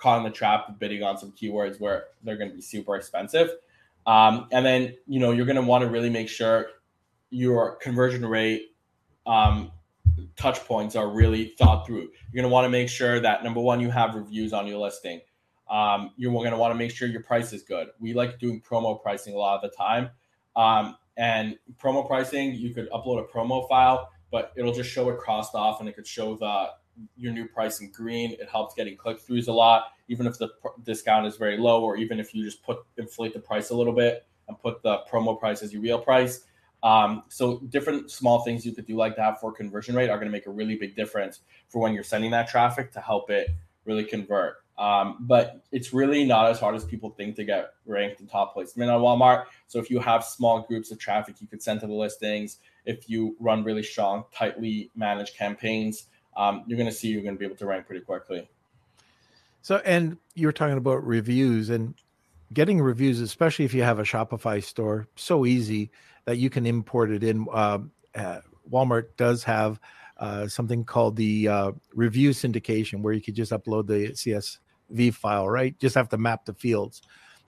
caught 0.00 0.18
in 0.18 0.24
the 0.24 0.30
trap 0.30 0.68
of 0.68 0.78
bidding 0.78 1.02
on 1.02 1.18
some 1.18 1.32
keywords 1.32 1.78
where 1.78 2.04
they're 2.24 2.36
going 2.36 2.50
to 2.50 2.56
be 2.56 2.62
super 2.62 2.96
expensive. 2.96 3.50
Um, 4.06 4.48
and 4.50 4.64
then, 4.64 4.96
you 5.06 5.20
know, 5.20 5.30
you're 5.30 5.46
going 5.46 5.56
to 5.56 5.62
want 5.62 5.84
to 5.84 5.90
really 5.90 6.10
make 6.10 6.28
sure 6.28 6.66
your 7.28 7.76
conversion 7.76 8.24
rate 8.24 8.74
um, 9.26 9.70
touch 10.36 10.64
points 10.64 10.96
are 10.96 11.08
really 11.08 11.54
thought 11.58 11.86
through. 11.86 12.08
You're 12.32 12.42
going 12.42 12.44
to 12.44 12.48
want 12.48 12.64
to 12.64 12.70
make 12.70 12.88
sure 12.88 13.20
that 13.20 13.44
number 13.44 13.60
one, 13.60 13.80
you 13.80 13.90
have 13.90 14.14
reviews 14.14 14.52
on 14.52 14.66
your 14.66 14.78
listing. 14.78 15.20
Um, 15.70 16.12
you're 16.16 16.32
going 16.32 16.50
to 16.50 16.56
want 16.56 16.72
to 16.72 16.78
make 16.78 16.90
sure 16.90 17.06
your 17.06 17.22
price 17.22 17.52
is 17.52 17.62
good. 17.62 17.88
We 18.00 18.14
like 18.14 18.38
doing 18.40 18.60
promo 18.60 19.00
pricing 19.00 19.34
a 19.34 19.38
lot 19.38 19.62
of 19.62 19.70
the 19.70 19.76
time. 19.76 20.10
Um, 20.56 20.96
and 21.16 21.58
promo 21.78 22.06
pricing, 22.06 22.54
you 22.54 22.74
could 22.74 22.90
upload 22.90 23.22
a 23.22 23.24
promo 23.24 23.68
file, 23.68 24.10
but 24.32 24.52
it'll 24.56 24.72
just 24.72 24.90
show 24.90 25.08
it 25.10 25.18
crossed 25.18 25.54
off 25.54 25.80
and 25.80 25.88
it 25.88 25.94
could 25.94 26.06
show 26.06 26.36
the 26.36 26.70
your 27.16 27.32
new 27.32 27.46
price 27.46 27.80
in 27.80 27.90
green. 27.90 28.32
It 28.32 28.48
helps 28.50 28.74
getting 28.74 28.96
click 28.96 29.18
throughs 29.18 29.48
a 29.48 29.52
lot, 29.52 29.92
even 30.08 30.26
if 30.26 30.38
the 30.38 30.48
pr- 30.48 30.80
discount 30.84 31.26
is 31.26 31.36
very 31.36 31.56
low, 31.58 31.82
or 31.82 31.96
even 31.96 32.20
if 32.20 32.34
you 32.34 32.44
just 32.44 32.62
put 32.62 32.78
inflate 32.96 33.32
the 33.32 33.40
price 33.40 33.70
a 33.70 33.74
little 33.76 33.92
bit 33.92 34.26
and 34.48 34.58
put 34.58 34.82
the 34.82 34.98
promo 35.10 35.38
price 35.38 35.62
as 35.62 35.72
your 35.72 35.82
real 35.82 35.98
price. 35.98 36.44
Um, 36.82 37.24
so 37.28 37.58
different 37.68 38.10
small 38.10 38.40
things 38.40 38.64
you 38.64 38.72
could 38.72 38.86
do 38.86 38.96
like 38.96 39.16
that 39.16 39.40
for 39.40 39.52
conversion 39.52 39.94
rate 39.94 40.08
are 40.08 40.16
going 40.16 40.28
to 40.28 40.32
make 40.32 40.46
a 40.46 40.50
really 40.50 40.76
big 40.76 40.96
difference 40.96 41.40
for 41.68 41.80
when 41.80 41.92
you're 41.92 42.02
sending 42.02 42.30
that 42.30 42.48
traffic 42.48 42.92
to 42.92 43.00
help 43.00 43.30
it 43.30 43.50
really 43.84 44.04
convert. 44.04 44.56
Um, 44.78 45.18
but 45.20 45.62
it's 45.72 45.92
really 45.92 46.24
not 46.24 46.46
as 46.46 46.58
hard 46.58 46.74
as 46.74 46.86
people 46.86 47.10
think 47.10 47.36
to 47.36 47.44
get 47.44 47.74
ranked 47.84 48.22
in 48.22 48.26
top 48.26 48.54
placement 48.54 48.90
on 48.90 49.02
Walmart. 49.02 49.44
So 49.68 49.78
if 49.78 49.90
you 49.90 49.98
have 50.00 50.24
small 50.24 50.62
groups 50.62 50.90
of 50.90 50.98
traffic 50.98 51.36
you 51.40 51.46
could 51.46 51.62
send 51.62 51.80
to 51.80 51.86
the 51.86 51.92
listings, 51.92 52.58
if 52.86 53.10
you 53.10 53.36
run 53.38 53.62
really 53.62 53.82
strong, 53.82 54.24
tightly 54.34 54.90
managed 54.96 55.36
campaigns, 55.36 56.06
um, 56.40 56.64
you're 56.66 56.78
going 56.78 56.88
to 56.88 56.94
see 56.94 57.08
you're 57.08 57.22
going 57.22 57.34
to 57.34 57.38
be 57.38 57.44
able 57.44 57.56
to 57.56 57.66
rank 57.66 57.86
pretty 57.86 58.02
quickly. 58.02 58.48
So, 59.60 59.76
and 59.84 60.16
you're 60.34 60.52
talking 60.52 60.78
about 60.78 61.06
reviews 61.06 61.68
and 61.68 61.94
getting 62.54 62.80
reviews, 62.80 63.20
especially 63.20 63.66
if 63.66 63.74
you 63.74 63.82
have 63.82 63.98
a 63.98 64.04
Shopify 64.04 64.64
store, 64.64 65.06
so 65.16 65.44
easy 65.44 65.90
that 66.24 66.38
you 66.38 66.48
can 66.48 66.64
import 66.64 67.10
it 67.10 67.22
in. 67.22 67.46
Uh, 67.52 67.80
uh, 68.14 68.40
Walmart 68.70 69.08
does 69.18 69.44
have 69.44 69.78
uh, 70.16 70.48
something 70.48 70.82
called 70.82 71.16
the 71.16 71.46
uh, 71.46 71.72
review 71.94 72.30
syndication, 72.30 73.02
where 73.02 73.12
you 73.12 73.20
could 73.20 73.34
just 73.34 73.52
upload 73.52 73.86
the 73.86 74.12
CSV 74.12 75.12
file, 75.12 75.46
right? 75.46 75.78
Just 75.78 75.94
have 75.94 76.08
to 76.08 76.16
map 76.16 76.46
the 76.46 76.54
fields, 76.54 77.02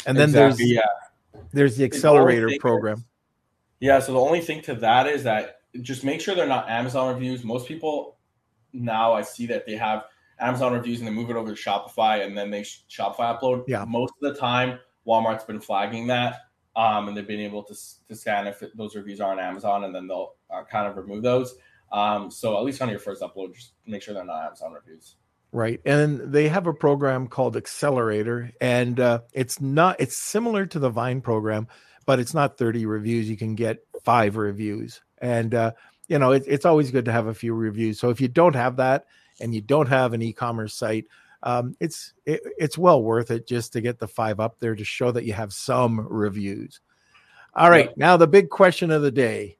and 0.04 0.18
then 0.18 0.28
exactly, 0.28 0.64
there's 0.64 0.72
yeah. 0.72 1.40
there's 1.52 1.76
the 1.78 1.84
accelerator 1.84 2.48
the 2.48 2.58
program. 2.58 2.98
Is, 2.98 3.04
yeah, 3.80 4.00
so 4.00 4.12
the 4.12 4.20
only 4.20 4.42
thing 4.42 4.60
to 4.62 4.74
that 4.76 5.06
is 5.06 5.24
that 5.24 5.60
just 5.80 6.04
make 6.04 6.20
sure 6.20 6.34
they're 6.34 6.46
not 6.46 6.68
Amazon 6.68 7.14
reviews. 7.14 7.42
Most 7.42 7.66
people 7.66 8.16
now 8.72 9.12
I 9.12 9.22
see 9.22 9.46
that 9.46 9.66
they 9.66 9.76
have 9.76 10.04
Amazon 10.38 10.72
reviews 10.72 10.98
and 10.98 11.08
they 11.08 11.12
move 11.12 11.30
it 11.30 11.36
over 11.36 11.54
to 11.54 11.60
Shopify 11.60 12.24
and 12.24 12.36
then 12.36 12.50
they 12.50 12.62
Shopify 12.62 13.38
upload. 13.38 13.64
Yeah. 13.68 13.84
Most 13.84 14.14
of 14.20 14.32
the 14.32 14.38
time, 14.38 14.78
Walmart's 15.06 15.44
been 15.44 15.60
flagging 15.60 16.08
that. 16.08 16.40
Um, 16.74 17.08
and 17.08 17.16
they've 17.16 17.26
been 17.26 17.40
able 17.40 17.62
to, 17.64 17.74
to 18.08 18.14
scan 18.14 18.46
if 18.46 18.62
it, 18.62 18.76
those 18.76 18.96
reviews 18.96 19.20
are 19.20 19.30
on 19.30 19.38
Amazon 19.38 19.84
and 19.84 19.94
then 19.94 20.08
they'll 20.08 20.34
uh, 20.50 20.64
kind 20.64 20.86
of 20.86 20.96
remove 20.96 21.22
those. 21.22 21.54
Um, 21.92 22.30
so 22.30 22.56
at 22.56 22.64
least 22.64 22.80
on 22.80 22.88
your 22.88 22.98
first 22.98 23.20
upload, 23.20 23.54
just 23.54 23.72
make 23.86 24.02
sure 24.02 24.14
they're 24.14 24.24
not 24.24 24.46
Amazon 24.46 24.72
reviews. 24.72 25.16
Right. 25.52 25.80
And 25.84 26.32
they 26.32 26.48
have 26.48 26.66
a 26.66 26.72
program 26.72 27.28
called 27.28 27.58
Accelerator 27.58 28.50
and 28.58 28.98
uh, 28.98 29.20
it's 29.34 29.60
not, 29.60 29.96
it's 30.00 30.16
similar 30.16 30.64
to 30.66 30.78
the 30.78 30.88
Vine 30.88 31.20
program, 31.20 31.68
but 32.06 32.18
it's 32.18 32.32
not 32.32 32.56
30 32.56 32.86
reviews. 32.86 33.28
You 33.28 33.36
can 33.36 33.54
get 33.54 33.80
five 34.02 34.36
reviews. 34.36 35.02
And 35.18 35.54
uh, 35.54 35.72
you 36.08 36.18
know, 36.18 36.32
it, 36.32 36.44
it's 36.46 36.64
always 36.64 36.90
good 36.90 37.04
to 37.06 37.12
have 37.12 37.26
a 37.26 37.34
few 37.34 37.54
reviews. 37.54 37.98
So 37.98 38.10
if 38.10 38.20
you 38.20 38.28
don't 38.28 38.54
have 38.54 38.76
that 38.76 39.06
and 39.40 39.54
you 39.54 39.60
don't 39.60 39.88
have 39.88 40.12
an 40.12 40.22
e-commerce 40.22 40.74
site, 40.74 41.06
um, 41.42 41.76
it's 41.80 42.12
it, 42.24 42.40
it's 42.58 42.78
well 42.78 43.02
worth 43.02 43.30
it 43.30 43.46
just 43.46 43.72
to 43.72 43.80
get 43.80 43.98
the 43.98 44.08
five 44.08 44.38
up 44.38 44.58
there 44.60 44.74
to 44.74 44.84
show 44.84 45.10
that 45.10 45.24
you 45.24 45.32
have 45.32 45.52
some 45.52 46.06
reviews. 46.08 46.80
All 47.54 47.70
right, 47.70 47.86
yeah. 47.86 47.94
now 47.96 48.16
the 48.16 48.26
big 48.26 48.48
question 48.48 48.90
of 48.90 49.02
the 49.02 49.10
day: 49.10 49.58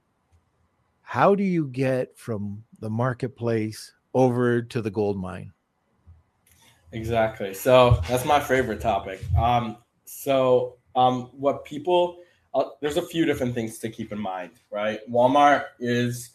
how 1.02 1.34
do 1.34 1.42
you 1.42 1.66
get 1.66 2.16
from 2.16 2.62
the 2.78 2.90
marketplace 2.90 3.92
over 4.14 4.62
to 4.62 4.80
the 4.80 4.90
gold 4.90 5.18
mine? 5.18 5.52
Exactly. 6.92 7.54
So 7.54 8.00
that's 8.08 8.24
my 8.24 8.38
favorite 8.38 8.80
topic. 8.80 9.20
Um, 9.36 9.78
so 10.04 10.76
um, 10.94 11.30
what 11.32 11.64
people 11.64 12.21
uh, 12.54 12.64
there's 12.80 12.96
a 12.96 13.02
few 13.02 13.24
different 13.24 13.54
things 13.54 13.78
to 13.78 13.88
keep 13.88 14.12
in 14.12 14.18
mind, 14.18 14.52
right? 14.70 15.00
Walmart 15.10 15.64
is 15.78 16.30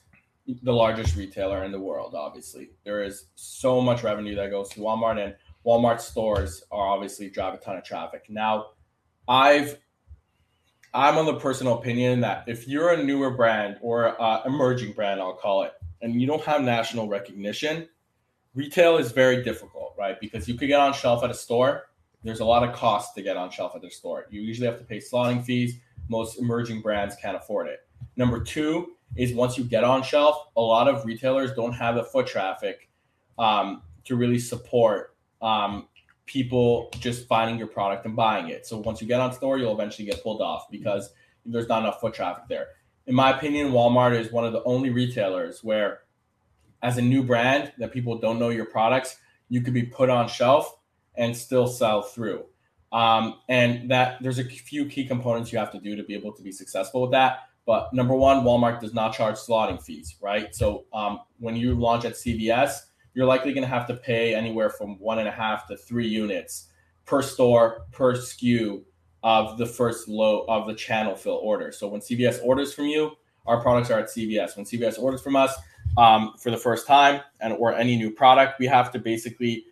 the 0.63 0.73
largest 0.73 1.15
retailer 1.15 1.63
in 1.63 1.71
the 1.71 1.79
world. 1.79 2.15
Obviously, 2.15 2.69
there 2.83 3.03
is 3.03 3.25
so 3.35 3.81
much 3.81 4.03
revenue 4.03 4.35
that 4.35 4.49
goes 4.49 4.69
to 4.69 4.79
Walmart, 4.79 5.23
and 5.23 5.35
Walmart 5.65 5.99
stores 5.99 6.63
are 6.71 6.87
obviously 6.87 7.29
drive 7.29 7.53
a 7.53 7.57
ton 7.57 7.77
of 7.77 7.83
traffic. 7.83 8.25
Now, 8.29 8.67
I've 9.27 9.77
I'm 10.93 11.17
on 11.17 11.25
the 11.25 11.35
personal 11.35 11.77
opinion 11.77 12.21
that 12.21 12.45
if 12.47 12.67
you're 12.67 12.91
a 12.91 13.03
newer 13.03 13.29
brand 13.29 13.77
or 13.81 14.19
uh, 14.19 14.41
emerging 14.45 14.93
brand, 14.93 15.19
I'll 15.19 15.33
call 15.33 15.63
it, 15.63 15.73
and 16.01 16.19
you 16.19 16.25
don't 16.25 16.41
have 16.43 16.61
national 16.61 17.07
recognition, 17.07 17.87
retail 18.55 18.97
is 18.97 19.11
very 19.11 19.43
difficult, 19.43 19.93
right? 19.97 20.19
Because 20.19 20.47
you 20.47 20.55
could 20.55 20.67
get 20.67 20.79
on 20.79 20.93
shelf 20.93 21.23
at 21.23 21.29
a 21.29 21.33
store. 21.33 21.89
There's 22.23 22.39
a 22.39 22.45
lot 22.45 22.67
of 22.67 22.73
cost 22.73 23.13
to 23.15 23.21
get 23.21 23.37
on 23.37 23.51
shelf 23.51 23.75
at 23.75 23.81
the 23.81 23.91
store. 23.91 24.25
You 24.31 24.41
usually 24.41 24.67
have 24.67 24.79
to 24.79 24.83
pay 24.83 24.97
slotting 24.97 25.43
fees. 25.43 25.77
Most 26.09 26.39
emerging 26.39 26.81
brands 26.81 27.15
can't 27.21 27.35
afford 27.35 27.67
it. 27.67 27.79
Number 28.15 28.43
two 28.43 28.93
is 29.15 29.33
once 29.33 29.57
you 29.57 29.63
get 29.63 29.83
on 29.83 30.03
shelf, 30.03 30.47
a 30.55 30.61
lot 30.61 30.87
of 30.87 31.05
retailers 31.05 31.53
don't 31.53 31.73
have 31.73 31.95
the 31.95 32.03
foot 32.03 32.27
traffic 32.27 32.89
um, 33.37 33.83
to 34.05 34.15
really 34.15 34.39
support 34.39 35.15
um, 35.41 35.87
people 36.25 36.89
just 36.99 37.27
finding 37.27 37.57
your 37.57 37.67
product 37.67 38.05
and 38.05 38.15
buying 38.15 38.49
it. 38.49 38.65
So 38.65 38.77
once 38.77 39.01
you 39.01 39.07
get 39.07 39.19
on 39.19 39.33
store, 39.33 39.57
you'll 39.57 39.73
eventually 39.73 40.07
get 40.07 40.21
pulled 40.21 40.41
off 40.41 40.69
because 40.69 41.13
there's 41.45 41.67
not 41.67 41.83
enough 41.83 42.01
foot 42.01 42.13
traffic 42.13 42.43
there. 42.49 42.67
In 43.07 43.15
my 43.15 43.35
opinion, 43.35 43.71
Walmart 43.71 44.19
is 44.19 44.31
one 44.31 44.45
of 44.45 44.51
the 44.51 44.63
only 44.63 44.89
retailers 44.89 45.63
where, 45.63 46.01
as 46.83 46.97
a 46.97 47.01
new 47.01 47.23
brand 47.23 47.71
that 47.77 47.93
people 47.93 48.17
don't 48.17 48.37
know 48.37 48.49
your 48.49 48.65
products, 48.65 49.17
you 49.49 49.61
could 49.61 49.73
be 49.73 49.83
put 49.83 50.09
on 50.09 50.27
shelf 50.27 50.77
and 51.15 51.35
still 51.35 51.67
sell 51.67 52.01
through. 52.01 52.45
Um, 52.97 53.41
and 53.47 53.91
that 53.91 54.17
there's 54.23 54.39
a 54.39 54.43
few 54.43 54.87
key 54.87 55.05
components 55.05 55.51
you 55.51 55.59
have 55.59 55.71
to 55.71 55.79
do 55.79 55.95
to 55.95 56.01
be 56.01 56.15
able 56.15 56.31
to 56.31 56.41
be 56.41 56.51
successful 56.51 57.03
with 57.03 57.11
that. 57.11 57.41
But 57.67 57.93
number 57.93 58.15
one, 58.15 58.43
Walmart 58.43 58.79
does 58.79 58.91
not 58.91 59.13
charge 59.13 59.35
slotting 59.35 59.79
fees, 59.79 60.15
right? 60.19 60.55
So 60.55 60.85
um, 60.91 61.19
when 61.37 61.55
you 61.55 61.75
launch 61.75 62.05
at 62.05 62.13
CVS, 62.13 62.85
you're 63.13 63.27
likely 63.27 63.53
going 63.53 63.61
to 63.61 63.69
have 63.69 63.85
to 63.89 63.93
pay 63.93 64.33
anywhere 64.33 64.71
from 64.71 64.97
one 64.97 65.19
and 65.19 65.27
a 65.27 65.31
half 65.31 65.67
to 65.67 65.77
three 65.77 66.07
units 66.07 66.69
per 67.05 67.21
store 67.21 67.85
per 67.91 68.15
SKU 68.15 68.81
of 69.21 69.59
the 69.59 69.65
first 69.67 70.07
low 70.07 70.45
of 70.49 70.65
the 70.65 70.73
channel 70.73 71.15
fill 71.15 71.39
order. 71.43 71.71
So 71.71 71.87
when 71.87 72.01
CVS 72.01 72.39
orders 72.43 72.73
from 72.73 72.85
you, 72.85 73.11
our 73.45 73.61
products 73.61 73.91
are 73.91 73.99
at 73.99 74.07
CVS. 74.07 74.57
When 74.57 74.65
CVS 74.65 74.97
orders 74.97 75.21
from 75.21 75.35
us 75.35 75.53
um, 75.99 76.33
for 76.39 76.49
the 76.49 76.57
first 76.57 76.87
time 76.87 77.21
and 77.41 77.53
or 77.53 77.75
any 77.75 77.95
new 77.95 78.09
product, 78.09 78.59
we 78.59 78.65
have 78.65 78.91
to 78.93 78.97
basically 78.97 79.65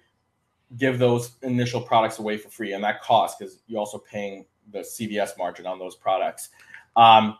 give 0.77 0.99
those 0.99 1.35
initial 1.41 1.81
products 1.81 2.19
away 2.19 2.37
for 2.37 2.49
free, 2.49 2.73
and 2.73 2.83
that 2.83 3.01
costs 3.01 3.37
because 3.37 3.61
you're 3.67 3.79
also 3.79 3.97
paying 3.97 4.45
the 4.71 4.79
CVS 4.79 5.37
margin 5.37 5.65
on 5.65 5.79
those 5.79 5.95
products. 5.95 6.49
Um, 6.95 7.37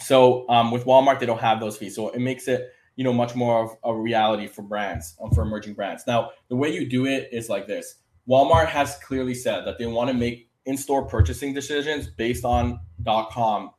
so 0.00 0.48
um, 0.48 0.70
with 0.70 0.84
Walmart, 0.84 1.20
they 1.20 1.26
don't 1.26 1.40
have 1.40 1.60
those 1.60 1.76
fees, 1.76 1.96
so 1.96 2.10
it 2.10 2.20
makes 2.20 2.48
it 2.48 2.72
you 2.96 3.04
know 3.04 3.12
much 3.12 3.34
more 3.34 3.64
of 3.64 3.70
a 3.84 3.94
reality 3.94 4.46
for 4.46 4.62
brands 4.62 5.16
um, 5.22 5.30
for 5.30 5.42
emerging 5.42 5.74
brands. 5.74 6.04
Now 6.06 6.30
the 6.48 6.56
way 6.56 6.72
you 6.72 6.88
do 6.88 7.06
it 7.06 7.28
is 7.32 7.48
like 7.48 7.66
this. 7.66 7.96
Walmart 8.28 8.68
has 8.68 8.98
clearly 8.98 9.34
said 9.34 9.66
that 9.66 9.78
they 9.78 9.86
want 9.86 10.08
to 10.08 10.14
make 10.14 10.48
in-store 10.64 11.06
purchasing 11.06 11.52
decisions 11.54 12.06
based 12.06 12.44
on 12.44 12.78
dot 13.02 13.30
com 13.30 13.70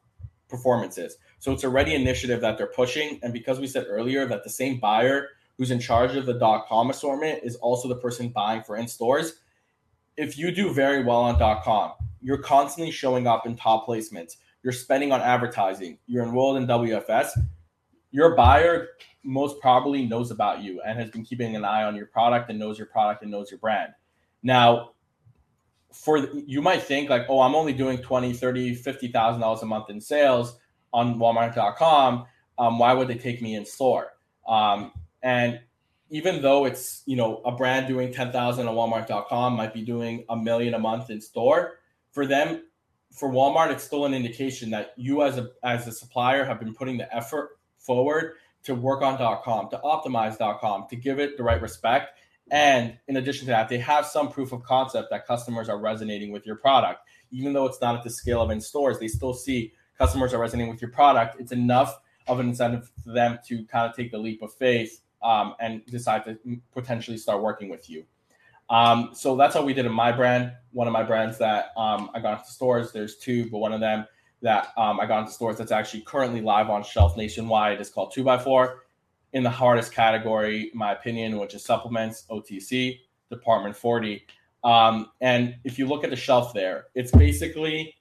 performances. 0.49 1.17
So 1.39 1.51
it's 1.51 1.63
already 1.63 1.95
initiative 1.95 2.41
that 2.41 2.57
they're 2.57 2.67
pushing 2.67 3.19
and 3.23 3.33
because 3.33 3.59
we 3.59 3.67
said 3.67 3.85
earlier 3.87 4.25
that 4.27 4.43
the 4.43 4.49
same 4.49 4.79
buyer 4.79 5.29
who's 5.57 5.71
in 5.71 5.79
charge 5.79 6.15
of 6.15 6.25
the 6.25 6.63
com 6.67 6.89
assortment 6.89 7.39
is 7.43 7.55
also 7.57 7.87
the 7.87 7.95
person 7.95 8.29
buying 8.29 8.63
for 8.63 8.77
in 8.77 8.87
stores 8.87 9.39
if 10.17 10.37
you 10.37 10.51
do 10.51 10.73
very 10.73 11.03
well 11.03 11.21
on 11.21 11.37
com 11.63 11.91
you're 12.21 12.37
constantly 12.37 12.91
showing 12.91 13.27
up 13.27 13.45
in 13.45 13.55
top 13.55 13.87
placements 13.87 14.37
you're 14.63 14.73
spending 14.73 15.11
on 15.11 15.21
advertising 15.21 15.97
you're 16.07 16.23
enrolled 16.23 16.57
in 16.57 16.67
wfs 16.67 17.29
your 18.11 18.35
buyer 18.35 18.89
most 19.23 19.59
probably 19.59 20.05
knows 20.05 20.31
about 20.31 20.61
you 20.61 20.81
and 20.85 20.99
has 20.99 21.09
been 21.09 21.23
keeping 21.23 21.55
an 21.55 21.63
eye 21.65 21.83
on 21.83 21.95
your 21.95 22.05
product 22.05 22.49
and 22.49 22.59
knows 22.59 22.77
your 22.77 22.87
product 22.87 23.23
and 23.23 23.31
knows 23.31 23.49
your 23.49 23.59
brand. 23.59 23.93
Now, 24.43 24.91
for 25.91 26.21
the, 26.21 26.43
you 26.45 26.61
might 26.61 26.83
think 26.83 27.09
like, 27.09 27.25
oh, 27.29 27.41
I'm 27.41 27.55
only 27.55 27.73
doing 27.73 27.97
20, 27.97 28.33
30, 28.33 28.75
50,000 28.75 29.41
dollars 29.41 29.61
a 29.61 29.65
month 29.65 29.89
in 29.89 30.01
sales 30.01 30.57
on 30.91 31.15
walmart.com. 31.15 32.25
Um, 32.57 32.79
why 32.79 32.93
would 32.93 33.07
they 33.07 33.15
take 33.15 33.41
me 33.41 33.55
in 33.55 33.65
store? 33.65 34.13
Um, 34.47 34.91
and 35.23 35.61
even 36.09 36.43
though 36.43 36.65
it's, 36.65 37.01
you 37.07 37.15
know, 37.15 37.41
a 37.43 37.51
brand 37.51 37.87
doing 37.87 38.13
10,000 38.13 38.67
on 38.67 38.75
walmart.com 38.75 39.53
might 39.53 39.73
be 39.73 39.81
doing 39.81 40.25
a 40.29 40.35
million 40.35 40.75
a 40.75 40.79
month 40.79 41.09
in 41.09 41.19
store 41.19 41.79
for 42.11 42.27
them, 42.27 42.63
for 43.11 43.29
Walmart, 43.31 43.71
it's 43.71 43.83
still 43.83 44.05
an 44.05 44.13
indication 44.13 44.71
that 44.71 44.93
you 44.97 45.23
as 45.23 45.37
a, 45.37 45.49
as 45.63 45.87
a 45.87 45.91
supplier 45.91 46.45
have 46.45 46.59
been 46.59 46.73
putting 46.73 46.97
the 46.97 47.15
effort 47.15 47.57
forward 47.77 48.33
to 48.63 48.75
work 48.75 49.01
on 49.01 49.17
.com, 49.43 49.69
to 49.69 49.77
optimize 49.83 50.37
.com, 50.59 50.85
to 50.89 50.95
give 50.95 51.19
it 51.19 51.37
the 51.37 51.43
right 51.43 51.61
respect. 51.61 52.17
And 52.51 52.97
in 53.07 53.17
addition 53.17 53.45
to 53.45 53.51
that, 53.51 53.69
they 53.69 53.77
have 53.79 54.05
some 54.05 54.29
proof 54.29 54.51
of 54.51 54.63
concept 54.63 55.09
that 55.11 55.27
customers 55.27 55.69
are 55.69 55.79
resonating 55.79 56.31
with 56.31 56.45
your 56.45 56.55
product. 56.55 57.01
Even 57.31 57.53
though 57.53 57.65
it's 57.65 57.81
not 57.81 57.95
at 57.95 58.03
the 58.03 58.09
scale 58.09 58.41
of 58.41 58.51
in 58.51 58.61
stores, 58.61 58.99
they 58.99 59.07
still 59.07 59.33
see 59.33 59.73
customers 59.97 60.33
are 60.33 60.39
resonating 60.39 60.71
with 60.71 60.81
your 60.81 60.91
product. 60.91 61.39
It's 61.39 61.51
enough 61.51 61.99
of 62.27 62.39
an 62.39 62.49
incentive 62.49 62.91
for 63.03 63.13
them 63.13 63.39
to 63.47 63.65
kind 63.65 63.89
of 63.89 63.95
take 63.95 64.11
the 64.11 64.17
leap 64.17 64.41
of 64.41 64.53
faith 64.53 65.01
um, 65.23 65.55
and 65.59 65.85
decide 65.87 66.25
to 66.25 66.37
potentially 66.73 67.17
start 67.17 67.41
working 67.41 67.69
with 67.69 67.89
you. 67.89 68.05
Um, 68.69 69.11
so 69.13 69.35
that's 69.35 69.53
how 69.53 69.63
we 69.63 69.73
did 69.73 69.85
in 69.85 69.91
my 69.91 70.11
brand. 70.11 70.53
One 70.71 70.87
of 70.87 70.93
my 70.93 71.03
brands 71.03 71.37
that 71.39 71.71
um, 71.77 72.09
I 72.13 72.19
got 72.19 72.39
into 72.39 72.51
stores, 72.51 72.91
there's 72.91 73.17
two, 73.17 73.49
but 73.49 73.59
one 73.59 73.73
of 73.73 73.79
them 73.79 74.05
that 74.41 74.69
um, 74.77 74.99
I 74.99 75.05
got 75.05 75.21
into 75.21 75.31
stores 75.31 75.57
that's 75.57 75.71
actually 75.71 76.01
currently 76.01 76.41
live 76.41 76.69
on 76.69 76.83
shelf 76.83 77.15
nationwide 77.15 77.79
is 77.79 77.89
called 77.89 78.13
2x4 78.13 78.75
in 79.33 79.43
the 79.43 79.49
hardest 79.49 79.93
category, 79.93 80.69
in 80.71 80.77
my 80.77 80.91
opinion, 80.91 81.39
which 81.39 81.53
is 81.53 81.63
supplements, 81.63 82.25
OTC, 82.29 82.99
Department 83.29 83.75
40. 83.75 84.25
Um, 84.63 85.11
and 85.21 85.55
if 85.63 85.79
you 85.79 85.87
look 85.87 86.03
at 86.03 86.09
the 86.09 86.15
shelf 86.15 86.53
there, 86.53 86.85
it's 86.93 87.11
basically 87.11 87.95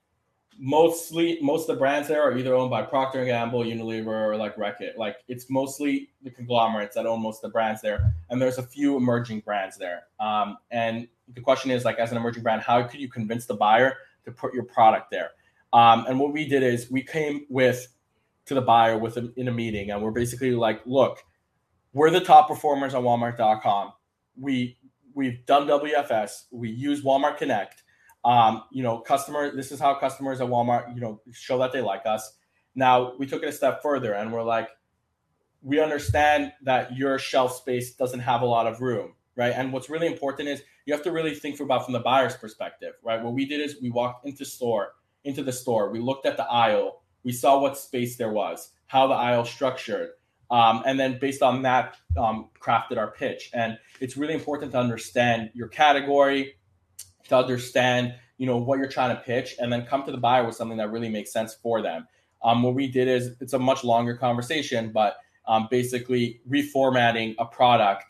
mostly 0.59 1.39
most 1.41 1.69
of 1.69 1.77
the 1.77 1.79
brands 1.79 2.09
there 2.09 2.23
are 2.23 2.37
either 2.37 2.55
owned 2.55 2.71
by 2.71 2.83
Procter 2.83 3.21
and 3.21 3.29
Gamble, 3.29 3.65
Unilever, 3.65 4.07
or 4.07 4.37
like 4.37 4.57
Reckitt. 4.57 4.97
Like 4.97 5.17
it's 5.29 5.49
mostly 5.51 6.11
the 6.23 6.31
conglomerates 6.31 6.95
that 6.95 7.07
own 7.07 7.23
most 7.23 7.39
of 7.39 7.51
the 7.51 7.53
brands 7.53 7.81
there, 7.81 8.15
and 8.31 8.41
there's 8.41 8.59
a 8.59 8.63
few 8.63 8.97
emerging 8.97 9.41
brands 9.41 9.77
there. 9.77 10.05
Um, 10.21 10.59
and 10.71 11.09
the 11.35 11.41
question 11.41 11.71
is, 11.71 11.85
like, 11.85 11.99
as 11.99 12.11
an 12.11 12.17
emerging 12.17 12.43
brand, 12.43 12.63
how 12.63 12.83
could 12.83 13.01
you 13.01 13.09
convince 13.09 13.47
the 13.47 13.55
buyer 13.55 13.97
to 14.25 14.33
put 14.33 14.55
your 14.55 14.65
product 14.65 15.11
there? 15.11 15.31
Um, 15.73 16.05
and 16.07 16.21
what 16.21 16.33
we 16.33 16.47
did 16.47 16.63
is 16.63 16.91
we 16.91 17.03
came 17.03 17.47
with 17.49 17.89
to 18.47 18.55
the 18.55 18.61
buyer 18.61 18.99
with 18.99 19.17
a, 19.17 19.33
in 19.37 19.49
a 19.49 19.53
meeting, 19.53 19.91
and 19.91 20.03
we're 20.03 20.11
basically 20.11 20.53
like, 20.53 20.81
look, 20.85 21.23
we're 21.93 22.11
the 22.11 22.21
top 22.21 22.49
performers 22.49 22.95
on 22.95 23.05
Walmart.com. 23.05 23.93
We 24.39 24.77
we've 25.15 25.45
done 25.47 25.67
WFS. 25.67 26.45
We 26.51 26.71
use 26.71 27.03
Walmart 27.03 27.39
Connect. 27.39 27.82
Um, 28.25 28.63
you 28.71 28.83
know, 28.83 28.99
customer. 28.99 29.55
This 29.55 29.73
is 29.73 29.81
how 29.81 29.95
customers 29.95 30.41
at 30.41 30.49
Walmart, 30.49 30.95
you 30.95 31.01
know, 31.01 31.21
show 31.33 31.59
that 31.59 31.73
they 31.73 31.81
like 31.81 32.07
us. 32.07 32.37
Now 32.75 33.15
we 33.19 33.27
took 33.27 33.43
it 33.43 33.49
a 33.49 33.53
step 33.53 33.83
further, 33.83 34.15
and 34.15 34.33
we're 34.33 34.45
like, 34.45 34.69
we 35.61 35.81
understand 35.81 36.53
that 36.63 36.97
your 36.97 37.19
shelf 37.19 37.57
space 37.57 37.95
doesn't 37.95 38.21
have 38.21 38.43
a 38.43 38.47
lot 38.47 38.67
of 38.67 38.81
room, 38.81 39.15
right? 39.37 39.53
And 39.55 39.73
what's 39.73 39.91
really 39.91 40.07
important 40.07 40.49
is 40.49 40.63
you 40.87 40.95
have 40.95 41.03
to 41.05 41.13
really 41.13 41.35
think 41.35 41.61
about 41.61 41.85
from 41.85 41.93
the 41.93 42.01
buyer's 42.01 42.37
perspective, 42.37 42.95
right? 43.03 43.23
What 43.23 43.35
we 43.35 43.45
did 43.45 43.61
is 43.61 43.77
we 43.81 43.91
walked 43.91 44.27
into 44.27 44.45
store 44.45 44.95
into 45.25 45.43
the 45.43 45.53
store. 45.53 45.91
We 45.91 46.01
looked 46.01 46.27
at 46.27 46.37
the 46.37 46.45
aisle. 46.45 47.03
We 47.25 47.33
saw 47.33 47.61
what 47.61 47.79
space 47.79 48.17
there 48.17 48.33
was, 48.33 48.71
how 48.87 49.07
the 49.07 49.15
aisle 49.15 49.45
structured, 49.45 50.11
um, 50.51 50.83
and 50.85 50.99
then 50.99 51.19
based 51.21 51.43
on 51.43 51.63
that, 51.63 51.97
um, 52.17 52.51
crafted 52.61 52.99
our 52.99 53.13
pitch. 53.13 53.51
And 53.55 53.79
it's 54.01 54.17
really 54.17 54.35
important 54.35 54.73
to 54.73 54.79
understand 54.79 55.51
your 55.55 55.69
category, 55.69 56.57
to 57.29 57.37
understand 57.37 58.15
you 58.39 58.47
know 58.47 58.57
what 58.57 58.79
you're 58.79 58.89
trying 58.89 59.15
to 59.17 59.23
pitch, 59.23 59.57
and 59.59 59.73
then 59.73 59.87
come 59.87 60.05
to 60.05 60.11
the 60.11 60.19
buyer 60.19 60.45
with 60.45 60.57
something 60.57 60.79
that 60.79 60.91
really 60.91 61.09
makes 61.09 61.33
sense 61.33 61.55
for 61.55 61.81
them. 61.81 62.07
Um, 62.43 62.63
what 62.63 62.75
we 62.75 62.89
did 62.89 63.07
is 63.07 63.37
it's 63.41 63.53
a 63.53 63.59
much 63.59 63.85
longer 63.85 64.17
conversation, 64.17 64.91
but 64.91 65.19
um, 65.47 65.69
basically 65.71 66.41
reformatting 66.49 67.35
a 67.39 67.45
product 67.45 68.05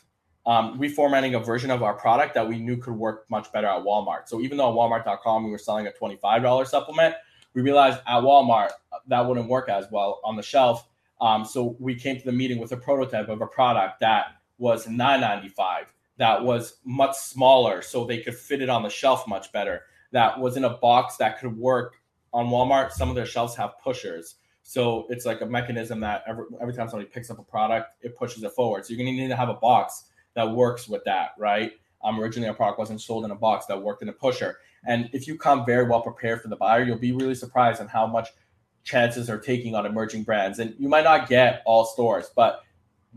um, 0.47 0.79
reformatting 0.79 1.37
a 1.37 1.41
version 1.41 1.71
of 1.71 1.83
our 1.83 1.95
product 1.95 2.35
that 2.35 2.49
we 2.49 2.59
knew 2.59 2.77
could 2.77 2.95
work 2.95 3.27
much 3.31 3.53
better 3.53 3.69
at 3.69 3.83
Walmart. 3.83 4.29
So 4.29 4.41
even 4.41 4.59
though 4.59 4.71
at 4.71 4.75
Walmart.com 4.75 5.45
we 5.45 5.51
were 5.51 5.59
selling 5.59 5.87
a 5.87 5.91
$25 5.91 6.67
supplement, 6.67 7.15
we 7.55 7.63
realized 7.63 8.01
at 8.07 8.23
Walmart 8.23 8.71
uh, 8.93 8.99
that 9.07 9.27
wouldn't 9.27 9.49
work 9.49 9.69
as 9.69 9.87
well 9.91 10.21
on 10.25 10.37
the 10.37 10.43
shelf. 10.43 10.89
Um, 11.21 11.45
so 11.45 11.77
we 11.79 11.95
came 11.95 12.19
to 12.19 12.25
the 12.25 12.33
meeting 12.33 12.59
with 12.59 12.73
a 12.73 12.77
prototype 12.77 13.29
of 13.29 13.41
a 13.41 13.47
product 13.47 14.01
that 14.01 14.37
was 14.59 14.87
$9.95, 14.87 15.85
that 16.19 16.45
was 16.45 16.77
much 16.85 17.17
smaller, 17.17 17.83
so 17.83 18.05
they 18.05 18.19
could 18.19 18.37
fit 18.37 18.63
it 18.63 18.69
on 18.69 18.83
the 18.83 18.89
shelf 18.89 19.27
much 19.27 19.53
better. 19.53 19.83
That 20.13 20.39
was 20.39 20.57
in 20.57 20.65
a 20.65 20.77
box 20.77 21.17
that 21.17 21.39
could 21.39 21.57
work 21.57 21.97
on 22.33 22.47
Walmart. 22.49 22.93
Some 22.93 23.09
of 23.09 23.15
their 23.15 23.27
shelves 23.27 23.57
have 23.57 23.79
pushers. 23.83 24.37
So 24.63 25.07
it's 25.09 25.27
like 25.27 25.41
a 25.41 25.47
mechanism 25.47 26.01
that 26.01 26.23
every, 26.27 26.45
every 26.61 26.75
time 26.75 26.89
somebody 26.89 27.09
picks 27.11 27.31
up 27.31 27.39
a 27.39 27.43
product, 27.43 27.97
it 28.03 28.17
pushes 28.17 28.43
it 28.43 28.53
forward. 28.53 28.85
So 28.85 28.93
you're 28.93 29.05
going 29.05 29.17
to 29.17 29.23
need 29.23 29.29
to 29.29 29.37
have 29.37 29.49
a 29.49 29.55
box 29.55 30.05
that 30.35 30.51
works 30.51 30.89
with 30.89 31.03
that, 31.05 31.31
right? 31.39 31.73
Um, 32.05 32.21
originally, 32.21 32.49
a 32.49 32.55
product 32.55 32.79
wasn't 32.79 33.01
sold 33.01 33.25
in 33.25 33.31
a 33.31 33.37
box 33.37 33.67
that 33.67 33.81
worked 33.81 34.03
in 34.03 34.09
a 34.09 34.13
pusher. 34.13 34.59
And 34.87 35.09
if 35.13 35.27
you 35.27 35.37
come 35.37 35.65
very 35.65 35.89
well 35.89 36.01
prepared 36.01 36.43
for 36.43 36.49
the 36.49 36.57
buyer, 36.57 36.83
you'll 36.83 36.99
be 36.99 37.13
really 37.13 37.35
surprised 37.35 37.81
on 37.81 37.89
how 37.89 38.07
much 38.07 38.29
chances 38.85 39.31
are 39.31 39.39
taking 39.39 39.75
on 39.75 39.87
emerging 39.87 40.25
brands. 40.25 40.59
And 40.59 40.75
you 40.79 40.89
might 40.89 41.05
not 41.05 41.29
get 41.29 41.63
all 41.65 41.85
stores, 41.85 42.31
but 42.35 42.63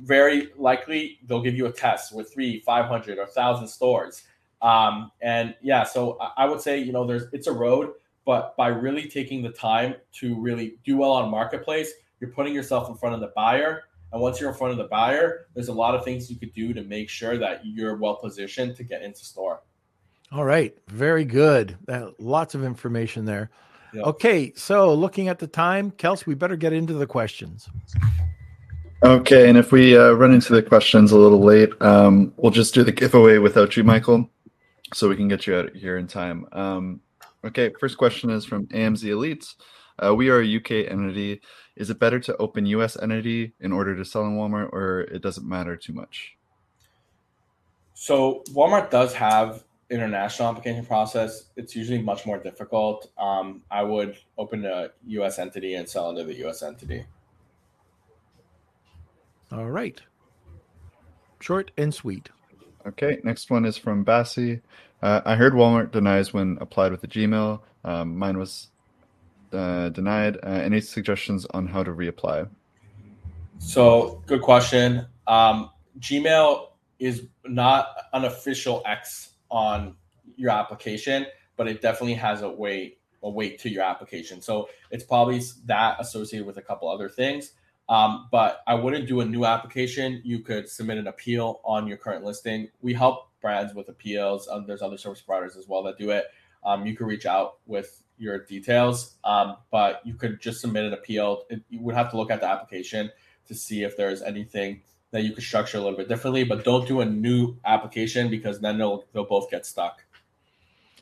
very 0.02 0.50
likely 0.58 1.20
they'll 1.28 1.42
give 1.42 1.56
you 1.56 1.68
a 1.68 1.72
test 1.72 2.14
with 2.14 2.34
three, 2.34 2.60
500 2.62 3.18
or 3.18 3.24
1,000 3.24 3.68
stores. 3.68 4.24
Um, 4.62 5.12
and 5.22 5.56
yeah, 5.62 5.84
so 5.84 6.18
I 6.38 6.46
would 6.46 6.62
say, 6.62 6.80
you 6.80 6.92
know, 6.92 7.06
there's 7.06 7.26
it's 7.34 7.48
a 7.48 7.52
road, 7.52 7.94
but 8.26 8.56
by 8.58 8.68
really 8.70 9.08
taking 9.08 9.44
the 9.44 9.52
time 9.52 9.96
to 10.14 10.40
really 10.40 10.78
do 10.84 10.98
well 10.98 11.12
on 11.12 11.30
marketplace, 11.30 11.92
you're 12.20 12.32
putting 12.32 12.54
yourself 12.54 12.90
in 12.90 12.96
front 12.96 13.16
of 13.16 13.22
the 13.22 13.32
buyer. 13.36 13.84
And 14.12 14.22
once 14.22 14.40
you're 14.40 14.50
in 14.50 14.56
front 14.56 14.72
of 14.72 14.78
the 14.78 14.86
buyer, 14.86 15.48
there's 15.54 15.68
a 15.68 15.74
lot 15.74 15.94
of 15.94 16.04
things 16.04 16.30
you 16.30 16.38
could 16.38 16.54
do 16.54 16.74
to 16.74 16.84
make 16.84 17.10
sure 17.10 17.38
that 17.38 17.66
you're 17.66 17.98
well 17.98 18.16
positioned 18.16 18.76
to 18.78 18.84
get 18.84 19.02
into 19.02 19.26
store. 19.26 19.62
All 20.32 20.46
right, 20.46 20.76
very 20.88 21.26
good. 21.26 21.78
Uh, 21.88 22.12
lots 22.18 22.56
of 22.56 22.64
information 22.64 23.26
there. 23.26 23.52
Yep. 23.94 24.06
Okay, 24.06 24.54
so 24.56 24.94
looking 24.94 25.28
at 25.28 25.40
the 25.40 25.48
time, 25.48 25.92
Kels, 25.92 26.26
we 26.26 26.34
better 26.34 26.56
get 26.56 26.74
into 26.74 26.94
the 26.94 27.08
questions. 27.08 27.70
Okay, 29.04 29.48
and 29.50 29.58
if 29.58 29.72
we 29.72 29.98
uh, 29.98 30.12
run 30.12 30.34
into 30.34 30.54
the 30.54 30.64
questions 30.64 31.12
a 31.12 31.18
little 31.18 31.42
late, 31.42 31.70
um, 31.82 32.34
we'll 32.38 32.52
just 32.52 32.74
do 32.74 32.84
the 32.84 32.92
giveaway 32.92 33.38
without 33.38 33.76
you, 33.78 33.84
Michael, 33.84 34.30
so 34.94 35.10
we 35.10 35.16
can 35.16 35.28
get 35.28 35.46
you 35.46 35.56
out 35.56 35.76
here 35.76 35.98
in 35.98 36.08
time. 36.08 36.48
Um, 36.54 37.02
okay, 37.44 37.72
first 37.80 37.98
question 37.98 38.30
is 38.30 38.46
from 38.46 38.68
AMZ 38.68 39.04
Elites. 39.04 39.56
Uh, 40.04 40.16
we 40.16 40.30
are 40.30 40.42
a 40.42 40.56
UK 40.58 40.92
entity. 40.92 41.42
Is 41.76 41.90
it 41.90 42.00
better 42.00 42.20
to 42.22 42.38
open 42.38 42.66
US 42.68 42.98
entity 43.00 43.54
in 43.60 43.72
order 43.72 43.96
to 43.96 44.06
sell 44.06 44.24
in 44.24 44.38
Walmart, 44.38 44.70
or 44.72 45.02
it 45.02 45.22
doesn't 45.22 45.48
matter 45.48 45.76
too 45.76 45.94
much? 45.94 46.36
So 47.94 48.44
Walmart 48.54 48.90
does 48.90 49.14
have 49.14 49.64
international 49.90 50.50
application 50.50 50.86
process, 50.86 51.46
it's 51.56 51.76
usually 51.76 52.02
much 52.02 52.26
more 52.26 52.40
difficult. 52.40 53.12
Um, 53.18 53.62
I 53.70 53.84
would 53.84 54.18
open 54.38 54.66
a 54.66 54.90
U.S. 55.08 55.38
entity 55.38 55.76
and 55.76 55.88
sell 55.88 56.10
under 56.10 56.24
the 56.24 56.34
U.S. 56.40 56.64
entity. 56.64 57.06
All 59.52 59.70
right. 59.70 60.02
Short 61.40 61.72
and 61.78 61.94
sweet. 61.94 62.30
Okay. 62.88 63.20
Next 63.24 63.50
one 63.50 63.66
is 63.66 63.78
from 63.78 64.04
Bassi. 64.04 64.62
Uh, 65.02 65.22
I 65.26 65.36
heard 65.36 65.54
Walmart 65.54 65.92
denies 65.92 66.34
when 66.34 66.58
applied 66.62 66.92
with 66.92 67.04
a 67.04 67.08
Gmail. 67.08 67.62
Um, 67.84 68.18
mine 68.18 68.38
was 68.38 68.68
uh, 69.54 69.90
denied. 69.90 70.38
Uh, 70.38 70.48
any 70.48 70.82
suggestions 70.82 71.46
on 71.48 71.68
how 71.68 71.84
to 71.84 71.92
reapply? 71.92 72.50
So, 73.60 74.24
good 74.26 74.42
question. 74.42 75.06
Um, 75.28 75.70
Gmail 76.00 76.68
is 77.00 77.28
not 77.46 77.88
an 78.14 78.26
official 78.26 78.82
X 78.86 79.32
on 79.50 79.96
your 80.36 80.52
application, 80.52 81.26
but 81.58 81.68
it 81.68 81.82
definitely 81.82 82.16
has 82.16 82.42
a 82.42 82.50
weight 82.50 83.00
a 83.24 83.30
weight 83.30 83.60
to 83.60 83.70
your 83.70 83.84
application. 83.84 84.40
So 84.40 84.70
it's 84.92 85.04
probably 85.04 85.42
that 85.66 85.98
associated 86.00 86.46
with 86.46 86.58
a 86.58 86.62
couple 86.62 86.88
other 86.90 87.10
things. 87.10 87.54
Um, 87.88 88.28
but 88.32 88.62
I 88.66 88.74
wouldn't 88.74 89.08
do 89.08 89.22
a 89.22 89.26
new 89.26 89.46
application. 89.46 90.22
You 90.24 90.40
could 90.40 90.68
submit 90.68 90.98
an 90.98 91.08
appeal 91.08 91.62
on 91.64 91.88
your 91.88 91.98
current 91.98 92.24
listing. 92.24 92.70
We 92.82 92.94
help 92.94 93.30
brands 93.42 93.76
with 93.76 93.90
appeals. 93.90 94.48
Um, 94.48 94.66
there's 94.66 94.82
other 94.82 94.98
service 94.98 95.22
providers 95.22 95.56
as 95.56 95.68
well 95.68 95.84
that 95.84 95.98
do 95.98 96.10
it. 96.10 96.26
Um, 96.64 96.86
you 96.88 96.96
could 96.96 97.06
reach 97.06 97.28
out 97.28 97.58
with 97.68 98.02
your 98.18 98.40
details, 98.40 99.16
um, 99.24 99.58
but 99.72 100.02
you 100.04 100.16
could 100.16 100.42
just 100.42 100.62
submit 100.62 100.86
an 100.86 100.94
appeal. 100.94 101.44
It, 101.50 101.62
you 101.70 101.80
would 101.82 101.96
have 101.96 102.10
to 102.12 102.18
look 102.18 102.32
at 102.32 102.42
the 102.42 102.48
application 102.48 103.12
to 103.48 103.54
see 103.54 103.84
if 103.84 103.96
there's 103.98 104.22
anything 104.24 104.82
that 105.12 105.24
you 105.24 105.32
could 105.32 105.44
structure 105.44 105.78
a 105.78 105.82
little 105.82 105.98
bit 105.98 106.10
differently, 106.10 106.44
but 106.44 106.64
don't 106.64 106.88
do 106.88 107.02
a 107.02 107.06
new 107.06 107.56
application 107.66 108.30
because 108.30 108.60
then 108.60 108.78
they'll 108.78 109.06
they'll 109.14 109.26
both 109.26 109.50
get 109.52 109.66
stuck. 109.66 110.04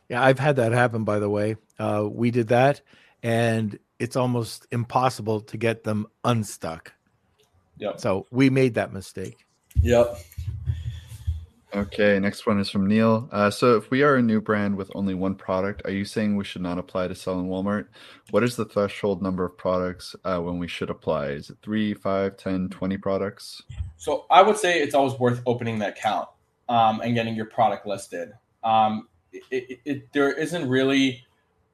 Yeah, 0.09 0.21
I've 0.21 0.39
had 0.39 0.57
that 0.57 0.73
happen. 0.73 1.05
By 1.05 1.19
the 1.19 1.29
way, 1.29 1.55
uh, 1.79 2.07
we 2.11 2.29
did 2.29 2.49
that, 2.49 2.81
and 3.21 3.79
it's 4.03 4.17
almost 4.17 4.67
impossible 4.71 5.39
to 5.39 5.55
get 5.55 5.85
them 5.85 6.05
unstuck. 6.25 6.91
Yep. 7.77 8.01
So 8.01 8.27
we 8.31 8.49
made 8.49 8.73
that 8.73 8.91
mistake. 8.91 9.45
Yep. 9.81 10.17
Okay, 11.73 12.19
next 12.19 12.45
one 12.45 12.59
is 12.59 12.69
from 12.69 12.85
Neil. 12.85 13.29
Uh, 13.31 13.49
so, 13.49 13.77
if 13.77 13.89
we 13.89 14.03
are 14.03 14.17
a 14.17 14.21
new 14.21 14.39
brand 14.39 14.75
with 14.75 14.91
only 14.93 15.15
one 15.15 15.33
product, 15.33 15.81
are 15.85 15.91
you 15.91 16.05
saying 16.05 16.35
we 16.35 16.43
should 16.43 16.61
not 16.61 16.77
apply 16.77 17.07
to 17.07 17.15
sell 17.15 17.39
in 17.39 17.47
Walmart? 17.47 17.87
What 18.29 18.43
is 18.43 18.55
the 18.55 18.65
threshold 18.65 19.23
number 19.23 19.43
of 19.43 19.57
products 19.57 20.15
uh, 20.23 20.37
when 20.37 20.59
we 20.59 20.67
should 20.67 20.91
apply? 20.91 21.29
Is 21.29 21.49
it 21.49 21.57
three, 21.63 21.95
five, 21.95 22.37
10, 22.37 22.69
20 22.69 22.97
products? 22.97 23.63
So, 23.97 24.27
I 24.29 24.43
would 24.43 24.57
say 24.57 24.81
it's 24.83 24.93
always 24.93 25.17
worth 25.17 25.41
opening 25.47 25.79
that 25.79 25.97
account 25.97 26.27
um, 26.69 27.01
and 27.01 27.15
getting 27.15 27.35
your 27.35 27.47
product 27.47 27.87
listed. 27.87 28.33
Um, 28.63 29.07
it, 29.31 29.43
it, 29.49 29.79
it, 29.83 30.13
there 30.13 30.31
isn't 30.31 30.69
really 30.69 31.25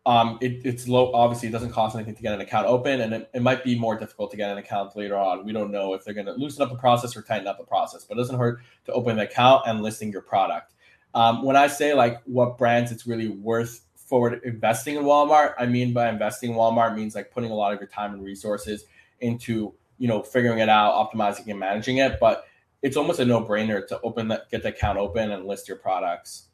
um, 0.05 0.37
it, 0.41 0.61
it's 0.65 0.87
low. 0.87 1.11
Obviously, 1.13 1.49
it 1.49 1.51
doesn't 1.51 1.71
cost 1.71 1.95
anything 1.95 2.15
to 2.15 2.21
get 2.21 2.33
an 2.33 2.41
account 2.41 2.67
open, 2.67 3.01
and 3.01 3.13
it, 3.13 3.29
it, 3.33 3.41
might 3.41 3.63
be 3.63 3.77
more 3.77 3.97
difficult 3.97 4.31
to 4.31 4.37
get 4.37 4.49
an 4.49 4.57
account 4.57 4.95
later 4.95 5.17
on. 5.17 5.45
We 5.45 5.51
don't 5.51 5.71
know 5.71 5.93
if 5.93 6.03
they're 6.03 6.13
going 6.13 6.25
to 6.25 6.33
loosen 6.33 6.61
up 6.63 6.69
the 6.69 6.77
process 6.77 7.15
or 7.15 7.21
tighten 7.21 7.47
up 7.47 7.57
the 7.57 7.65
process, 7.65 8.05
but 8.05 8.15
it 8.15 8.21
doesn't 8.21 8.37
hurt 8.37 8.61
to 8.85 8.93
open 8.93 9.19
an 9.19 9.19
account 9.19 9.63
and 9.67 9.83
listing 9.83 10.11
your 10.11 10.21
product. 10.21 10.73
Um, 11.13 11.43
when 11.43 11.55
I 11.55 11.67
say 11.67 11.93
like 11.93 12.21
what 12.25 12.57
brands 12.57 12.91
it's 12.91 13.07
really 13.07 13.27
worth 13.27 13.81
forward 13.95 14.41
investing 14.43 14.95
in 14.95 15.03
Walmart, 15.03 15.53
I 15.57 15.65
mean 15.65 15.93
by 15.93 16.09
investing 16.09 16.51
in 16.51 16.55
Walmart 16.55 16.95
means 16.95 17.15
like 17.15 17.31
putting 17.31 17.51
a 17.51 17.55
lot 17.55 17.73
of 17.73 17.79
your 17.79 17.89
time 17.89 18.13
and 18.13 18.23
resources 18.23 18.85
into 19.19 19.73
you 19.97 20.07
know 20.07 20.21
figuring 20.21 20.59
it 20.59 20.69
out, 20.69 20.93
optimizing 20.93 21.47
and 21.47 21.59
managing 21.59 21.97
it. 21.97 22.19
But 22.19 22.45
it's 22.81 22.95
almost 22.95 23.19
a 23.19 23.25
no 23.25 23.43
brainer 23.43 23.85
to 23.87 23.99
open 24.01 24.29
that, 24.29 24.49
get 24.49 24.63
the 24.63 24.69
account 24.69 24.97
open 24.97 25.31
and 25.31 25.45
list 25.45 25.67
your 25.67 25.77
products. 25.77 26.45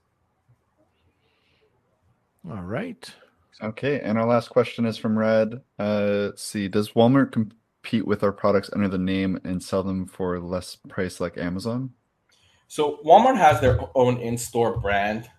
All 2.49 2.61
right. 2.61 3.13
Okay, 3.61 4.01
and 4.01 4.17
our 4.17 4.27
last 4.27 4.49
question 4.49 4.85
is 4.85 4.97
from 4.97 5.17
Red. 5.17 5.61
Uh, 5.79 6.31
see, 6.35 6.67
does 6.67 6.91
Walmart 6.91 7.31
compete 7.31 8.05
with 8.05 8.23
our 8.23 8.33
products 8.33 8.69
under 8.73 8.87
the 8.89 8.97
name 8.97 9.39
and 9.43 9.63
sell 9.63 9.83
them 9.83 10.05
for 10.07 10.39
less 10.39 10.77
price 10.89 11.19
like 11.19 11.37
Amazon? 11.37 11.91
So 12.67 12.99
Walmart 13.05 13.37
has 13.37 13.61
their 13.61 13.79
own 13.95 14.17
in-store 14.17 14.79
brand, 14.79 15.29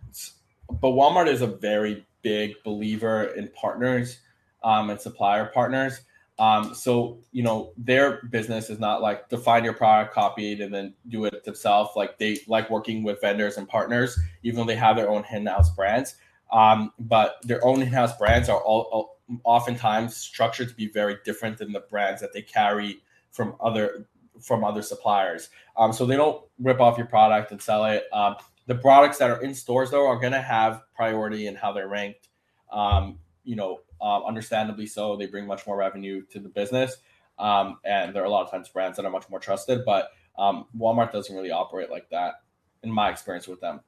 but 0.70 0.88
Walmart 0.88 1.28
is 1.28 1.42
a 1.42 1.46
very 1.46 2.06
big 2.22 2.54
believer 2.64 3.24
in 3.24 3.48
partners 3.48 4.20
um, 4.64 4.90
and 4.90 5.00
supplier 5.00 5.46
partners. 5.46 6.00
Um, 6.38 6.74
so 6.74 7.20
you 7.32 7.42
know 7.42 7.72
their 7.78 8.20
business 8.30 8.68
is 8.68 8.78
not 8.78 9.00
like 9.00 9.28
define 9.28 9.64
your 9.64 9.72
product, 9.72 10.14
copy 10.14 10.52
it, 10.52 10.60
and 10.60 10.72
then 10.72 10.94
do 11.08 11.24
it 11.24 11.44
themselves. 11.44 11.90
Like 11.96 12.18
they 12.18 12.38
like 12.46 12.70
working 12.70 13.02
with 13.02 13.20
vendors 13.20 13.56
and 13.56 13.66
partners, 13.66 14.18
even 14.42 14.58
though 14.58 14.66
they 14.66 14.76
have 14.76 14.96
their 14.96 15.08
own 15.08 15.24
in-house 15.32 15.70
brands. 15.74 16.16
Um, 16.52 16.92
but 16.98 17.36
their 17.42 17.64
own 17.64 17.82
in-house 17.82 18.16
brands 18.16 18.48
are 18.48 18.60
all, 18.60 18.82
all, 18.92 19.18
oftentimes 19.44 20.16
structured 20.16 20.68
to 20.68 20.74
be 20.74 20.88
very 20.88 21.16
different 21.24 21.58
than 21.58 21.72
the 21.72 21.80
brands 21.80 22.20
that 22.20 22.32
they 22.32 22.42
carry 22.42 23.02
from 23.32 23.56
other 23.60 24.06
from 24.40 24.64
other 24.64 24.82
suppliers. 24.82 25.48
Um, 25.78 25.92
so 25.92 26.04
they 26.04 26.16
don't 26.16 26.44
rip 26.58 26.80
off 26.80 26.98
your 26.98 27.06
product 27.06 27.52
and 27.52 27.60
sell 27.60 27.86
it. 27.86 28.04
Um, 28.12 28.36
the 28.66 28.74
products 28.74 29.18
that 29.18 29.30
are 29.30 29.42
in 29.42 29.54
stores 29.54 29.90
though 29.90 30.06
are 30.06 30.18
going 30.18 30.32
to 30.32 30.42
have 30.42 30.82
priority 30.94 31.46
in 31.46 31.54
how 31.54 31.72
they're 31.72 31.88
ranked. 31.88 32.28
Um, 32.70 33.18
you 33.44 33.56
know, 33.56 33.80
um, 34.00 34.24
understandably 34.26 34.86
so. 34.86 35.16
They 35.16 35.26
bring 35.26 35.46
much 35.46 35.66
more 35.66 35.76
revenue 35.76 36.22
to 36.26 36.38
the 36.38 36.48
business, 36.48 36.96
um, 37.38 37.78
and 37.84 38.14
there 38.14 38.22
are 38.22 38.26
a 38.26 38.30
lot 38.30 38.44
of 38.44 38.50
times 38.50 38.68
brands 38.68 38.96
that 38.96 39.06
are 39.06 39.10
much 39.10 39.28
more 39.30 39.40
trusted. 39.40 39.84
But 39.84 40.10
Walmart 40.38 41.12
doesn't 41.12 41.34
really 41.34 41.50
operate 41.50 41.90
like 41.90 42.10
that, 42.10 42.42
in 42.82 42.90
my 42.90 43.10
experience 43.10 43.48
with 43.48 43.60
them. 43.60 43.80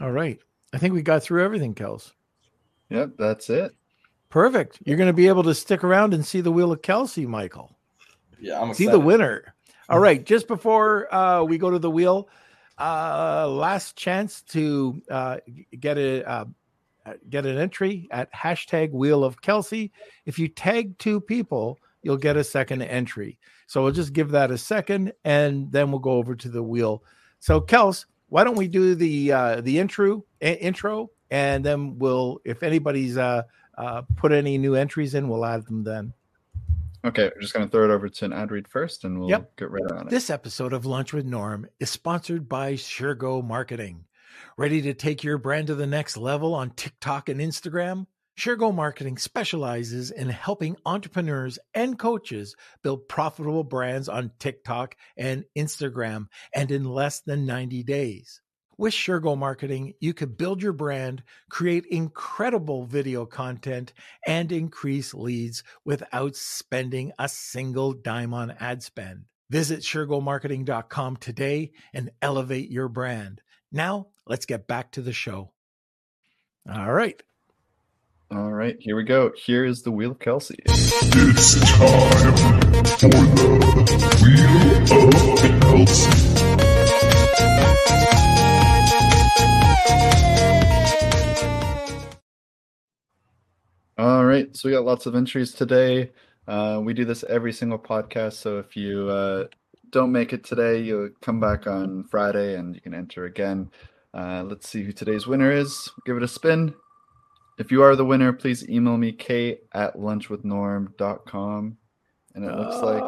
All 0.00 0.12
right. 0.12 0.38
I 0.72 0.78
think 0.78 0.94
we 0.94 1.02
got 1.02 1.22
through 1.22 1.44
everything, 1.44 1.74
Kels. 1.74 2.12
Yep, 2.90 3.12
that's 3.18 3.50
it. 3.50 3.74
Perfect. 4.28 4.78
You're 4.84 4.96
going 4.96 5.08
to 5.08 5.12
be 5.12 5.28
able 5.28 5.44
to 5.44 5.54
stick 5.54 5.84
around 5.84 6.14
and 6.14 6.24
see 6.24 6.40
the 6.40 6.52
wheel 6.52 6.72
of 6.72 6.82
Kelsey, 6.82 7.26
Michael. 7.26 7.76
Yeah, 8.38 8.60
I'm 8.60 8.70
excited. 8.70 8.76
see 8.76 8.90
the 8.90 9.00
winner. 9.00 9.54
All 9.88 10.00
right, 10.00 10.24
just 10.24 10.48
before 10.48 11.12
uh, 11.14 11.44
we 11.44 11.58
go 11.58 11.70
to 11.70 11.78
the 11.78 11.90
wheel, 11.90 12.28
uh, 12.78 13.48
last 13.48 13.96
chance 13.96 14.42
to 14.42 15.00
uh, 15.10 15.38
get 15.78 15.96
a 15.96 16.28
uh, 16.28 16.44
get 17.30 17.46
an 17.46 17.56
entry 17.56 18.08
at 18.10 18.32
hashtag 18.32 18.90
Wheel 18.90 19.24
of 19.24 19.40
Kelsey. 19.40 19.92
If 20.24 20.38
you 20.38 20.48
tag 20.48 20.98
two 20.98 21.20
people, 21.20 21.78
you'll 22.02 22.16
get 22.16 22.36
a 22.36 22.44
second 22.44 22.82
entry. 22.82 23.38
So 23.68 23.82
we'll 23.82 23.92
just 23.92 24.12
give 24.12 24.30
that 24.30 24.50
a 24.50 24.58
second, 24.58 25.12
and 25.24 25.70
then 25.70 25.90
we'll 25.90 26.00
go 26.00 26.12
over 26.12 26.34
to 26.34 26.48
the 26.48 26.62
wheel. 26.62 27.02
So 27.38 27.60
Kels, 27.60 28.06
why 28.28 28.44
don't 28.44 28.56
we 28.56 28.68
do 28.68 28.94
the 28.94 29.32
uh, 29.32 29.60
the 29.60 29.78
intro 29.78 30.24
intro, 30.40 31.10
and 31.30 31.64
then 31.64 31.98
we'll 31.98 32.40
if 32.44 32.62
anybody's 32.62 33.16
uh, 33.16 33.42
uh, 33.76 34.02
put 34.16 34.32
any 34.32 34.58
new 34.58 34.74
entries 34.74 35.14
in, 35.14 35.28
we'll 35.28 35.44
add 35.44 35.66
them 35.66 35.84
then. 35.84 36.12
Okay, 37.04 37.30
we're 37.34 37.40
just 37.40 37.54
going 37.54 37.64
to 37.64 37.70
throw 37.70 37.84
it 37.84 37.92
over 37.92 38.08
to 38.08 38.24
an 38.24 38.32
ad 38.32 38.50
read 38.50 38.66
first, 38.66 39.04
and 39.04 39.20
we'll 39.20 39.30
yep. 39.30 39.54
get 39.56 39.70
right 39.70 39.84
on 39.92 40.08
it. 40.08 40.10
This 40.10 40.28
episode 40.28 40.72
of 40.72 40.86
Lunch 40.86 41.12
with 41.12 41.24
Norm 41.24 41.68
is 41.78 41.88
sponsored 41.88 42.48
by 42.48 42.72
SureGo 42.72 43.44
Marketing. 43.44 44.04
Ready 44.56 44.82
to 44.82 44.92
take 44.92 45.22
your 45.22 45.38
brand 45.38 45.68
to 45.68 45.76
the 45.76 45.86
next 45.86 46.16
level 46.16 46.52
on 46.52 46.70
TikTok 46.70 47.28
and 47.28 47.40
Instagram? 47.40 48.06
SureGo 48.38 48.74
Marketing 48.74 49.16
specializes 49.16 50.10
in 50.10 50.28
helping 50.28 50.76
entrepreneurs 50.84 51.58
and 51.72 51.98
coaches 51.98 52.54
build 52.82 53.08
profitable 53.08 53.64
brands 53.64 54.10
on 54.10 54.30
TikTok 54.38 54.94
and 55.16 55.44
Instagram 55.56 56.26
and 56.54 56.70
in 56.70 56.84
less 56.84 57.20
than 57.20 57.46
90 57.46 57.82
days. 57.84 58.42
With 58.76 58.92
SureGo 58.92 59.38
Marketing, 59.38 59.94
you 60.00 60.12
could 60.12 60.36
build 60.36 60.62
your 60.62 60.74
brand, 60.74 61.22
create 61.48 61.86
incredible 61.86 62.84
video 62.84 63.24
content, 63.24 63.94
and 64.26 64.52
increase 64.52 65.14
leads 65.14 65.64
without 65.86 66.36
spending 66.36 67.12
a 67.18 67.30
single 67.30 67.94
dime 67.94 68.34
on 68.34 68.50
ad 68.60 68.82
spend. 68.82 69.24
Visit 69.48 69.80
SureGoMarketing.com 69.80 71.16
today 71.16 71.70
and 71.94 72.10
elevate 72.20 72.70
your 72.70 72.90
brand. 72.90 73.40
Now, 73.72 74.08
let's 74.26 74.44
get 74.44 74.66
back 74.66 74.92
to 74.92 75.00
the 75.00 75.14
show. 75.14 75.52
All 76.70 76.92
right. 76.92 77.22
All 78.28 78.52
right, 78.52 78.76
here 78.80 78.96
we 78.96 79.04
go. 79.04 79.30
Here 79.36 79.64
is 79.64 79.82
the 79.82 79.92
Wheel 79.92 80.10
of 80.10 80.18
Kelsey. 80.18 80.56
It's 80.66 81.60
time 81.60 82.34
for 82.98 83.06
the 83.06 83.16
Wheel 84.20 84.72
of 84.72 85.60
Kelsey. 85.60 86.26
All 93.96 94.24
right, 94.24 94.54
so 94.56 94.68
we 94.68 94.74
got 94.74 94.84
lots 94.84 95.06
of 95.06 95.14
entries 95.14 95.52
today. 95.52 96.10
Uh, 96.48 96.80
we 96.82 96.94
do 96.94 97.04
this 97.04 97.22
every 97.28 97.52
single 97.52 97.78
podcast, 97.78 98.32
so 98.32 98.58
if 98.58 98.76
you 98.76 99.08
uh, 99.08 99.44
don't 99.90 100.10
make 100.10 100.32
it 100.32 100.42
today, 100.42 100.80
you'll 100.80 101.10
come 101.22 101.38
back 101.38 101.68
on 101.68 102.02
Friday 102.10 102.56
and 102.56 102.74
you 102.74 102.80
can 102.80 102.92
enter 102.92 103.24
again. 103.24 103.70
Uh, 104.12 104.42
let's 104.44 104.68
see 104.68 104.82
who 104.82 104.90
today's 104.90 105.28
winner 105.28 105.52
is. 105.52 105.92
Give 106.04 106.16
it 106.16 106.24
a 106.24 106.28
spin. 106.28 106.74
If 107.58 107.72
you 107.72 107.82
are 107.82 107.96
the 107.96 108.04
winner, 108.04 108.32
please 108.32 108.68
email 108.68 108.96
me 108.96 109.12
kate 109.12 109.60
at 109.72 109.96
lunchwithnorm.com. 109.96 111.76
And 112.34 112.44
it 112.44 112.54
looks 112.54 112.76
like 112.76 113.02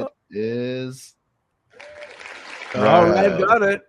it 0.00 0.08
is. 0.30 1.14
All 2.74 2.82
right, 2.82 3.38
got 3.38 3.62
it. 3.62 3.82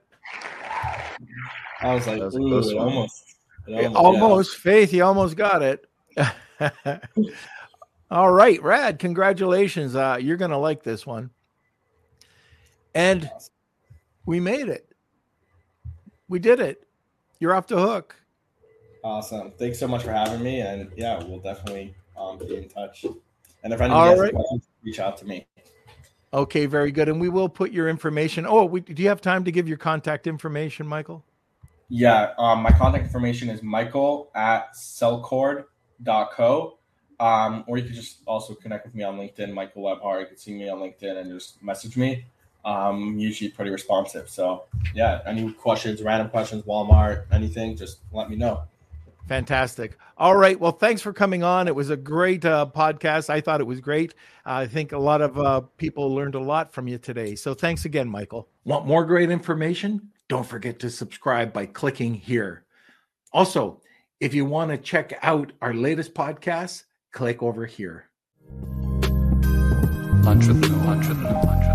I 1.82 1.95
was 1.95 2.07
like, 2.07 2.20
That 2.20 2.26
was 2.26 2.36
ooh, 2.36 2.47
close 2.47 2.72
it 2.72 2.78
almost, 2.78 3.36
it 3.68 3.72
Yeah, 3.72 3.88
almost, 3.93 4.22
almost 4.22 4.57
faith 4.57 4.93
you 4.93 5.03
almost 5.03 5.36
got 5.36 5.62
it 5.64 5.88
all 8.12 8.32
right 8.32 8.62
rad 8.62 8.99
congratulations 8.99 9.95
uh 9.95 10.18
you're 10.20 10.38
gonna 10.38 10.59
like 10.59 10.84
this 10.84 11.05
one 11.05 11.32
and 12.93 13.30
we 14.26 14.39
made 14.39 14.68
it 14.68 14.93
we 16.28 16.38
did 16.38 16.59
it 16.59 16.88
you're 17.39 17.55
off 17.55 17.68
the 17.68 17.80
hook 17.80 18.16
yeah. 18.16 18.20
Awesome. 19.04 19.52
Thanks 19.58 19.80
so 19.80 19.88
much 19.88 20.04
for 20.04 20.12
having 20.12 20.43
me, 20.43 20.62
and 20.62 20.91
yeah, 20.95 21.24
we'll 21.24 21.39
definitely 21.39 21.95
um, 22.18 22.38
be 22.38 22.56
in 22.56 22.70
touch. 22.70 23.04
And 23.64 23.74
if 23.74 23.82
anyone 23.82 24.08
has 24.08 24.20
right. 24.20 24.34
questions, 24.34 24.68
reach 24.84 24.99
out 24.99 25.18
to 25.18 25.26
me. 25.26 25.45
okay 26.34 26.66
very 26.66 26.93
good 26.93 27.10
and 27.10 27.20
we 27.20 27.28
will 27.28 27.49
put 27.49 27.72
your 27.72 27.89
information 27.89 28.45
oh 28.47 28.64
we, 28.64 28.80
do 28.80 29.04
you 29.04 29.10
have 29.10 29.20
time 29.20 29.43
to 29.43 29.52
give 29.52 29.68
your 29.68 29.78
contact 29.78 30.28
information 30.28 30.88
michael 30.88 31.26
Yeah, 31.89 32.32
um, 32.38 32.62
my 32.62 32.72
contact 32.72 33.04
information 33.04 33.49
is 33.49 33.62
michael 33.62 34.32
at 34.34 34.74
sellcord.co. 34.76 36.78
Um, 37.20 37.66
or 37.68 37.78
you 37.78 37.84
could 37.84 37.93
just 37.93 38.20
also 38.26 38.56
connect 38.56 38.86
with 38.86 38.95
me 38.95 39.04
on 39.04 39.18
LinkedIn, 39.18 39.54
Michael 39.54 39.84
Lebhar. 39.84 40.22
You 40.22 40.26
can 40.26 40.38
see 40.38 40.54
me 40.54 40.70
on 40.70 40.80
LinkedIn 40.80 41.18
and 41.18 41.30
just 41.30 41.62
message 41.62 41.97
me. 41.97 42.26
Um, 42.64 43.20
usually 43.20 43.52
pretty 43.52 43.70
responsive. 43.70 44.30
So 44.30 44.64
yeah, 44.95 45.20
any 45.28 45.52
questions, 45.52 46.02
random 46.02 46.30
questions, 46.30 46.64
Walmart, 46.64 47.26
anything, 47.32 47.76
just 47.76 47.99
let 48.14 48.30
me 48.30 48.38
know. 48.38 48.64
Fantastic. 49.32 49.97
All 50.17 50.36
right. 50.36 50.59
Well, 50.59 50.73
thanks 50.73 51.01
for 51.01 51.13
coming 51.13 51.41
on. 51.41 51.69
It 51.69 51.73
was 51.73 51.89
a 51.89 51.95
great 51.95 52.43
uh, 52.43 52.65
podcast. 52.75 53.29
I 53.29 53.39
thought 53.39 53.61
it 53.61 53.63
was 53.65 53.79
great. 53.79 54.13
I 54.45 54.67
think 54.67 54.91
a 54.91 54.97
lot 54.97 55.21
of 55.21 55.39
uh, 55.39 55.61
people 55.77 56.13
learned 56.13 56.36
a 56.36 56.39
lot 56.41 56.73
from 56.73 56.86
you 56.89 56.97
today. 56.97 57.36
So 57.36 57.53
thanks 57.53 57.86
again, 57.86 58.09
Michael. 58.09 58.49
Want 58.65 58.86
more 58.86 59.05
great 59.05 59.32
information? 59.32 60.09
Don't 60.27 60.45
forget 60.45 60.79
to 60.79 60.89
subscribe 60.89 61.53
by 61.53 61.65
clicking 61.65 62.13
here. 62.13 62.65
Also, 63.32 63.79
if 64.19 64.34
you 64.34 64.43
want 64.43 64.69
to 64.71 64.77
check 64.77 65.17
out 65.21 65.53
our 65.61 65.73
latest 65.73 66.13
podcast, 66.13 66.84
click 67.13 67.41
over 67.41 67.65
here. 67.65 68.09
Lunch 70.25 70.45
with 70.45 70.59
no 70.59 71.70